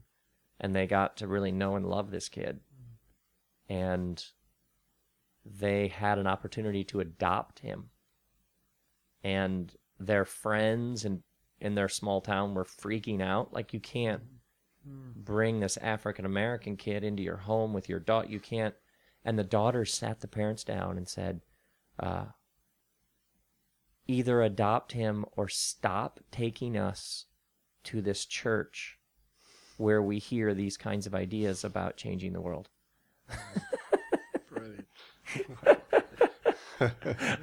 and 0.59 0.75
they 0.75 0.85
got 0.85 1.15
to 1.17 1.27
really 1.27 1.51
know 1.51 1.75
and 1.75 1.85
love 1.85 2.11
this 2.11 2.27
kid. 2.27 2.59
And 3.69 4.23
they 5.45 5.87
had 5.87 6.17
an 6.17 6.27
opportunity 6.27 6.83
to 6.85 6.99
adopt 6.99 7.59
him 7.59 7.91
and 9.23 9.73
their 9.99 10.25
friends 10.25 11.05
and 11.05 11.21
in 11.59 11.75
their 11.75 11.89
small 11.89 12.21
town 12.21 12.53
were 12.53 12.65
freaking 12.65 13.21
out. 13.21 13.53
Like 13.53 13.73
you 13.73 13.79
can't 13.79 14.21
bring 15.15 15.59
this 15.59 15.77
african 15.77 16.25
american 16.25 16.75
kid 16.75 17.03
into 17.03 17.21
your 17.21 17.37
home 17.37 17.71
with 17.71 17.87
your 17.87 17.99
daughter 17.99 18.27
you 18.27 18.39
can't. 18.39 18.73
And 19.23 19.37
the 19.37 19.43
daughter 19.43 19.85
sat 19.85 20.21
the 20.21 20.27
parents 20.27 20.63
down 20.63 20.97
and 20.97 21.07
said 21.07 21.41
uh, 21.99 22.25
either 24.07 24.41
adopt 24.41 24.93
him 24.93 25.25
or 25.33 25.47
stop 25.47 26.19
taking 26.31 26.75
us 26.75 27.25
to 27.83 28.01
this 28.01 28.25
church 28.25 28.97
where 29.77 30.01
we 30.01 30.17
hear 30.17 30.53
these 30.53 30.77
kinds 30.77 31.05
of 31.05 31.13
ideas 31.13 31.63
about 31.63 31.97
changing 31.97 32.33
the 32.33 32.41
world. 32.41 32.69
Brilliant. 34.49 34.87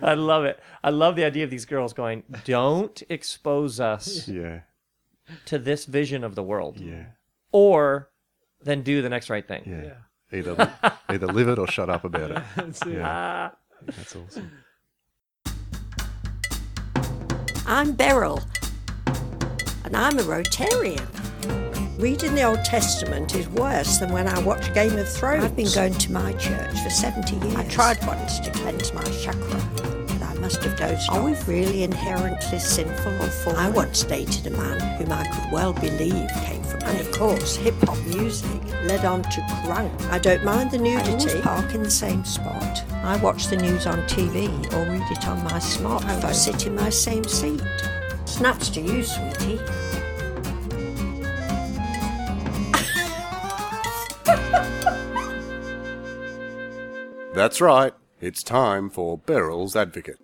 I 0.03 0.15
love 0.15 0.45
it. 0.45 0.61
I 0.83 0.91
love 0.91 1.17
the 1.17 1.25
idea 1.25 1.45
of 1.45 1.51
these 1.51 1.65
girls 1.65 1.93
going, 1.93 2.23
"Don't 2.45 3.03
expose 3.09 3.79
us 3.81 4.27
Yeah, 4.29 4.61
to 5.47 5.59
this 5.59 5.85
vision 5.87 6.25
of 6.25 6.35
the 6.35 6.43
world, 6.43 6.79
yeah, 6.81 7.05
or 7.53 8.11
then 8.61 8.83
do 8.83 9.03
the 9.03 9.09
next 9.09 9.31
right 9.31 9.47
thing." 9.47 9.63
yeah. 9.67 9.95
Either 10.31 10.71
either 11.09 11.27
live 11.27 11.49
it 11.49 11.59
or 11.59 11.67
shut 11.67 11.89
up 11.89 12.05
about 12.05 12.31
it. 12.33 12.43
That's 12.57 12.83
it. 12.83 12.95
Yeah, 12.95 13.09
Ah, 13.09 13.57
that's 13.87 14.15
awesome. 14.15 14.51
I'm 17.67 17.93
Beryl, 17.93 18.43
and 19.85 19.97
I'm 19.97 20.19
a 20.19 20.23
Rotarian. 20.23 21.07
Reading 21.99 22.37
the 22.37 22.45
Old 22.45 22.65
Testament 22.65 23.35
is 23.35 23.49
worse 23.49 23.99
than 23.99 24.13
when 24.13 24.29
I 24.29 24.39
watch 24.45 24.73
Game 24.73 24.97
of 24.97 25.09
Thrones. 25.09 25.43
I've 25.43 25.57
been 25.57 25.73
going 25.75 25.95
to 25.95 26.13
my 26.13 26.33
church 26.35 26.79
for 26.79 26.91
70 26.91 27.35
years. 27.35 27.57
I 27.57 27.65
tried 27.65 28.07
once 28.07 28.39
to 28.39 28.53
cleanse 28.53 28.95
my 28.95 29.03
chakra, 29.03 29.61
but 30.07 30.23
I 30.23 30.35
must 30.35 30.63
have 30.63 30.79
dozed 30.79 31.11
Are 31.11 31.25
we 31.25 31.35
really 31.49 31.83
inherently 31.83 32.61
sinful 32.61 33.21
or 33.21 33.27
fallen? 33.27 33.59
I 33.59 33.71
once 33.71 34.05
dated 34.05 34.47
a 34.47 34.51
man 34.51 34.79
whom 34.97 35.11
I 35.11 35.27
could 35.27 35.51
well 35.51 35.73
believe 35.73 36.31
came 36.45 36.63
from 36.63 36.83
And 36.83 37.01
of 37.01 37.11
course, 37.11 37.57
hip-hop 37.57 37.99
music 38.07 38.63
led 38.85 39.05
on 39.05 39.25
to 39.25 39.41
crunk. 39.65 40.01
I 40.13 40.21
don't 40.21 40.45
mind 40.45 40.71
the 40.71 40.79
nudity. 40.79 41.37
I 41.37 41.41
park 41.41 41.75
in 41.75 41.83
the 41.83 41.91
same 41.91 42.25
spot. 42.25 42.85
I 43.03 43.17
watch 43.17 43.49
the 43.49 43.57
news 43.57 43.89
on 43.89 43.99
TV 44.03 44.47
or 44.73 44.89
read 44.89 45.11
it 45.11 45.27
on 45.27 45.43
my 45.43 45.59
smartphone. 45.59 46.23
I 46.23 46.31
sit 46.31 46.65
in 46.65 46.77
my 46.77 46.91
same 46.91 47.25
seat. 47.25 47.61
Snaps 48.25 48.69
to 48.71 48.81
you, 48.81 49.03
sweetie. 49.03 49.59
That's 57.39 57.61
right. 57.61 57.93
It's 58.21 58.43
time 58.43 58.91
for 58.91 59.17
Beryl's 59.17 59.77
Advocate. 59.77 60.19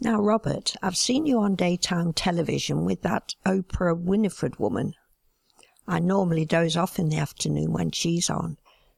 Now, 0.00 0.20
Robert, 0.20 0.74
I've 0.82 0.96
seen 0.96 1.24
you 1.24 1.38
on 1.38 1.54
daytime 1.54 2.12
television 2.12 2.84
with 2.84 3.02
that 3.02 3.36
Oprah 3.46 3.96
Winifred 3.96 4.58
woman. 4.58 4.94
I 5.86 6.00
normally 6.00 6.44
doze 6.44 6.76
off 6.76 6.98
in 6.98 7.10
the 7.10 7.16
afternoon 7.18 7.72
when 7.72 7.92
she's 7.92 8.28
on, 8.28 8.56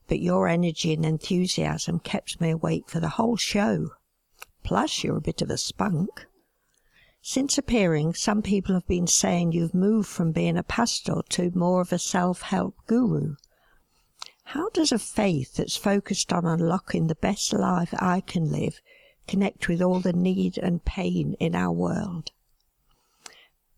but 0.09 0.23
your 0.23 0.49
energy 0.49 0.95
and 0.95 1.05
enthusiasm 1.05 1.99
kept 1.99 2.41
me 2.41 2.49
awake 2.49 2.89
for 2.89 2.99
the 2.99 3.11
whole 3.21 3.37
show. 3.37 3.91
Plus, 4.63 5.05
you're 5.05 5.19
a 5.19 5.21
bit 5.21 5.43
of 5.43 5.51
a 5.51 5.59
spunk. 5.59 6.25
Since 7.21 7.59
appearing, 7.59 8.15
some 8.15 8.41
people 8.41 8.75
have 8.75 8.87
been 8.87 9.07
saying 9.07 9.53
you've 9.53 9.75
moved 9.75 10.09
from 10.09 10.33
being 10.33 10.57
a 10.57 10.63
pastor 10.63 11.21
to 11.29 11.53
more 11.55 11.83
of 11.83 11.93
a 11.93 11.99
self 11.99 12.41
help 12.41 12.75
guru. 12.87 13.35
How 14.55 14.69
does 14.69 14.93
a 14.93 15.01
faith 15.01 15.57
that's 15.57 15.75
focused 15.75 16.33
on 16.33 16.47
unlocking 16.47 17.09
the 17.09 17.17
best 17.17 17.53
life 17.53 17.93
I 17.99 18.21
can 18.21 18.53
live 18.53 18.81
connect 19.27 19.67
with 19.67 19.83
all 19.83 19.99
the 19.99 20.13
need 20.13 20.59
and 20.59 20.85
pain 20.85 21.35
in 21.41 21.57
our 21.57 21.73
world? 21.73 22.31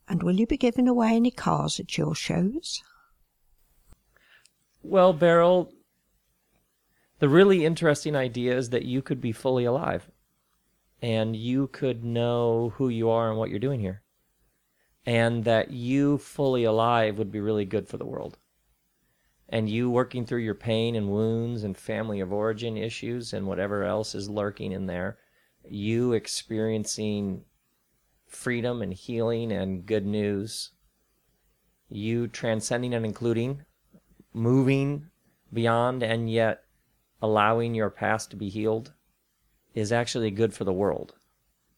And 0.07 0.23
will 0.23 0.39
you 0.39 0.47
be 0.47 0.59
giving 0.59 0.87
away 0.87 1.17
any 1.17 1.31
cars 1.31 1.81
at 1.81 1.97
your 1.97 2.15
shows? 2.15 2.83
Well, 4.83 5.15
Beryl, 5.15 5.73
the 7.21 7.31
really 7.31 7.65
interesting 7.65 8.15
idea 8.15 8.55
is 8.55 8.69
that 8.69 8.85
you 8.85 9.01
could 9.01 9.23
be 9.23 9.33
fully 9.33 9.65
alive 9.65 10.11
and 11.01 11.35
you 11.35 11.69
could 11.69 12.05
know 12.05 12.75
who 12.77 12.91
you 12.91 13.09
are 13.09 13.31
and 13.31 13.39
what 13.39 13.49
you're 13.49 13.59
doing 13.59 13.81
here. 13.81 14.03
And 15.07 15.45
that 15.45 15.71
you 15.71 16.19
fully 16.19 16.65
alive 16.65 17.17
would 17.17 17.33
be 17.33 17.41
really 17.41 17.65
good 17.65 17.89
for 17.89 17.97
the 17.97 18.05
world. 18.05 18.37
And 19.49 19.71
you 19.71 19.91
working 19.91 20.27
through 20.27 20.41
your 20.41 20.55
pain 20.55 20.97
and 20.97 21.09
wounds 21.09 21.63
and 21.63 21.77
family 21.77 22.21
of 22.21 22.33
origin 22.33 22.77
issues 22.77 23.33
and 23.33 23.47
whatever 23.47 23.85
else 23.85 24.15
is 24.15 24.29
lurking 24.29 24.73
in 24.73 24.87
there, 24.87 25.19
you 25.69 26.13
experiencing 26.13 27.45
freedom 28.27 28.83
and 28.83 28.93
healing 28.93 29.53
and 29.53 29.87
good 29.87 30.05
news, 30.05 30.71
you 31.89 32.27
transcending 32.27 32.93
and 32.93 33.05
including 33.05 33.63
moving 34.33 35.07
beyond 35.53 36.03
and 36.03 36.31
yet 36.31 36.65
allowing 37.23 37.75
your 37.75 37.91
past 37.91 38.31
to 38.31 38.37
be 38.37 38.49
healed 38.49 38.93
is 39.75 39.93
actually 39.93 40.31
good 40.31 40.53
for 40.53 40.65
the 40.65 40.73
world. 40.73 41.15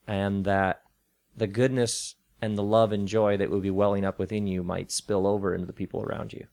And 0.07 0.45
that 0.47 0.83
the 1.37 1.47
goodness 1.47 2.15
and 2.41 2.57
the 2.57 2.63
love 2.63 2.93
and 2.93 3.07
joy 3.07 3.37
that 3.37 3.51
would 3.51 3.63
be 3.63 3.71
welling 3.71 4.05
up 4.05 4.19
within 4.19 4.47
you 4.47 4.63
might 4.63 4.91
spill 4.91 5.27
over 5.27 5.55
into 5.55 5.67
the 5.67 5.73
people 5.73 6.03
around 6.03 6.33
you. 6.33 6.47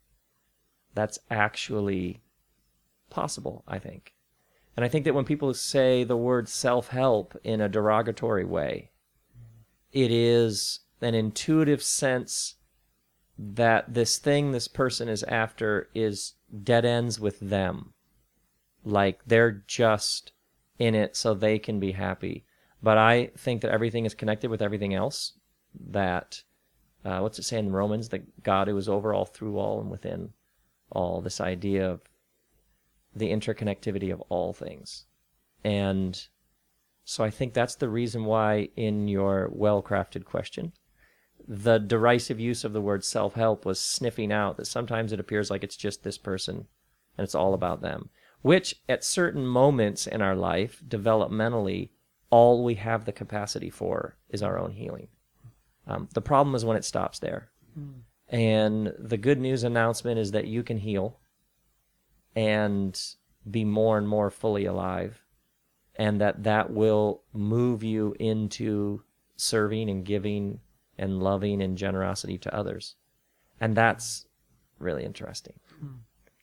That's 0.96 1.20
actually 1.30 2.22
possible, 3.10 3.64
I 3.68 3.80
think. 3.80 4.14
And 4.76 4.84
I 4.84 4.90
think 4.90 5.06
that 5.06 5.14
when 5.14 5.26
people 5.26 5.54
say 5.54 6.04
the 6.04 6.18
word 6.18 6.50
self 6.50 6.90
help 6.90 7.38
in 7.44 7.62
a 7.62 7.70
derogatory 7.70 8.44
way, 8.46 8.92
it 9.92 10.12
is 10.12 10.80
an 11.02 11.14
intuitive 11.14 11.84
sense 11.84 12.56
that 13.38 13.94
this 13.94 14.18
thing 14.18 14.52
this 14.52 14.68
person 14.68 15.08
is 15.08 15.24
after 15.24 15.90
is 15.94 16.34
dead 16.64 16.86
ends 16.86 17.20
with 17.20 17.40
them. 17.40 17.94
Like 18.84 19.22
they're 19.26 19.64
just 19.68 20.32
in 20.80 20.96
it 20.96 21.16
so 21.16 21.34
they 21.34 21.60
can 21.60 21.80
be 21.80 21.94
happy. 21.94 22.46
But 22.82 22.98
I 22.98 23.32
think 23.38 23.62
that 23.62 23.72
everything 23.72 24.06
is 24.06 24.14
connected 24.14 24.50
with 24.50 24.62
everything 24.62 24.94
else. 24.94 25.34
That, 25.90 26.44
uh, 27.04 27.20
what's 27.20 27.40
it 27.40 27.44
say 27.44 27.58
in 27.58 27.72
Romans? 27.72 28.10
That 28.10 28.44
God 28.44 28.68
who 28.68 28.78
is 28.78 28.88
over 28.88 29.14
all, 29.14 29.26
through 29.26 29.58
all, 29.58 29.82
and 29.82 29.90
within 29.90 30.32
all. 30.96 31.22
This 31.22 31.42
idea 31.42 31.90
of 31.90 32.02
the 33.16 33.32
interconnectivity 33.32 34.12
of 34.12 34.22
all 34.30 34.54
things. 34.54 35.06
And 35.64 36.28
so 37.04 37.24
I 37.24 37.30
think 37.30 37.54
that's 37.54 37.76
the 37.76 37.90
reason 37.90 38.26
why, 38.26 38.70
in 38.76 39.08
your 39.08 39.50
well 39.52 39.82
crafted 39.82 40.26
question, 40.26 40.74
the 41.48 41.78
derisive 41.78 42.40
use 42.40 42.64
of 42.64 42.74
the 42.74 42.82
word 42.82 43.04
self 43.04 43.36
help 43.36 43.66
was 43.66 43.80
sniffing 43.80 44.32
out 44.32 44.58
that 44.58 44.66
sometimes 44.66 45.12
it 45.12 45.20
appears 45.20 45.50
like 45.50 45.64
it's 45.64 45.78
just 45.78 46.04
this 46.04 46.18
person 46.18 46.68
and 47.18 47.24
it's 47.24 47.36
all 47.36 47.54
about 47.54 47.82
them, 47.82 48.10
which 48.42 48.76
at 48.90 49.04
certain 49.04 49.46
moments 49.46 50.08
in 50.08 50.22
our 50.22 50.36
life, 50.36 50.82
developmentally, 50.88 51.90
all 52.30 52.64
we 52.64 52.76
have 52.76 53.06
the 53.06 53.12
capacity 53.12 53.70
for 53.70 54.18
is 54.30 54.44
our 54.44 54.58
own 54.58 54.72
healing. 54.72 55.08
Um, 55.88 56.10
the 56.14 56.22
problem 56.22 56.56
is 56.56 56.66
when 56.66 56.78
it 56.78 56.84
stops 56.84 57.20
there. 57.20 57.50
And 58.30 58.94
the 58.98 59.18
good 59.18 59.40
news 59.40 59.64
announcement 59.64 60.20
is 60.20 60.32
that 60.32 60.48
you 60.48 60.64
can 60.64 60.78
heal 60.78 61.20
and 62.36 63.00
be 63.50 63.64
more 63.64 63.98
and 63.98 64.08
more 64.08 64.30
fully 64.30 64.66
alive 64.66 65.24
and 65.96 66.20
that 66.20 66.44
that 66.44 66.72
will 66.72 67.22
move 67.34 67.84
you 67.84 68.16
into 68.20 69.04
serving 69.38 69.90
and 69.90 70.04
giving 70.04 70.60
and 70.98 71.22
loving 71.22 71.62
and 71.62 71.78
generosity 71.78 72.38
to 72.38 72.56
others 72.56 72.96
And 73.60 73.76
that's 73.76 74.26
really 74.80 75.04
interesting. 75.06 75.60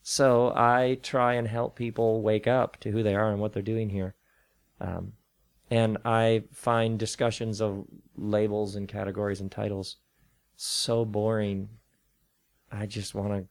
So 0.02 0.52
I 0.56 0.98
try 1.02 1.34
and 1.34 1.46
help 1.46 1.76
people 1.76 2.22
wake 2.22 2.46
up 2.46 2.78
to 2.80 2.90
who 2.90 3.02
they 3.02 3.14
are 3.14 3.30
and 3.30 3.40
what 3.40 3.52
they're 3.52 3.62
doing 3.62 3.90
here. 3.90 4.14
Um, 4.80 5.12
and 5.70 5.98
I 6.04 6.44
find 6.52 6.98
discussions 6.98 7.60
of 7.60 7.84
labels 8.16 8.74
and 8.74 8.88
categories 8.88 9.40
and 9.40 9.50
titles 9.50 9.96
so 10.64 11.04
boring. 11.04 11.68
I 12.70 12.86
just 12.86 13.14
want 13.14 13.46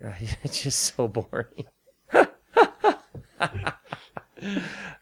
to, 0.00 0.14
it's 0.42 0.62
just 0.62 0.94
so 0.94 1.08
boring. 1.08 1.64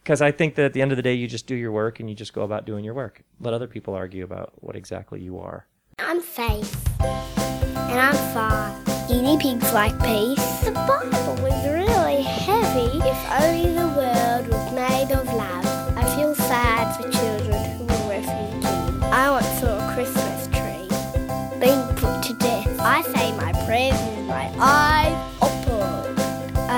Because 0.02 0.20
I 0.20 0.30
think 0.30 0.56
that 0.56 0.64
at 0.64 0.72
the 0.72 0.82
end 0.82 0.92
of 0.92 0.96
the 0.96 1.02
day, 1.02 1.14
you 1.14 1.26
just 1.26 1.46
do 1.46 1.54
your 1.54 1.72
work 1.72 2.00
and 2.00 2.08
you 2.08 2.14
just 2.14 2.32
go 2.32 2.42
about 2.42 2.64
doing 2.64 2.84
your 2.84 2.94
work. 2.94 3.22
Let 3.40 3.54
other 3.54 3.66
people 3.66 3.94
argue 3.94 4.24
about 4.24 4.52
what 4.56 4.76
exactly 4.76 5.20
you 5.20 5.38
are. 5.38 5.66
I'm 5.98 6.20
Faith. 6.20 7.00
And 7.00 8.00
I'm 8.00 8.14
five. 8.32 9.08
Guinea 9.08 9.36
pigs 9.38 9.72
like 9.72 9.98
peace. 10.00 10.60
The 10.60 10.72
Bible 10.72 11.46
is 11.46 11.66
really 11.66 12.22
heavy. 12.22 12.98
If 12.98 13.42
only 13.42 13.74
the 13.74 13.88
world 13.96 14.48
was 14.48 14.72
made 14.72 15.12
of 15.12 15.26
love. 15.34 15.61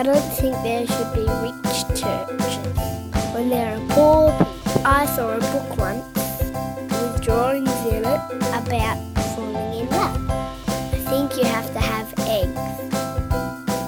Don't 0.05 0.21
think 0.37 0.55
there 0.63 0.87
should 0.87 1.15
be 1.15 1.27
rich 1.41 1.81
churches 1.99 2.77
when 3.33 3.49
there 3.49 3.75
are 3.75 3.81
poor 3.89 4.31
people. 4.33 4.83
I 4.85 5.07
saw 5.07 5.31
a 5.31 5.41
book 5.41 5.79
once 5.79 6.05
with 6.93 7.23
drawings 7.23 7.71
in 7.87 8.05
it 8.05 8.23
about 8.53 8.99
falling 9.35 9.81
in 9.81 9.89
love. 9.89 10.31
I 10.31 10.99
think 11.09 11.37
you 11.39 11.45
have 11.45 11.73
to 11.73 11.81
have 11.81 12.13
eggs. 12.39 12.61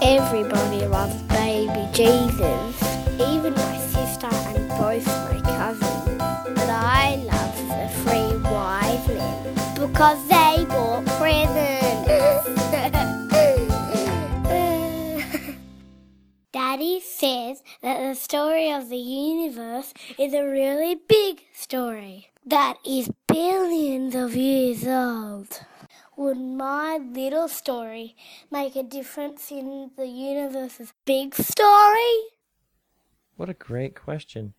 Everybody 0.00 0.86
loves 0.86 1.20
baby 1.24 1.86
Jesus, 1.92 2.74
even 3.20 3.52
my 3.52 3.78
sister 3.78 4.30
and 4.56 4.68
both 4.70 5.06
my 5.06 5.40
cousins. 5.44 6.18
But 6.56 6.70
I 6.70 7.16
love 7.30 7.56
the 7.68 7.88
three 8.00 8.32
wise 8.50 9.06
men 9.08 9.54
because 9.74 10.26
they 10.28 10.45
Daddy 16.76 17.00
says 17.00 17.62
that 17.80 18.06
the 18.06 18.14
story 18.14 18.70
of 18.70 18.90
the 18.90 18.98
universe 18.98 19.94
is 20.18 20.34
a 20.34 20.44
really 20.44 20.94
big 21.08 21.40
story 21.54 22.28
that 22.44 22.76
is 22.84 23.10
billions 23.26 24.14
of 24.14 24.36
years 24.36 24.86
old. 24.86 25.62
Would 26.18 26.36
my 26.36 26.98
little 26.98 27.48
story 27.48 28.14
make 28.50 28.76
a 28.76 28.82
difference 28.82 29.50
in 29.50 29.92
the 29.96 30.06
universe's 30.06 30.92
big 31.06 31.34
story? 31.34 32.18
What 33.36 33.48
a 33.48 33.54
great 33.54 33.94
question. 33.94 34.52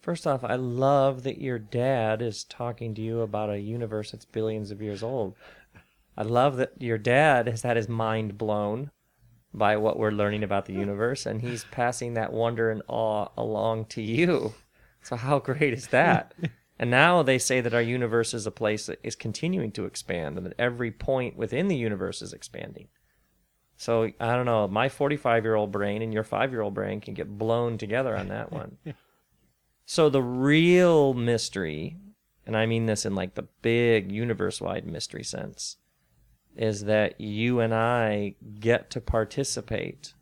First 0.00 0.26
off, 0.26 0.42
I 0.42 0.56
love 0.56 1.22
that 1.22 1.40
your 1.40 1.60
dad 1.60 2.20
is 2.20 2.42
talking 2.42 2.92
to 2.96 3.00
you 3.00 3.20
about 3.20 3.50
a 3.50 3.60
universe 3.60 4.10
that's 4.10 4.24
billions 4.24 4.72
of 4.72 4.82
years 4.82 5.04
old. 5.04 5.36
I 6.16 6.24
love 6.24 6.56
that 6.56 6.82
your 6.82 6.98
dad 6.98 7.46
has 7.46 7.62
had 7.62 7.76
his 7.76 7.88
mind 7.88 8.36
blown 8.36 8.90
by 9.58 9.76
what 9.76 9.98
we're 9.98 10.10
learning 10.10 10.42
about 10.42 10.66
the 10.66 10.72
universe, 10.72 11.26
and 11.26 11.42
he's 11.42 11.64
passing 11.64 12.14
that 12.14 12.32
wonder 12.32 12.70
and 12.70 12.82
awe 12.88 13.28
along 13.36 13.86
to 13.86 14.02
you. 14.02 14.54
So, 15.02 15.16
how 15.16 15.38
great 15.38 15.72
is 15.72 15.88
that? 15.88 16.34
And 16.80 16.92
now 16.92 17.24
they 17.24 17.38
say 17.38 17.60
that 17.60 17.74
our 17.74 17.82
universe 17.82 18.32
is 18.32 18.46
a 18.46 18.52
place 18.52 18.86
that 18.86 19.00
is 19.02 19.16
continuing 19.16 19.72
to 19.72 19.84
expand, 19.84 20.36
and 20.36 20.46
that 20.46 20.54
every 20.60 20.92
point 20.92 21.36
within 21.36 21.66
the 21.66 21.74
universe 21.74 22.22
is 22.22 22.32
expanding. 22.32 22.86
So, 23.76 24.12
I 24.20 24.36
don't 24.36 24.46
know, 24.46 24.68
my 24.68 24.88
45 24.88 25.42
year 25.42 25.56
old 25.56 25.72
brain 25.72 26.02
and 26.02 26.14
your 26.14 26.22
five 26.22 26.52
year 26.52 26.60
old 26.60 26.74
brain 26.74 27.00
can 27.00 27.14
get 27.14 27.36
blown 27.36 27.78
together 27.78 28.16
on 28.16 28.28
that 28.28 28.52
one. 28.52 28.78
So 29.90 30.10
the 30.10 30.22
real 30.22 31.14
mystery, 31.14 31.96
and 32.46 32.54
I 32.54 32.66
mean 32.66 32.84
this 32.84 33.06
in 33.06 33.14
like 33.14 33.36
the 33.36 33.48
big 33.62 34.12
universe 34.12 34.60
wide 34.60 34.86
mystery 34.86 35.24
sense, 35.24 35.78
is 36.58 36.84
that 36.84 37.20
you 37.20 37.60
and 37.60 37.72
I 37.72 38.34
get 38.58 38.90
to 38.90 39.00
participate 39.00 40.14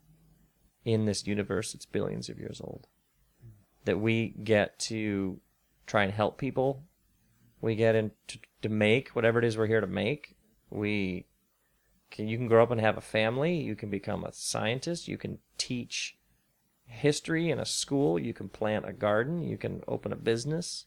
in 0.85 1.05
this 1.05 1.25
universe 1.25 1.73
that's 1.73 1.85
billions 1.85 2.29
of 2.29 2.39
years 2.39 2.61
old. 2.63 2.87
That 3.85 3.99
we 3.99 4.35
get 4.43 4.77
to 4.79 5.39
try 5.87 6.03
and 6.03 6.13
help 6.13 6.37
people. 6.37 6.83
We 7.59 7.75
get 7.75 7.95
in 7.95 8.11
to, 8.27 8.39
to 8.61 8.69
make 8.69 9.09
whatever 9.09 9.39
it 9.39 9.45
is 9.45 9.57
we're 9.57 9.65
here 9.65 9.81
to 9.81 9.87
make. 9.87 10.35
We 10.69 11.25
can 12.11 12.27
you 12.27 12.37
can 12.37 12.47
grow 12.47 12.63
up 12.63 12.71
and 12.71 12.79
have 12.79 12.97
a 12.97 13.01
family, 13.01 13.55
you 13.55 13.75
can 13.75 13.89
become 13.89 14.23
a 14.23 14.31
scientist, 14.31 15.07
you 15.07 15.17
can 15.17 15.39
teach 15.57 16.17
history 16.85 17.49
in 17.49 17.59
a 17.59 17.65
school, 17.65 18.19
you 18.19 18.33
can 18.33 18.47
plant 18.47 18.87
a 18.87 18.93
garden, 18.93 19.43
you 19.43 19.57
can 19.57 19.83
open 19.87 20.13
a 20.13 20.17
business. 20.17 20.85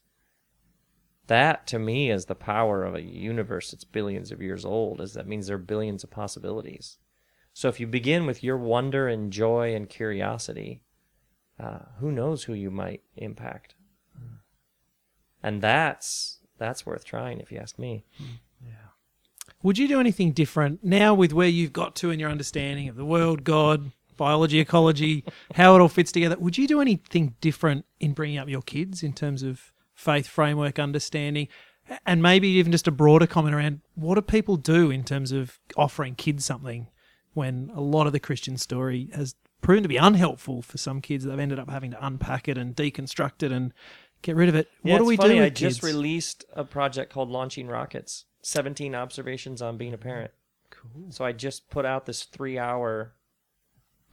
That 1.30 1.68
to 1.68 1.78
me 1.78 2.10
is 2.10 2.24
the 2.24 2.34
power 2.34 2.82
of 2.82 2.96
a 2.96 3.02
universe 3.02 3.70
that's 3.70 3.84
billions 3.84 4.32
of 4.32 4.42
years 4.42 4.64
old, 4.64 5.00
is 5.00 5.12
that 5.12 5.28
means 5.28 5.46
there 5.46 5.54
are 5.54 5.60
billions 5.60 6.02
of 6.02 6.10
possibilities. 6.10 6.98
So 7.52 7.68
if 7.68 7.78
you 7.78 7.86
begin 7.86 8.26
with 8.26 8.42
your 8.42 8.56
wonder 8.56 9.06
and 9.06 9.32
joy 9.32 9.72
and 9.72 9.88
curiosity, 9.88 10.82
uh, 11.56 11.82
who 12.00 12.10
knows 12.10 12.42
who 12.42 12.52
you 12.52 12.72
might 12.72 13.02
impact? 13.14 13.76
And 15.40 15.62
that's 15.62 16.40
that's 16.58 16.84
worth 16.84 17.04
trying 17.04 17.38
if 17.38 17.52
you 17.52 17.58
ask 17.58 17.78
me. 17.78 18.04
Would 19.62 19.78
you 19.78 19.86
do 19.86 20.00
anything 20.00 20.32
different 20.32 20.82
now 20.82 21.14
with 21.14 21.32
where 21.32 21.46
you've 21.46 21.72
got 21.72 21.94
to 21.96 22.10
in 22.10 22.18
your 22.18 22.30
understanding 22.30 22.88
of 22.88 22.96
the 22.96 23.04
world, 23.04 23.44
God, 23.44 23.92
biology, 24.16 24.58
ecology, 24.58 25.24
how 25.54 25.76
it 25.76 25.80
all 25.80 25.86
fits 25.88 26.10
together? 26.10 26.36
Would 26.40 26.58
you 26.58 26.66
do 26.66 26.80
anything 26.80 27.36
different 27.40 27.84
in 28.00 28.14
bringing 28.14 28.38
up 28.38 28.48
your 28.48 28.62
kids 28.62 29.04
in 29.04 29.12
terms 29.12 29.44
of 29.44 29.70
faith 30.00 30.26
framework 30.26 30.78
understanding? 30.78 31.48
And 32.06 32.22
maybe 32.22 32.48
even 32.48 32.72
just 32.72 32.86
a 32.86 32.92
broader 32.92 33.26
comment 33.26 33.54
around 33.54 33.80
what 33.94 34.14
do 34.14 34.22
people 34.22 34.56
do 34.56 34.90
in 34.90 35.02
terms 35.02 35.32
of 35.32 35.58
offering 35.76 36.14
kids 36.14 36.44
something 36.44 36.88
when 37.34 37.70
a 37.74 37.80
lot 37.80 38.06
of 38.06 38.12
the 38.12 38.20
Christian 38.20 38.56
story 38.56 39.10
has 39.14 39.34
proven 39.60 39.82
to 39.82 39.88
be 39.88 39.96
unhelpful 39.96 40.62
for 40.62 40.78
some 40.78 41.00
kids. 41.00 41.24
They've 41.24 41.38
ended 41.38 41.58
up 41.58 41.68
having 41.68 41.90
to 41.90 42.06
unpack 42.06 42.48
it 42.48 42.56
and 42.56 42.76
deconstruct 42.76 43.42
it 43.42 43.50
and 43.50 43.72
get 44.22 44.36
rid 44.36 44.48
of 44.48 44.54
it. 44.54 44.68
Yeah, 44.84 44.94
what 44.94 44.98
do 45.00 45.04
we 45.04 45.16
funny, 45.16 45.36
do 45.36 45.44
I 45.44 45.48
just 45.48 45.82
released 45.82 46.44
a 46.54 46.64
project 46.64 47.12
called 47.12 47.28
Launching 47.28 47.66
Rockets 47.66 48.26
17 48.42 48.94
observations 48.94 49.60
on 49.60 49.76
being 49.76 49.92
a 49.92 49.98
parent. 49.98 50.30
Cool. 50.70 51.10
So 51.10 51.24
I 51.24 51.32
just 51.32 51.68
put 51.70 51.84
out 51.84 52.06
this 52.06 52.22
three 52.24 52.58
hour 52.58 53.14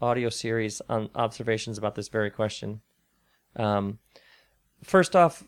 audio 0.02 0.30
series 0.30 0.82
on 0.90 1.10
observations 1.16 1.78
about 1.78 1.96
this 1.96 2.08
very 2.08 2.30
question. 2.30 2.82
Um, 3.56 4.00
first 4.84 5.16
off, 5.16 5.44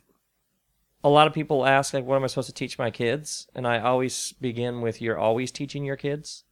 a 1.04 1.10
lot 1.10 1.28
of 1.28 1.34
people 1.34 1.66
ask, 1.66 1.94
like, 1.94 2.06
what 2.06 2.16
am 2.16 2.24
I 2.24 2.28
supposed 2.28 2.50
to 2.50 2.54
teach 2.54 2.78
my 2.78 2.92
kids? 2.92 3.48
And 3.56 3.66
I 3.66 3.80
always 3.80 4.34
begin 4.34 4.82
with, 4.82 5.02
you're 5.02 5.18
always 5.18 5.52
teaching 5.52 5.86
your 5.86 5.96
kids. 5.96 6.44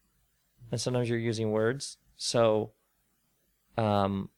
And 0.72 0.80
sometimes 0.80 1.10
you're 1.10 1.20
using 1.20 1.52
words. 1.52 1.98
So, 2.16 2.72
um, 3.78 4.30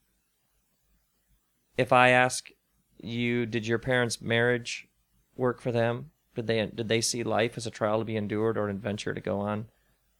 if 1.78 1.94
I 1.94 2.10
ask 2.10 2.50
you, 2.98 3.46
did 3.46 3.66
your 3.66 3.80
parents' 3.80 4.22
marriage 4.22 4.88
work 5.36 5.62
for 5.62 5.72
them? 5.72 6.12
Did 6.36 6.48
they 6.48 6.66
did 6.68 6.88
they 6.88 7.02
see 7.02 7.24
life 7.24 7.58
as 7.58 7.66
a 7.66 7.72
trial 7.72 8.00
to 8.00 8.06
be 8.06 8.16
endured 8.16 8.58
or 8.58 8.68
an 8.68 8.76
adventure 8.76 9.14
to 9.14 9.22
go 9.22 9.40
on? 9.40 9.66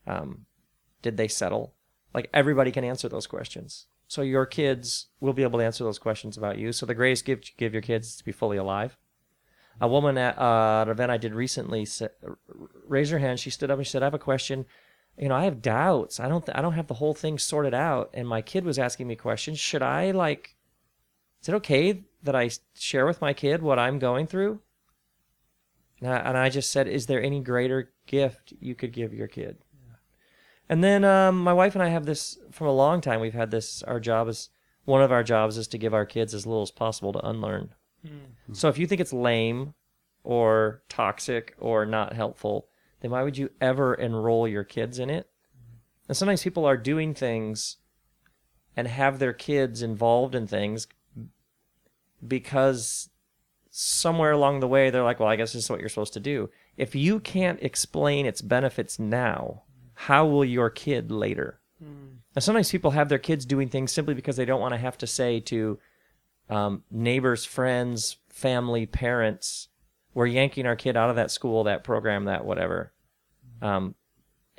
Um, 0.06 0.46
did 1.02 1.16
they 1.16 1.28
settle? 1.28 1.74
Like 2.14 2.28
everybody 2.32 2.72
can 2.72 2.84
answer 2.84 3.08
those 3.08 3.26
questions. 3.26 3.86
So 4.08 4.22
your 4.22 4.46
kids 4.46 5.06
will 5.20 5.32
be 5.32 5.44
able 5.44 5.60
to 5.60 5.64
answer 5.64 5.84
those 5.84 5.98
questions 5.98 6.36
about 6.36 6.58
you. 6.58 6.72
So 6.72 6.84
the 6.84 6.94
greatest 6.94 7.24
gift 7.24 7.48
you 7.48 7.54
give 7.56 7.72
your 7.72 7.82
kids 7.82 8.08
is 8.08 8.16
to 8.16 8.24
be 8.24 8.32
fully 8.32 8.56
alive. 8.56 8.96
A 9.80 9.88
woman 9.88 10.18
at, 10.18 10.38
uh, 10.38 10.82
at 10.82 10.88
an 10.88 10.90
event 10.90 11.10
I 11.10 11.16
did 11.16 11.34
recently 11.34 11.84
said, 11.84 12.10
raised 12.86 13.12
her 13.12 13.18
hand. 13.18 13.40
She 13.40 13.50
stood 13.50 13.70
up 13.70 13.78
and 13.78 13.86
she 13.86 13.90
said, 13.90 14.02
"I 14.02 14.06
have 14.06 14.14
a 14.14 14.18
question. 14.18 14.66
You 15.16 15.28
know, 15.28 15.34
I 15.34 15.44
have 15.44 15.62
doubts. 15.62 16.20
I 16.20 16.28
don't 16.28 16.44
th- 16.44 16.56
I 16.56 16.62
don't 16.62 16.74
have 16.74 16.86
the 16.86 16.94
whole 16.94 17.14
thing 17.14 17.38
sorted 17.38 17.74
out, 17.74 18.10
and 18.12 18.28
my 18.28 18.42
kid 18.42 18.64
was 18.64 18.78
asking 18.78 19.06
me 19.06 19.16
questions. 19.16 19.58
Should 19.58 19.82
I 19.82 20.10
like? 20.10 20.56
Is 21.42 21.48
it 21.48 21.54
okay 21.56 22.04
that 22.22 22.36
I 22.36 22.50
share 22.74 23.06
with 23.06 23.20
my 23.20 23.32
kid 23.32 23.62
what 23.62 23.78
I'm 23.78 23.98
going 23.98 24.26
through?" 24.26 24.60
And 26.00 26.10
I, 26.10 26.16
and 26.18 26.38
I 26.38 26.50
just 26.50 26.70
said, 26.70 26.86
"Is 26.86 27.06
there 27.06 27.22
any 27.22 27.40
greater 27.40 27.92
gift 28.06 28.52
you 28.60 28.74
could 28.74 28.92
give 28.92 29.14
your 29.14 29.28
kid?" 29.28 29.58
And 30.68 30.84
then 30.84 31.04
um, 31.04 31.42
my 31.42 31.52
wife 31.52 31.74
and 31.74 31.82
I 31.82 31.88
have 31.88 32.06
this 32.06 32.38
from 32.52 32.68
a 32.68 32.72
long 32.72 33.00
time. 33.00 33.20
We've 33.20 33.34
had 33.34 33.50
this. 33.50 33.82
Our 33.82 33.98
job 33.98 34.28
is 34.28 34.50
one 34.84 35.02
of 35.02 35.10
our 35.10 35.22
jobs 35.22 35.56
is 35.56 35.68
to 35.68 35.78
give 35.78 35.94
our 35.94 36.06
kids 36.06 36.34
as 36.34 36.46
little 36.46 36.62
as 36.62 36.70
possible 36.70 37.12
to 37.12 37.26
unlearn. 37.26 37.74
Mm. 38.06 38.56
So 38.56 38.68
if 38.68 38.78
you 38.78 38.86
think 38.86 39.00
it's 39.00 39.12
lame, 39.12 39.74
or 40.22 40.82
toxic, 40.88 41.54
or 41.58 41.86
not 41.86 42.12
helpful, 42.12 42.68
then 43.00 43.10
why 43.10 43.22
would 43.22 43.38
you 43.38 43.50
ever 43.60 43.94
enroll 43.94 44.46
your 44.46 44.64
kids 44.64 44.98
in 44.98 45.08
it? 45.10 45.30
And 46.08 46.16
sometimes 46.16 46.42
people 46.42 46.66
are 46.66 46.76
doing 46.76 47.14
things 47.14 47.76
and 48.76 48.86
have 48.88 49.18
their 49.18 49.32
kids 49.32 49.82
involved 49.82 50.34
in 50.34 50.46
things 50.46 50.86
because 52.26 53.08
somewhere 53.70 54.32
along 54.32 54.60
the 54.60 54.68
way 54.68 54.90
they're 54.90 55.04
like, 55.04 55.20
well, 55.20 55.28
I 55.28 55.36
guess 55.36 55.52
this 55.52 55.64
is 55.64 55.70
what 55.70 55.80
you're 55.80 55.88
supposed 55.88 56.12
to 56.14 56.20
do. 56.20 56.50
If 56.76 56.94
you 56.94 57.20
can't 57.20 57.62
explain 57.62 58.26
its 58.26 58.42
benefits 58.42 58.98
now, 58.98 59.62
how 59.94 60.26
will 60.26 60.44
your 60.44 60.70
kid 60.70 61.10
later? 61.10 61.60
Mm. 61.82 62.18
And 62.34 62.44
sometimes 62.44 62.70
people 62.70 62.90
have 62.90 63.08
their 63.08 63.18
kids 63.18 63.46
doing 63.46 63.68
things 63.68 63.92
simply 63.92 64.14
because 64.14 64.36
they 64.36 64.44
don't 64.44 64.60
want 64.60 64.74
to 64.74 64.78
have 64.78 64.98
to 64.98 65.06
say 65.06 65.40
to 65.40 65.78
um, 66.50 66.82
neighbors, 66.90 67.44
friends, 67.44 68.16
family, 68.28 68.84
parents, 68.84 69.68
we're 70.12 70.26
yanking 70.26 70.66
our 70.66 70.76
kid 70.76 70.96
out 70.96 71.08
of 71.08 71.16
that 71.16 71.30
school, 71.30 71.64
that 71.64 71.84
program, 71.84 72.24
that 72.24 72.44
whatever. 72.44 72.92
Um, 73.62 73.94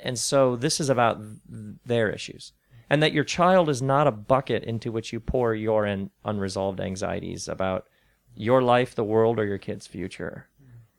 and 0.00 0.18
so 0.18 0.56
this 0.56 0.80
is 0.80 0.88
about 0.88 1.20
th- 1.20 1.76
their 1.84 2.10
issues. 2.10 2.52
And 2.88 3.02
that 3.02 3.12
your 3.12 3.24
child 3.24 3.68
is 3.68 3.80
not 3.80 4.06
a 4.06 4.12
bucket 4.12 4.64
into 4.64 4.90
which 4.90 5.12
you 5.12 5.20
pour 5.20 5.54
your 5.54 5.86
un- 5.86 6.10
unresolved 6.24 6.80
anxieties 6.80 7.48
about 7.48 7.86
your 8.34 8.62
life, 8.62 8.94
the 8.94 9.04
world, 9.04 9.38
or 9.38 9.44
your 9.44 9.58
kid's 9.58 9.86
future. 9.86 10.48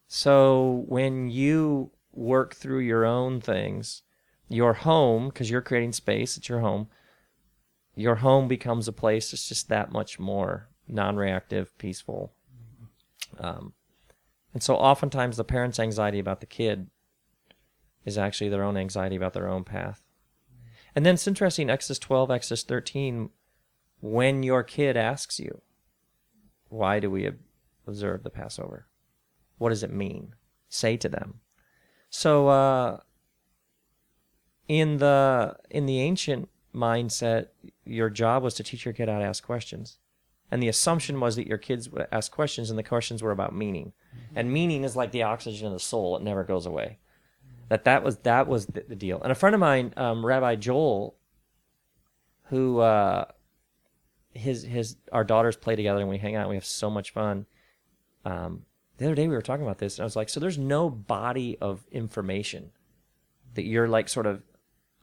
So 0.08 0.86
when 0.88 1.30
you 1.30 1.91
work 2.12 2.56
through 2.56 2.80
your 2.80 3.06
own 3.06 3.41
things, 3.41 4.04
your 4.48 4.74
home, 4.74 5.30
because 5.30 5.50
you're 5.50 5.62
creating 5.62 5.94
space, 5.94 6.38
it's 6.38 6.50
your 6.50 6.60
home, 6.60 6.88
your 7.96 8.16
home 8.16 8.48
becomes 8.48 8.88
a 8.88 8.94
place 8.94 9.32
that's 9.32 9.48
just 9.48 9.70
that 9.70 9.91
much 9.91 10.20
more 10.20 10.70
non 10.88 11.16
reactive, 11.16 11.78
peaceful. 11.78 12.34
Um, 13.40 13.74
and 14.54 14.62
so 14.62 14.76
oftentimes 14.76 15.38
the 15.38 15.44
parent's 15.44 15.80
anxiety 15.80 16.20
about 16.20 16.40
the 16.40 16.46
kid 16.46 16.90
is 18.06 18.18
actually 18.18 18.50
their 18.50 18.64
own 18.64 18.78
anxiety 18.78 19.16
about 19.16 19.34
their 19.34 19.48
own 19.48 19.64
path. 19.64 20.02
And 20.96 21.06
then 21.06 21.16
it's 21.16 21.28
interesting, 21.28 21.70
Exodus 21.70 22.00
12, 22.00 22.30
Exodus 22.30 22.64
13, 22.64 23.30
when 24.02 24.44
your 24.44 24.64
kid 24.64 24.96
asks 24.96 25.40
you, 25.40 25.62
why 26.70 27.00
do 27.00 27.10
we 27.10 27.30
observe 27.88 28.24
the 28.24 28.30
Passover? 28.30 28.88
What 29.58 29.70
does 29.70 29.84
it 29.84 29.92
mean? 29.92 30.36
Say 30.70 30.98
to 30.98 31.10
them. 31.10 31.40
So 32.10 32.48
uh, 32.48 33.00
in 34.68 34.98
the 34.98 35.56
in 35.70 35.86
the 35.86 36.00
ancient 36.02 36.50
mindset, 36.74 37.48
your 37.86 38.10
job 38.10 38.44
was 38.44 38.54
to 38.56 38.64
teach 38.64 38.86
your 38.86 38.94
kid 38.94 39.10
how 39.10 39.20
to 39.20 39.26
ask 39.26 39.44
questions. 39.44 39.98
And 40.54 40.62
the 40.62 40.68
assumption 40.68 41.20
was 41.20 41.36
that 41.36 41.47
your 41.47 41.58
kids 41.58 41.89
would 41.89 42.06
ask 42.12 42.32
questions 42.32 42.70
and 42.70 42.78
the 42.78 42.84
questions 42.84 43.24
were 43.24 43.32
about 43.32 43.56
meaning. 43.56 43.91
And 44.36 44.54
meaning 44.54 44.84
is 44.84 44.95
like 44.95 45.12
the 45.12 45.24
oxygen 45.24 45.66
of 45.66 45.74
the 45.74 45.80
soul, 45.80 46.16
it 46.16 46.22
never 46.22 46.43
goes 46.43 46.68
away. 46.68 46.99
That 47.70 47.86
that 47.86 48.04
was 48.04 48.18
that 48.18 48.47
was 48.47 48.68
the, 48.68 48.86
the 48.88 48.95
deal. 48.95 49.20
And 49.24 49.32
a 49.32 49.36
friend 49.36 49.56
of 49.56 49.60
mine, 49.60 49.95
um, 49.97 50.24
Rabbi 50.24 50.58
Joel, 50.58 51.16
who 52.49 52.82
uh, 52.82 53.26
his 54.30 54.62
his 54.62 54.97
our 55.12 55.24
daughters 55.24 55.56
play 55.56 55.76
together 55.76 56.01
and 56.01 56.08
we 56.08 56.20
hang 56.20 56.36
out 56.36 56.41
and 56.41 56.49
we 56.51 56.56
have 56.56 56.66
so 56.66 56.88
much 56.88 57.10
fun. 57.10 57.47
Um, 58.24 58.68
the 58.99 59.06
other 59.06 59.16
day 59.16 59.28
we 59.28 59.34
were 59.34 59.41
talking 59.41 59.66
about 59.66 59.80
this 59.80 59.97
and 59.97 60.04
I 60.04 60.06
was 60.06 60.16
like, 60.16 60.30
so 60.30 60.39
there's 60.39 60.60
no 60.60 60.88
body 60.88 61.58
of 61.62 61.84
information 61.91 62.70
that 63.56 63.64
you're 63.64 63.88
like 63.88 64.08
sort 64.08 64.28
of 64.28 64.43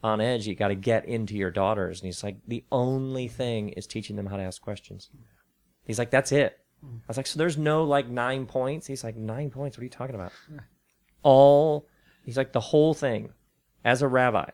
on 0.05 0.20
edge. 0.20 0.46
You 0.46 0.55
got 0.55 0.68
to 0.68 0.76
get 0.76 1.07
into 1.07 1.34
your 1.34 1.51
daughters, 1.51 2.01
and 2.01 2.07
he's 2.07 2.22
like, 2.22 2.36
the 2.46 2.62
only 2.70 3.26
thing 3.26 3.70
is 3.70 3.88
teaching 3.88 4.14
them 4.14 4.26
how 4.26 4.36
to 4.36 4.44
ask 4.44 4.62
questions. 4.62 5.11
He's 5.91 5.99
like, 5.99 6.12
that's 6.12 6.30
it. 6.30 6.57
Mm. 6.86 6.99
I 6.99 7.05
was 7.09 7.16
like, 7.16 7.26
so 7.26 7.36
there's 7.36 7.59
no 7.59 7.82
like 7.82 8.09
nine 8.09 8.47
points. 8.47 8.86
He's 8.86 9.03
like, 9.03 9.16
nine 9.16 9.51
points. 9.51 9.76
What 9.76 9.82
are 9.82 9.84
you 9.84 9.91
talking 9.91 10.14
about? 10.14 10.30
All 11.24 11.88
he's 12.24 12.36
like 12.36 12.53
the 12.53 12.61
whole 12.61 12.95
thing, 12.95 13.32
as 13.84 14.03
a 14.03 14.07
rabbi, 14.07 14.51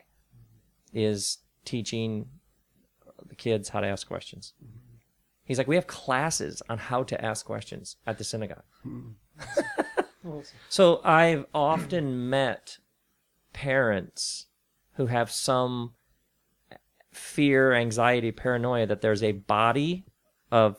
is 0.95 1.39
teaching 1.67 2.31
the 3.29 3.35
kids 3.35 3.69
how 3.69 3.81
to 3.81 3.87
ask 3.87 4.09
questions. 4.09 4.55
Mm-hmm. 4.65 4.79
He's 5.45 5.59
like, 5.59 5.69
we 5.69 5.75
have 5.75 5.87
classes 5.87 6.63
on 6.71 6.79
how 6.79 7.03
to 7.03 7.23
ask 7.23 7.45
questions 7.45 7.97
at 8.07 8.17
the 8.17 8.25
synagogue. 8.25 8.65
Mm-hmm. 8.87 10.41
so 10.71 11.03
I've 11.05 11.45
often 11.53 12.31
met 12.31 12.79
parents 13.53 14.47
who 14.95 15.05
have 15.05 15.31
some 15.31 15.93
fear, 17.13 17.75
anxiety, 17.75 18.33
paranoia 18.33 18.87
that 18.87 19.03
there's 19.03 19.23
a 19.23 19.33
body 19.33 20.07
of 20.51 20.79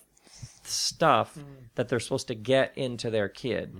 stuff 0.67 1.37
that 1.75 1.89
they're 1.89 1.99
supposed 1.99 2.27
to 2.27 2.35
get 2.35 2.73
into 2.75 3.09
their 3.09 3.29
kid. 3.29 3.75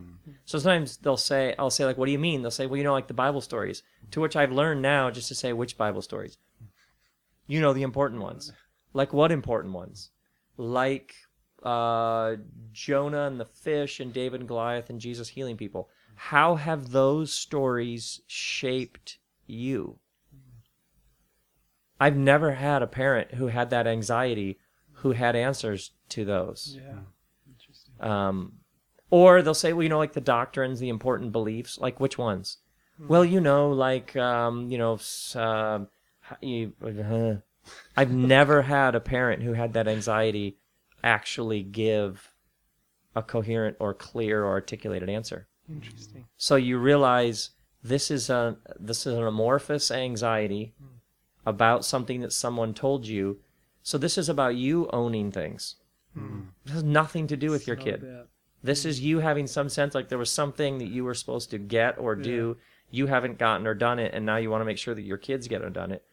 So 0.46 0.60
sometimes 0.60 0.98
they'll 0.98 1.18
say, 1.18 1.56
I'll 1.58 1.70
say, 1.70 1.86
like, 1.86 1.98
what 1.98 2.06
do 2.06 2.12
you 2.12 2.20
mean? 2.20 2.42
They'll 2.42 2.52
say, 2.52 2.66
well, 2.66 2.78
you 2.78 2.84
know, 2.84 2.94
like 2.94 3.08
the 3.08 3.14
Bible 3.14 3.42
stories. 3.42 3.84
To 4.12 4.22
which 4.22 4.36
I've 4.36 4.52
learned 4.52 4.82
now 4.82 5.12
just 5.12 5.28
to 5.28 5.36
say, 5.36 5.54
which 5.54 5.78
Bible 5.78 6.02
stories? 6.02 6.38
You 7.48 7.62
know, 7.62 7.74
the 7.74 7.84
important 7.84 8.22
ones. 8.22 8.52
Like 8.94 9.14
what 9.14 9.32
important 9.32 9.74
ones? 9.74 10.12
Like 10.58 11.14
uh, 11.64 12.36
Jonah 12.72 13.28
and 13.28 13.40
the 13.40 13.46
fish 13.46 14.00
and 14.00 14.14
David 14.14 14.42
and 14.42 14.48
Goliath 14.48 14.90
and 14.90 15.00
Jesus 15.00 15.30
healing 15.30 15.58
people. 15.58 15.90
How 16.16 16.56
have 16.56 16.92
those 16.92 17.32
stories 17.32 18.22
shaped 18.28 19.20
you? 19.46 20.00
I've 22.00 22.18
never 22.18 22.54
had 22.54 22.82
a 22.82 22.88
parent 22.88 23.36
who 23.36 23.48
had 23.48 23.70
that 23.72 23.88
anxiety 23.88 24.60
who 24.94 25.12
had 25.12 25.36
answers 25.36 25.92
to 26.10 26.26
those. 26.26 26.78
Yeah. 26.80 27.00
Um, 28.00 28.54
or 29.10 29.42
they'll 29.42 29.54
say, 29.54 29.74
well, 29.74 29.84
you 29.84 29.90
know, 29.90 29.98
like 29.98 30.14
the 30.14 30.22
doctrines, 30.22 30.80
the 30.80 30.90
important 30.90 31.32
beliefs, 31.32 31.78
like 31.80 32.00
which 32.00 32.18
ones? 32.18 32.58
Well, 33.00 33.24
you 33.24 33.40
know, 33.40 33.70
like, 33.70 34.16
um, 34.16 34.70
you 34.72 34.78
know, 34.78 35.00
uh, 35.36 35.80
you, 36.42 36.74
uh, 36.84 37.36
I've 37.96 38.12
never 38.12 38.64
had 38.64 38.96
a 38.96 39.00
parent 39.00 39.44
who 39.44 39.54
had 39.54 39.74
that 39.74 39.88
anxiety 39.88 40.58
actually 41.04 41.62
give 41.62 42.34
a 43.16 43.22
coherent 43.22 43.78
or 43.80 43.94
clear 43.94 44.44
or 44.44 44.50
articulated 44.50 45.10
answer. 45.10 45.48
Interesting. 45.70 46.26
So 46.38 46.56
you 46.56 46.78
realize 46.80 47.52
this 47.84 48.10
is 48.10 48.30
a 48.30 48.58
this 48.80 49.06
is 49.06 49.14
an 49.14 49.24
amorphous 49.24 49.92
anxiety 49.92 50.74
about 51.46 51.86
something 51.86 52.22
that 52.22 52.34
someone 52.34 52.74
told 52.74 53.06
you. 53.06 53.40
So 53.84 53.98
this 53.98 54.18
is 54.18 54.28
about 54.28 54.56
you 54.56 54.90
owning 54.92 55.32
things. 55.32 55.76
This 56.66 56.74
has 56.74 56.84
nothing 56.84 57.28
to 57.28 57.38
do 57.38 57.52
with 57.52 57.68
your 57.68 57.76
kid. 57.76 58.02
This 58.64 58.86
is 58.86 59.00
you 59.00 59.20
having 59.20 59.48
some 59.48 59.70
sense 59.70 59.94
like 59.96 60.10
there 60.10 60.18
was 60.18 60.32
something 60.32 60.80
that 60.80 60.90
you 60.90 61.04
were 61.04 61.14
supposed 61.14 61.52
to 61.52 61.58
get 61.58 61.98
or 61.98 62.16
do, 62.16 62.58
you 62.90 63.08
haven't 63.08 63.38
gotten 63.38 63.68
or 63.68 63.74
done 63.74 64.00
it, 64.00 64.14
and 64.14 64.26
now 64.26 64.38
you 64.38 64.50
want 64.50 64.62
to 64.62 64.66
make 64.66 64.78
sure 64.78 64.96
that 64.96 65.02
your 65.04 65.18
kids 65.18 65.48
get 65.48 65.62
or 65.62 65.70
done 65.70 65.92
it. 65.92 66.04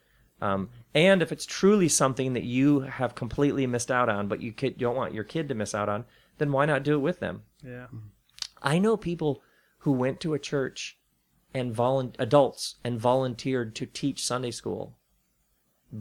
Um, 0.40 0.68
and 0.94 1.22
if 1.22 1.32
it's 1.32 1.46
truly 1.46 1.88
something 1.88 2.34
that 2.34 2.44
you 2.44 2.80
have 2.80 3.14
completely 3.14 3.66
missed 3.66 3.90
out 3.90 4.08
on, 4.08 4.28
but 4.28 4.42
you 4.42 4.52
kid, 4.52 4.78
don't 4.78 4.96
want 4.96 5.14
your 5.14 5.24
kid 5.24 5.48
to 5.48 5.54
miss 5.54 5.74
out 5.74 5.88
on, 5.88 6.04
then 6.38 6.52
why 6.52 6.66
not 6.66 6.82
do 6.82 6.94
it 6.94 6.98
with 6.98 7.20
them? 7.20 7.42
Yeah. 7.64 7.86
I 8.62 8.78
know 8.78 8.96
people 8.96 9.42
who 9.78 9.92
went 9.92 10.20
to 10.20 10.34
a 10.34 10.38
church 10.38 10.98
and 11.54 11.74
volun- 11.74 12.14
adults 12.18 12.76
and 12.84 13.00
volunteered 13.00 13.74
to 13.76 13.86
teach 13.86 14.24
Sunday 14.24 14.50
school 14.50 14.96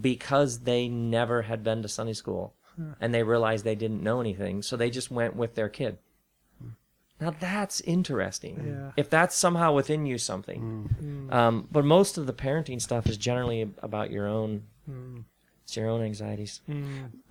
because 0.01 0.62
they 0.62 0.88
never 0.88 1.43
had 1.43 1.64
been 1.64 1.82
to 1.84 1.88
Sunday 1.88 2.14
school 2.14 2.56
and 2.99 3.13
they 3.13 3.24
realized 3.24 3.63
they 3.63 3.76
didn't 3.76 4.03
know 4.03 4.19
anything, 4.19 4.61
so 4.61 4.76
they 4.76 4.89
just 4.89 5.11
went 5.11 5.36
with 5.36 5.55
their 5.55 5.69
kid. 5.69 5.97
Now 7.24 7.34
that's 7.39 7.80
interesting. 7.82 8.63
Yeah. 8.67 8.91
If 8.97 9.09
that's 9.09 9.36
somehow 9.36 9.74
within 9.74 10.05
you 10.05 10.17
something. 10.17 10.89
Mm. 11.01 11.30
Mm. 11.30 11.34
Um, 11.34 11.67
but 11.71 11.86
most 11.86 12.17
of 12.17 12.28
the 12.28 12.34
parenting 12.34 12.82
stuff 12.82 13.07
is 13.07 13.17
generally 13.17 13.69
about 13.82 14.11
your 14.11 14.28
own 14.28 14.63
mm. 14.89 15.24
it's 15.63 15.78
your 15.78 15.89
own 15.89 16.01
anxieties. 16.01 16.61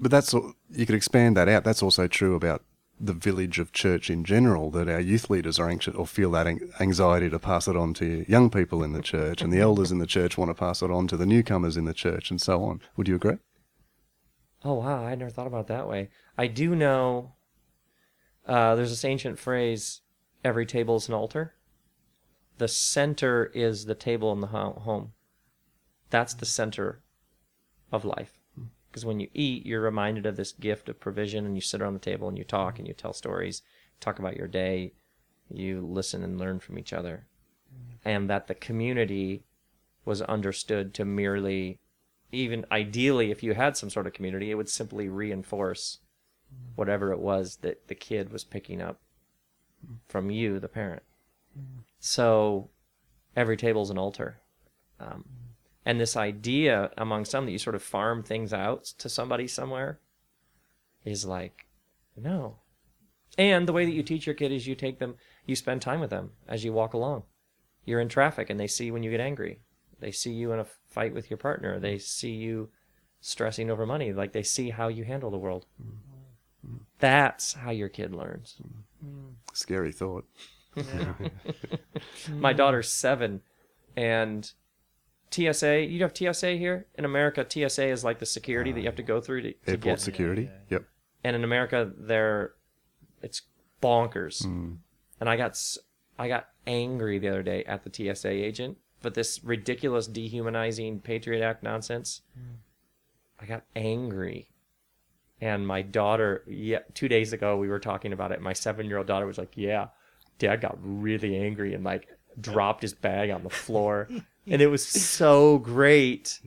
But 0.00 0.10
that's 0.10 0.32
you 0.32 0.86
could 0.86 0.94
expand 0.94 1.36
that 1.36 1.48
out. 1.48 1.64
That's 1.64 1.82
also 1.82 2.06
true 2.06 2.34
about 2.34 2.62
the 2.98 3.12
village 3.12 3.58
of 3.58 3.72
church 3.72 4.08
in 4.08 4.24
general. 4.24 4.70
That 4.70 4.88
our 4.88 5.00
youth 5.00 5.28
leaders 5.28 5.58
are 5.58 5.68
anxious 5.68 5.94
or 5.94 6.06
feel 6.06 6.30
that 6.30 6.46
anxiety 6.80 7.28
to 7.28 7.38
pass 7.38 7.68
it 7.68 7.76
on 7.76 7.92
to 7.94 8.24
young 8.28 8.48
people 8.48 8.82
in 8.82 8.92
the 8.94 9.02
church, 9.02 9.42
and 9.42 9.52
the 9.52 9.60
elders 9.60 9.92
in 9.92 9.98
the 9.98 10.06
church 10.06 10.38
want 10.38 10.48
to 10.48 10.54
pass 10.54 10.80
it 10.80 10.90
on 10.90 11.06
to 11.08 11.18
the 11.18 11.26
newcomers 11.26 11.76
in 11.76 11.84
the 11.84 11.92
church, 11.92 12.30
and 12.30 12.40
so 12.40 12.64
on. 12.64 12.80
Would 12.96 13.08
you 13.08 13.16
agree? 13.16 13.38
Oh 14.64 14.74
wow, 14.74 15.04
I 15.04 15.14
never 15.14 15.30
thought 15.30 15.46
about 15.46 15.62
it 15.62 15.66
that 15.68 15.88
way. 15.88 16.10
I 16.38 16.46
do 16.46 16.74
know 16.74 17.32
uh, 18.46 18.74
there's 18.74 18.90
this 18.90 19.04
ancient 19.04 19.38
phrase, 19.38 20.02
every 20.44 20.66
table 20.66 20.96
is 20.96 21.08
an 21.08 21.14
altar. 21.14 21.54
The 22.58 22.68
center 22.68 23.46
is 23.54 23.86
the 23.86 23.94
table 23.94 24.32
in 24.32 24.40
the 24.40 24.48
ho- 24.48 24.80
home. 24.84 25.12
That's 26.10 26.34
the 26.34 26.46
center 26.46 27.02
of 27.90 28.04
life. 28.04 28.38
Because 28.88 29.04
when 29.06 29.20
you 29.20 29.28
eat, 29.32 29.64
you're 29.64 29.80
reminded 29.80 30.26
of 30.26 30.36
this 30.36 30.52
gift 30.52 30.88
of 30.88 31.00
provision, 31.00 31.46
and 31.46 31.54
you 31.54 31.60
sit 31.60 31.80
around 31.80 31.94
the 31.94 32.00
table 32.00 32.28
and 32.28 32.36
you 32.36 32.44
talk 32.44 32.78
and 32.78 32.86
you 32.86 32.92
tell 32.92 33.14
stories, 33.14 33.62
talk 34.00 34.18
about 34.18 34.36
your 34.36 34.48
day, 34.48 34.92
you 35.48 35.80
listen 35.80 36.22
and 36.22 36.38
learn 36.38 36.60
from 36.60 36.78
each 36.78 36.92
other. 36.92 37.26
And 38.04 38.28
that 38.28 38.48
the 38.48 38.54
community 38.54 39.44
was 40.04 40.20
understood 40.22 40.92
to 40.94 41.04
merely 41.04 41.78
even 42.32 42.64
ideally, 42.72 43.30
if 43.30 43.42
you 43.42 43.54
had 43.54 43.76
some 43.76 43.90
sort 43.90 44.06
of 44.06 44.14
community, 44.14 44.50
it 44.50 44.54
would 44.54 44.70
simply 44.70 45.08
reinforce 45.08 45.98
whatever 46.74 47.12
it 47.12 47.20
was 47.20 47.58
that 47.62 47.88
the 47.88 47.94
kid 47.94 48.32
was 48.32 48.44
picking 48.44 48.80
up 48.80 49.00
from 50.08 50.30
you, 50.30 50.58
the 50.58 50.68
parent. 50.68 51.02
So 52.00 52.70
every 53.36 53.56
table's 53.56 53.90
an 53.90 53.98
altar. 53.98 54.40
Um, 54.98 55.24
and 55.84 56.00
this 56.00 56.16
idea 56.16 56.90
among 56.96 57.24
some 57.24 57.44
that 57.44 57.52
you 57.52 57.58
sort 57.58 57.76
of 57.76 57.82
farm 57.82 58.22
things 58.22 58.52
out 58.52 58.84
to 58.98 59.08
somebody 59.08 59.46
somewhere 59.46 59.98
is 61.04 61.24
like, 61.26 61.66
no. 62.16 62.58
And 63.36 63.66
the 63.66 63.72
way 63.72 63.84
that 63.84 63.94
you 63.94 64.02
teach 64.02 64.26
your 64.26 64.34
kid 64.34 64.52
is 64.52 64.66
you 64.66 64.74
take 64.74 64.98
them, 64.98 65.16
you 65.46 65.56
spend 65.56 65.82
time 65.82 66.00
with 66.00 66.10
them 66.10 66.32
as 66.46 66.64
you 66.64 66.72
walk 66.72 66.94
along. 66.94 67.24
You're 67.84 68.00
in 68.00 68.08
traffic 68.08 68.48
and 68.48 68.60
they 68.60 68.68
see 68.68 68.90
when 68.90 69.02
you 69.02 69.10
get 69.10 69.20
angry. 69.20 69.60
They 69.98 70.12
see 70.12 70.32
you 70.32 70.52
in 70.52 70.60
a 70.60 70.66
fight 70.92 71.14
with 71.14 71.30
your 71.30 71.38
partner. 71.38 71.78
They 71.78 71.98
see 71.98 72.32
you 72.32 72.68
stressing 73.20 73.70
over 73.70 73.86
money. 73.86 74.12
Like 74.12 74.32
they 74.32 74.42
see 74.42 74.70
how 74.70 74.88
you 74.88 75.04
handle 75.04 75.30
the 75.30 75.38
world. 75.38 75.66
That's 76.98 77.54
how 77.54 77.70
your 77.70 77.88
kid 77.88 78.14
learns. 78.14 78.56
Scary 79.52 79.92
thought. 79.92 80.24
My 82.30 82.52
daughter's 82.52 82.88
seven, 82.90 83.42
and 83.96 84.50
TSA. 85.30 85.82
You 85.84 86.02
have 86.02 86.16
TSA 86.16 86.52
here 86.52 86.86
in 86.96 87.04
America. 87.04 87.44
TSA 87.48 87.86
is 87.88 88.04
like 88.04 88.18
the 88.20 88.26
security 88.26 88.72
that 88.72 88.80
you 88.80 88.86
have 88.86 88.96
to 88.96 89.02
go 89.02 89.20
through 89.20 89.42
to, 89.42 89.52
to 89.52 89.58
Airport 89.70 89.82
get. 89.82 90.00
security. 90.00 90.50
Yep. 90.70 90.84
And 91.24 91.36
in 91.36 91.44
America, 91.44 91.90
they're 91.96 92.52
it's 93.22 93.42
bonkers. 93.82 94.44
Mm. 94.46 94.78
And 95.20 95.28
I 95.28 95.36
got 95.36 95.50
s- 95.52 95.78
I 96.18 96.28
got 96.28 96.48
angry 96.66 97.18
the 97.18 97.28
other 97.28 97.42
day 97.42 97.64
at 97.64 97.82
the 97.84 97.90
TSA 98.14 98.28
agent 98.30 98.78
for 99.02 99.10
this 99.10 99.42
ridiculous 99.44 100.06
dehumanizing 100.06 101.00
Patriot 101.00 101.42
Act 101.44 101.62
nonsense. 101.62 102.22
I 103.40 103.46
got 103.46 103.64
angry. 103.74 104.48
And 105.40 105.66
my 105.66 105.82
daughter, 105.82 106.44
yeah, 106.46 106.78
two 106.94 107.08
days 107.08 107.32
ago 107.32 107.56
we 107.56 107.68
were 107.68 107.80
talking 107.80 108.12
about 108.12 108.30
it. 108.32 108.40
My 108.40 108.52
seven-year-old 108.52 109.08
daughter 109.08 109.26
was 109.26 109.38
like, 109.38 109.52
"Yeah, 109.56 109.88
Dad 110.38 110.60
got 110.60 110.78
really 110.80 111.36
angry 111.36 111.74
and 111.74 111.82
like 111.82 112.06
dropped 112.40 112.82
his 112.82 112.94
bag 112.94 113.30
on 113.30 113.42
the 113.42 113.50
floor." 113.50 114.08
and 114.46 114.62
it 114.62 114.68
was 114.68 114.86
so 114.86 115.58
great 115.58 116.38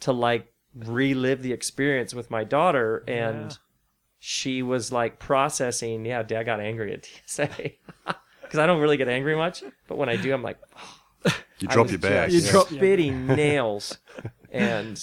to 0.00 0.12
like 0.12 0.52
relive 0.74 1.42
the 1.42 1.52
experience 1.52 2.14
with 2.14 2.30
my 2.30 2.44
daughter 2.44 3.04
and 3.06 3.50
Yeah. 3.50 3.56
she 4.18 4.62
was 4.62 4.90
like 4.90 5.18
processing 5.18 6.04
yeah 6.06 6.22
dad 6.22 6.44
got 6.44 6.60
angry 6.60 6.94
at 6.94 7.06
tsa 7.26 7.46
because 8.40 8.58
i 8.58 8.66
don't 8.66 8.80
really 8.80 8.96
get 8.96 9.06
angry 9.06 9.36
much 9.36 9.62
but 9.86 9.98
when 9.98 10.08
i 10.08 10.16
do 10.16 10.32
i'm 10.32 10.42
like 10.42 10.56
oh, 10.76 10.96
You 11.62 11.68
drop 11.68 11.88
your 11.90 11.98
bag. 11.98 12.30
just 12.30 12.46
You 12.46 12.52
drop- 12.52 12.68
spitting 12.70 13.26
nails. 13.26 13.98
And 14.50 15.02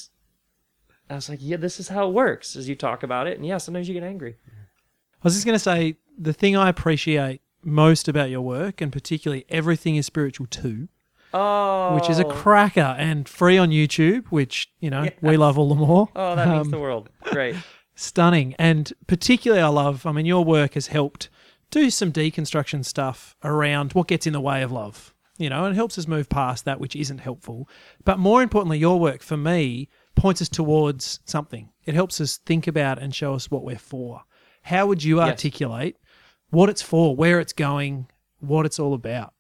i 1.12 1.16
was 1.16 1.28
like 1.28 1.40
yeah 1.42 1.58
this 1.58 1.80
is 1.80 1.88
how 1.88 2.08
it 2.08 2.14
works 2.14 2.56
as 2.56 2.70
you 2.70 2.76
talk 2.76 3.02
about 3.04 3.26
it. 3.28 3.38
And 3.38 3.46
yeah 3.46 3.58
sometimes 3.58 3.88
you 3.88 3.94
get 3.94 4.04
angry. 4.04 4.36
I 4.48 5.22
was 5.24 5.34
just 5.34 5.46
going 5.46 5.56
to 5.56 5.60
say 5.60 5.98
the 6.18 6.34
thing 6.34 6.56
I 6.56 6.70
appreciate 6.70 7.42
most 7.64 8.08
about 8.08 8.30
your 8.30 8.42
work, 8.42 8.80
and 8.82 8.92
particularly 8.92 9.46
everything 9.50 9.96
is 9.98 10.06
spiritual 10.06 10.46
too, 10.48 10.88
oh 11.34 11.96
which 11.96 12.10
is 12.10 12.20
a 12.20 12.24
cracker 12.26 12.96
and 12.98 13.28
free 13.28 13.58
on 13.58 13.70
YouTube, 13.70 14.28
which 14.28 14.70
you 14.80 14.90
know 14.90 15.10
we 15.22 15.36
love 15.38 15.58
all 15.58 15.70
the 15.70 15.76
more. 15.76 16.10
oh 16.16 16.36
that 16.36 16.48
means 16.48 16.68
Um, 16.68 16.72
the 16.72 16.80
world 16.80 17.10
great. 17.24 17.56
stunning. 17.96 18.56
And 18.58 18.94
particularly, 19.08 19.62
I 19.62 19.68
love, 19.68 20.06
I 20.06 20.12
mean, 20.14 20.26
your 20.26 20.46
work 20.46 20.76
has 20.76 20.88
helped 20.88 21.30
do 21.72 21.90
some 21.90 22.12
deconstruction 22.14 22.86
stuff 22.86 23.36
around 23.44 23.92
what 23.94 24.08
gets 24.08 24.26
in 24.26 24.34
the 24.34 24.42
way 24.42 24.62
of 24.62 24.72
love, 24.72 25.14
you 25.40 25.50
know, 25.50 25.66
and 25.66 25.74
helps 25.76 25.98
us 25.98 26.08
move 26.08 26.30
past 26.30 26.66
that 26.66 26.80
which 26.80 26.96
isn't 26.96 27.18
helpful. 27.20 27.68
But 28.06 28.20
more 28.20 28.44
importantly, 28.44 28.78
your 28.78 29.00
work 29.00 29.24
for 29.24 29.38
me 29.38 29.90
points 30.16 30.42
us 30.42 30.50
towards 30.50 31.20
something. 31.26 31.70
It 31.86 31.96
helps 31.96 32.22
us 32.22 32.38
think 32.38 32.68
about 32.68 33.02
and 33.02 33.16
show 33.16 33.34
us 33.34 33.50
what 33.50 33.64
we're 33.64 33.80
for. 33.80 34.22
How 34.64 34.86
would 34.86 35.04
you 35.04 35.18
Yes. 35.18 35.30
articulate 35.30 35.96
what 36.52 36.70
it's 36.70 36.82
for, 36.82 37.16
where 37.16 37.40
it's 37.40 37.54
going, 37.54 38.08
what 38.40 38.66
it's 38.68 38.78
all 38.80 38.94
about? 38.94 39.34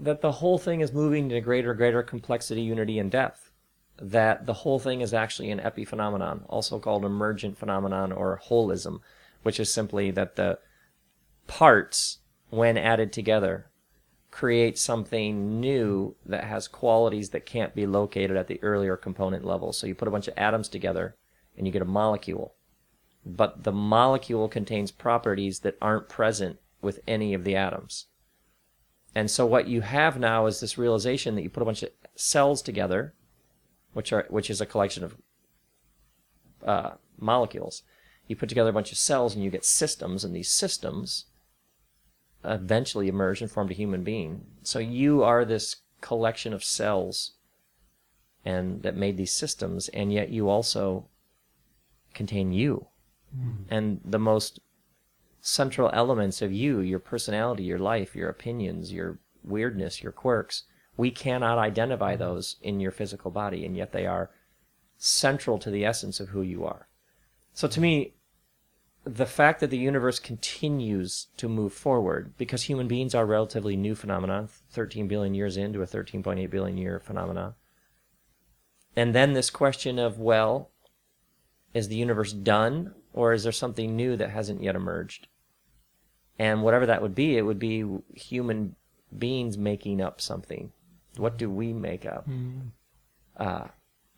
that 0.00 0.20
the 0.20 0.32
whole 0.32 0.58
thing 0.58 0.80
is 0.80 0.92
moving 0.92 1.28
to 1.28 1.40
greater 1.40 1.74
greater 1.74 2.02
complexity 2.02 2.62
unity 2.62 2.98
and 2.98 3.10
depth 3.12 3.52
that 4.00 4.46
the 4.46 4.52
whole 4.54 4.80
thing 4.80 5.00
is 5.00 5.14
actually 5.14 5.48
an 5.50 5.60
epiphenomenon 5.60 6.40
also 6.48 6.80
called 6.80 7.04
emergent 7.04 7.56
phenomenon 7.56 8.10
or 8.10 8.40
holism 8.48 8.98
which 9.44 9.60
is 9.60 9.72
simply 9.72 10.10
that 10.10 10.34
the 10.34 10.58
parts 11.46 12.18
when 12.50 12.76
added 12.76 13.12
together 13.12 13.66
create 14.32 14.78
something 14.78 15.60
new 15.60 16.16
that 16.24 16.44
has 16.44 16.66
qualities 16.66 17.30
that 17.30 17.46
can't 17.46 17.74
be 17.74 17.86
located 17.86 18.36
at 18.36 18.48
the 18.48 18.60
earlier 18.62 18.96
component 18.96 19.44
level. 19.44 19.72
So 19.72 19.86
you 19.86 19.94
put 19.94 20.08
a 20.08 20.10
bunch 20.10 20.26
of 20.26 20.34
atoms 20.38 20.68
together 20.68 21.14
and 21.56 21.66
you 21.66 21.72
get 21.72 21.82
a 21.82 21.84
molecule. 21.84 22.54
But 23.24 23.62
the 23.62 23.72
molecule 23.72 24.48
contains 24.48 24.90
properties 24.90 25.60
that 25.60 25.76
aren't 25.80 26.08
present 26.08 26.58
with 26.80 27.00
any 27.06 27.34
of 27.34 27.44
the 27.44 27.54
atoms. 27.54 28.06
And 29.14 29.30
so 29.30 29.44
what 29.44 29.68
you 29.68 29.82
have 29.82 30.18
now 30.18 30.46
is 30.46 30.60
this 30.60 30.78
realization 30.78 31.34
that 31.34 31.42
you 31.42 31.50
put 31.50 31.62
a 31.62 31.66
bunch 31.66 31.82
of 31.82 31.90
cells 32.16 32.62
together, 32.62 33.14
which 33.92 34.14
are 34.14 34.26
which 34.30 34.48
is 34.48 34.62
a 34.62 34.66
collection 34.66 35.04
of 35.04 35.16
uh, 36.66 36.90
molecules. 37.18 37.82
You 38.26 38.36
put 38.36 38.48
together 38.48 38.70
a 38.70 38.72
bunch 38.72 38.92
of 38.92 38.98
cells 38.98 39.34
and 39.34 39.44
you 39.44 39.50
get 39.50 39.66
systems, 39.66 40.24
and 40.24 40.34
these 40.34 40.50
systems 40.50 41.26
eventually 42.44 43.08
emerge 43.08 43.40
and 43.40 43.50
formed 43.50 43.70
a 43.70 43.74
human 43.74 44.02
being. 44.02 44.44
So 44.62 44.78
you 44.78 45.22
are 45.22 45.44
this 45.44 45.76
collection 46.00 46.52
of 46.52 46.64
cells, 46.64 47.32
and 48.44 48.82
that 48.82 48.96
made 48.96 49.16
these 49.16 49.32
systems, 49.32 49.88
and 49.88 50.12
yet 50.12 50.30
you 50.30 50.48
also 50.48 51.06
contain 52.14 52.52
you, 52.52 52.86
hmm. 53.34 53.62
and 53.70 54.00
the 54.04 54.18
most 54.18 54.60
central 55.40 55.90
elements 55.92 56.42
of 56.42 56.52
you, 56.52 56.80
your 56.80 56.98
personality, 56.98 57.64
your 57.64 57.78
life, 57.78 58.14
your 58.14 58.28
opinions, 58.28 58.92
your 58.92 59.18
weirdness, 59.44 60.02
your 60.02 60.12
quirks. 60.12 60.64
We 60.96 61.10
cannot 61.10 61.58
identify 61.58 62.14
hmm. 62.14 62.20
those 62.20 62.56
in 62.62 62.80
your 62.80 62.92
physical 62.92 63.30
body, 63.30 63.64
and 63.64 63.76
yet 63.76 63.92
they 63.92 64.06
are 64.06 64.30
central 64.98 65.58
to 65.58 65.70
the 65.70 65.84
essence 65.84 66.20
of 66.20 66.28
who 66.28 66.42
you 66.42 66.64
are. 66.64 66.88
So 67.54 67.68
to 67.68 67.80
me, 67.80 68.14
the 69.04 69.26
fact 69.26 69.60
that 69.60 69.70
the 69.70 69.78
universe 69.78 70.18
continues 70.18 71.26
to 71.36 71.48
move 71.48 71.72
forward, 71.72 72.34
because 72.38 72.62
human 72.64 72.86
beings 72.86 73.14
are 73.14 73.26
relatively 73.26 73.76
new 73.76 73.94
phenomenon, 73.94 74.48
13 74.70 75.08
billion 75.08 75.34
years 75.34 75.56
into 75.56 75.82
a 75.82 75.86
13.8 75.86 76.48
billion 76.50 76.76
year 76.76 77.00
phenomenon. 77.00 77.54
And 78.94 79.14
then 79.14 79.32
this 79.32 79.50
question 79.50 79.98
of, 79.98 80.18
well, 80.18 80.70
is 81.74 81.88
the 81.88 81.96
universe 81.96 82.32
done 82.32 82.94
or 83.12 83.32
is 83.32 83.42
there 83.42 83.52
something 83.52 83.96
new 83.96 84.16
that 84.16 84.30
hasn't 84.30 84.62
yet 84.62 84.76
emerged? 84.76 85.28
And 86.38 86.62
whatever 86.62 86.86
that 86.86 87.02
would 87.02 87.14
be, 87.14 87.36
it 87.36 87.42
would 87.42 87.58
be 87.58 87.84
human 88.14 88.76
beings 89.16 89.58
making 89.58 90.00
up 90.00 90.20
something. 90.20 90.72
What 91.16 91.36
do 91.36 91.50
we 91.50 91.72
make 91.72 92.06
up? 92.06 92.26
Uh, 93.36 93.68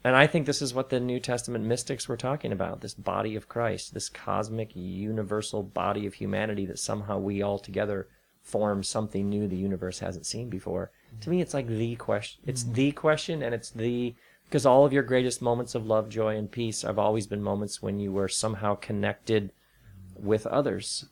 and 0.04 0.14
I 0.14 0.26
think 0.26 0.44
this 0.44 0.60
is 0.60 0.74
what 0.74 0.90
the 0.90 1.00
New 1.00 1.18
Testament 1.18 1.64
mystics 1.64 2.08
were 2.08 2.16
talking 2.16 2.52
about 2.52 2.82
this 2.82 2.92
body 2.92 3.36
of 3.36 3.48
Christ, 3.48 3.94
this 3.94 4.10
cosmic, 4.10 4.70
universal 4.74 5.62
body 5.62 6.06
of 6.06 6.14
humanity 6.14 6.66
that 6.66 6.78
somehow 6.78 7.18
we 7.18 7.40
all 7.40 7.58
together 7.58 8.08
form 8.42 8.82
something 8.82 9.30
new 9.30 9.48
the 9.48 9.56
universe 9.56 10.00
hasn't 10.00 10.26
seen 10.26 10.50
before. 10.50 10.90
To 11.22 11.30
me, 11.30 11.40
it's 11.40 11.54
like 11.54 11.66
the 11.66 11.96
question. 11.96 12.42
It's 12.46 12.64
the 12.64 12.92
question, 12.92 13.42
and 13.42 13.54
it's 13.54 13.70
the. 13.70 14.14
Because 14.44 14.66
all 14.66 14.84
of 14.84 14.92
your 14.92 15.02
greatest 15.02 15.40
moments 15.40 15.74
of 15.74 15.86
love, 15.86 16.10
joy, 16.10 16.36
and 16.36 16.50
peace 16.50 16.82
have 16.82 16.98
always 16.98 17.26
been 17.26 17.42
moments 17.42 17.82
when 17.82 17.98
you 17.98 18.12
were 18.12 18.28
somehow 18.28 18.74
connected 18.74 19.50
with 20.16 20.46
others. 20.46 21.06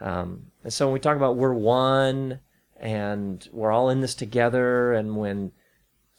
Um, 0.00 0.46
and 0.62 0.72
so 0.72 0.86
when 0.86 0.94
we 0.94 1.00
talk 1.00 1.16
about 1.16 1.36
we're 1.36 1.52
one 1.52 2.40
and 2.78 3.46
we're 3.52 3.72
all 3.72 3.90
in 3.90 4.00
this 4.00 4.14
together, 4.14 4.92
and 4.92 5.16
when 5.16 5.50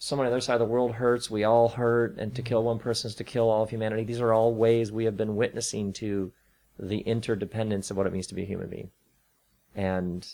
someone 0.03 0.25
on 0.25 0.31
the 0.31 0.35
other 0.37 0.41
side 0.41 0.55
of 0.55 0.59
the 0.59 0.65
world 0.65 0.93
hurts, 0.93 1.29
we 1.29 1.43
all 1.43 1.69
hurt, 1.69 2.17
and 2.17 2.33
to 2.33 2.41
kill 2.41 2.63
one 2.63 2.79
person 2.79 3.07
is 3.07 3.13
to 3.13 3.23
kill 3.23 3.51
all 3.51 3.61
of 3.61 3.69
humanity. 3.69 4.03
These 4.03 4.19
are 4.19 4.33
all 4.33 4.51
ways 4.51 4.91
we 4.91 5.05
have 5.05 5.15
been 5.15 5.35
witnessing 5.35 5.93
to 5.93 6.33
the 6.79 7.01
interdependence 7.01 7.91
of 7.91 7.97
what 7.97 8.07
it 8.07 8.11
means 8.11 8.25
to 8.25 8.33
be 8.33 8.41
a 8.41 8.45
human 8.45 8.67
being. 8.67 8.89
And 9.75 10.27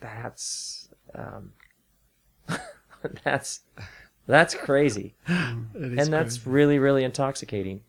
that's 0.00 0.88
um, 1.14 1.52
that's 3.24 3.60
that's 4.26 4.54
crazy, 4.54 5.14
and 5.26 5.98
that's 5.98 6.46
really 6.46 6.78
really 6.78 7.04
intoxicating. 7.04 7.82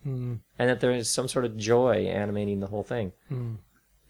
And 0.59 0.69
that 0.69 0.81
there 0.81 0.91
is 0.91 1.09
some 1.09 1.29
sort 1.29 1.45
of 1.45 1.55
joy 1.55 2.07
animating 2.07 2.59
the 2.59 2.67
whole 2.67 2.83
thing. 2.83 3.13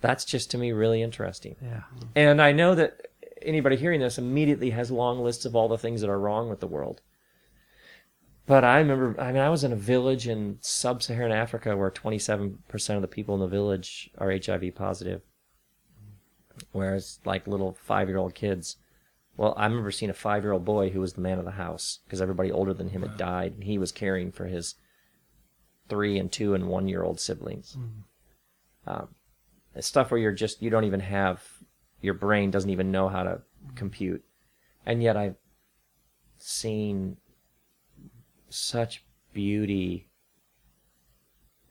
That's 0.02 0.26
just 0.26 0.50
to 0.52 0.58
me 0.58 0.72
really 0.72 1.04
interesting. 1.04 1.56
Yeah. 1.62 1.82
And 2.16 2.42
I 2.42 2.52
know 2.52 2.74
that 2.74 3.09
anybody 3.42 3.76
hearing 3.76 4.00
this 4.00 4.18
immediately 4.18 4.72
has 4.72 4.92
long 4.92 5.20
lists 5.20 5.46
of 5.46 5.56
all 5.56 5.68
the 5.68 5.78
things 5.78 6.02
that 6.02 6.10
are 6.10 6.20
wrong 6.20 6.50
with 6.50 6.60
the 6.60 6.68
world. 6.68 7.02
But 8.46 8.64
I 8.64 8.80
remember, 8.80 9.16
I 9.22 9.32
mean, 9.32 9.42
I 9.42 9.50
was 9.50 9.64
in 9.64 9.72
a 9.72 9.76
village 9.76 10.28
in 10.28 10.58
sub 10.62 11.04
Saharan 11.04 11.32
Africa 11.32 11.78
where 11.78 11.92
27% 11.92 12.96
of 12.96 13.02
the 13.02 13.08
people 13.08 13.36
in 13.36 13.42
the 13.42 13.48
village 13.48 14.10
are 14.18 14.32
HIV 14.32 14.74
positive. 14.74 15.22
Whereas, 16.72 17.20
like 17.26 17.46
little 17.46 17.78
five 17.80 18.10
year 18.10 18.18
old 18.18 18.34
kids. 18.34 18.78
Well, 19.38 19.54
I 19.56 19.68
remember 19.68 19.92
seeing 19.92 20.10
a 20.10 20.16
five 20.16 20.44
year 20.44 20.52
old 20.52 20.66
boy 20.66 20.90
who 20.90 21.00
was 21.00 21.14
the 21.14 21.22
man 21.22 21.38
of 21.38 21.46
the 21.46 21.52
house 21.52 22.00
because 22.06 22.22
everybody 22.22 22.52
older 22.52 22.74
than 22.74 22.90
him 22.90 23.04
had 23.04 23.18
died. 23.18 23.54
And 23.54 23.64
he 23.66 23.78
was 23.78 23.92
caring 23.92 24.32
for 24.32 24.46
his 24.46 24.74
three 25.88 26.18
and 26.18 26.32
two 26.32 26.56
and 26.56 26.68
one 26.68 26.88
year 26.88 27.04
old 27.04 27.20
siblings. 27.20 27.78
Um, 28.88 29.10
it's 29.76 29.86
stuff 29.86 30.10
where 30.10 30.20
you're 30.20 30.32
just, 30.32 30.62
you 30.62 30.72
don't 30.72 30.86
even 30.86 31.02
have, 31.02 31.44
your 32.02 32.14
brain 32.14 32.52
doesn't 32.52 32.70
even 32.70 32.91
know 32.91 33.10
how 33.10 33.24
to 33.24 33.41
compute. 33.76 34.24
And 34.86 35.04
yet 35.04 35.18
I've 35.18 35.36
seen 36.38 37.18
such 38.50 39.04
beauty 39.34 40.08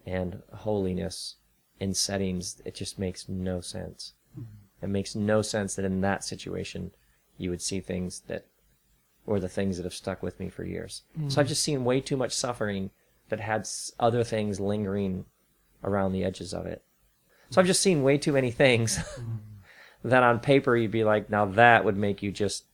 and 0.06 0.42
holiness 0.52 1.36
in 1.80 1.94
settings, 1.94 2.60
it 2.64 2.74
just 2.74 2.98
makes 2.98 3.28
no 3.28 3.60
sense. 3.60 4.14
Mm-hmm. 4.38 4.84
It 4.84 4.88
makes 4.88 5.14
no 5.14 5.42
sense 5.42 5.74
that 5.74 5.84
in 5.84 6.00
that 6.00 6.24
situation 6.24 6.92
you 7.36 7.50
would 7.50 7.62
see 7.62 7.80
things 7.80 8.22
that 8.26 8.46
or 9.26 9.38
the 9.38 9.48
things 9.48 9.76
that 9.76 9.82
have 9.84 9.94
stuck 9.94 10.22
with 10.22 10.40
me 10.40 10.48
for 10.48 10.64
years. 10.64 11.02
So 11.28 11.40
I've 11.40 11.46
mm. 11.46 11.50
just 11.50 11.62
seen 11.62 11.84
way 11.84 12.00
too 12.00 12.16
much 12.16 12.32
suffering 12.32 12.90
that 13.28 13.40
had 13.40 13.68
other 14.00 14.24
things 14.24 14.58
lingering 14.58 15.26
around 15.84 16.12
the 16.12 16.24
edges 16.24 16.54
of 16.54 16.64
it. 16.64 16.82
So 17.50 17.60
I've 17.60 17.66
just 17.66 17.82
seen 17.82 18.02
way 18.02 18.16
too 18.16 18.32
many 18.32 18.50
things 18.50 18.96
mm-hmm. 18.96 19.36
That 20.04 20.22
on 20.22 20.40
paper 20.40 20.76
you'd 20.76 20.90
be 20.90 21.04
like, 21.04 21.30
now 21.30 21.46
that 21.46 21.84
would 21.84 21.96
make 21.96 22.22
you 22.22 22.30
just 22.30 22.64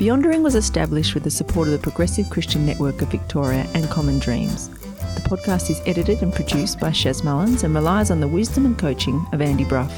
Beyondering 0.00 0.40
was 0.40 0.54
established 0.54 1.12
with 1.12 1.24
the 1.24 1.30
support 1.30 1.68
of 1.68 1.72
the 1.72 1.78
Progressive 1.78 2.30
Christian 2.30 2.64
Network 2.64 3.02
of 3.02 3.10
Victoria 3.10 3.68
and 3.74 3.84
Common 3.90 4.18
Dreams. 4.18 4.70
The 4.70 5.20
podcast 5.20 5.68
is 5.68 5.82
edited 5.84 6.22
and 6.22 6.32
produced 6.32 6.80
by 6.80 6.88
Shaz 6.88 7.22
Mullens 7.22 7.64
and 7.64 7.74
relies 7.74 8.10
on 8.10 8.18
the 8.18 8.26
wisdom 8.26 8.64
and 8.64 8.78
coaching 8.78 9.22
of 9.34 9.42
Andy 9.42 9.64
Bruff. 9.64 9.92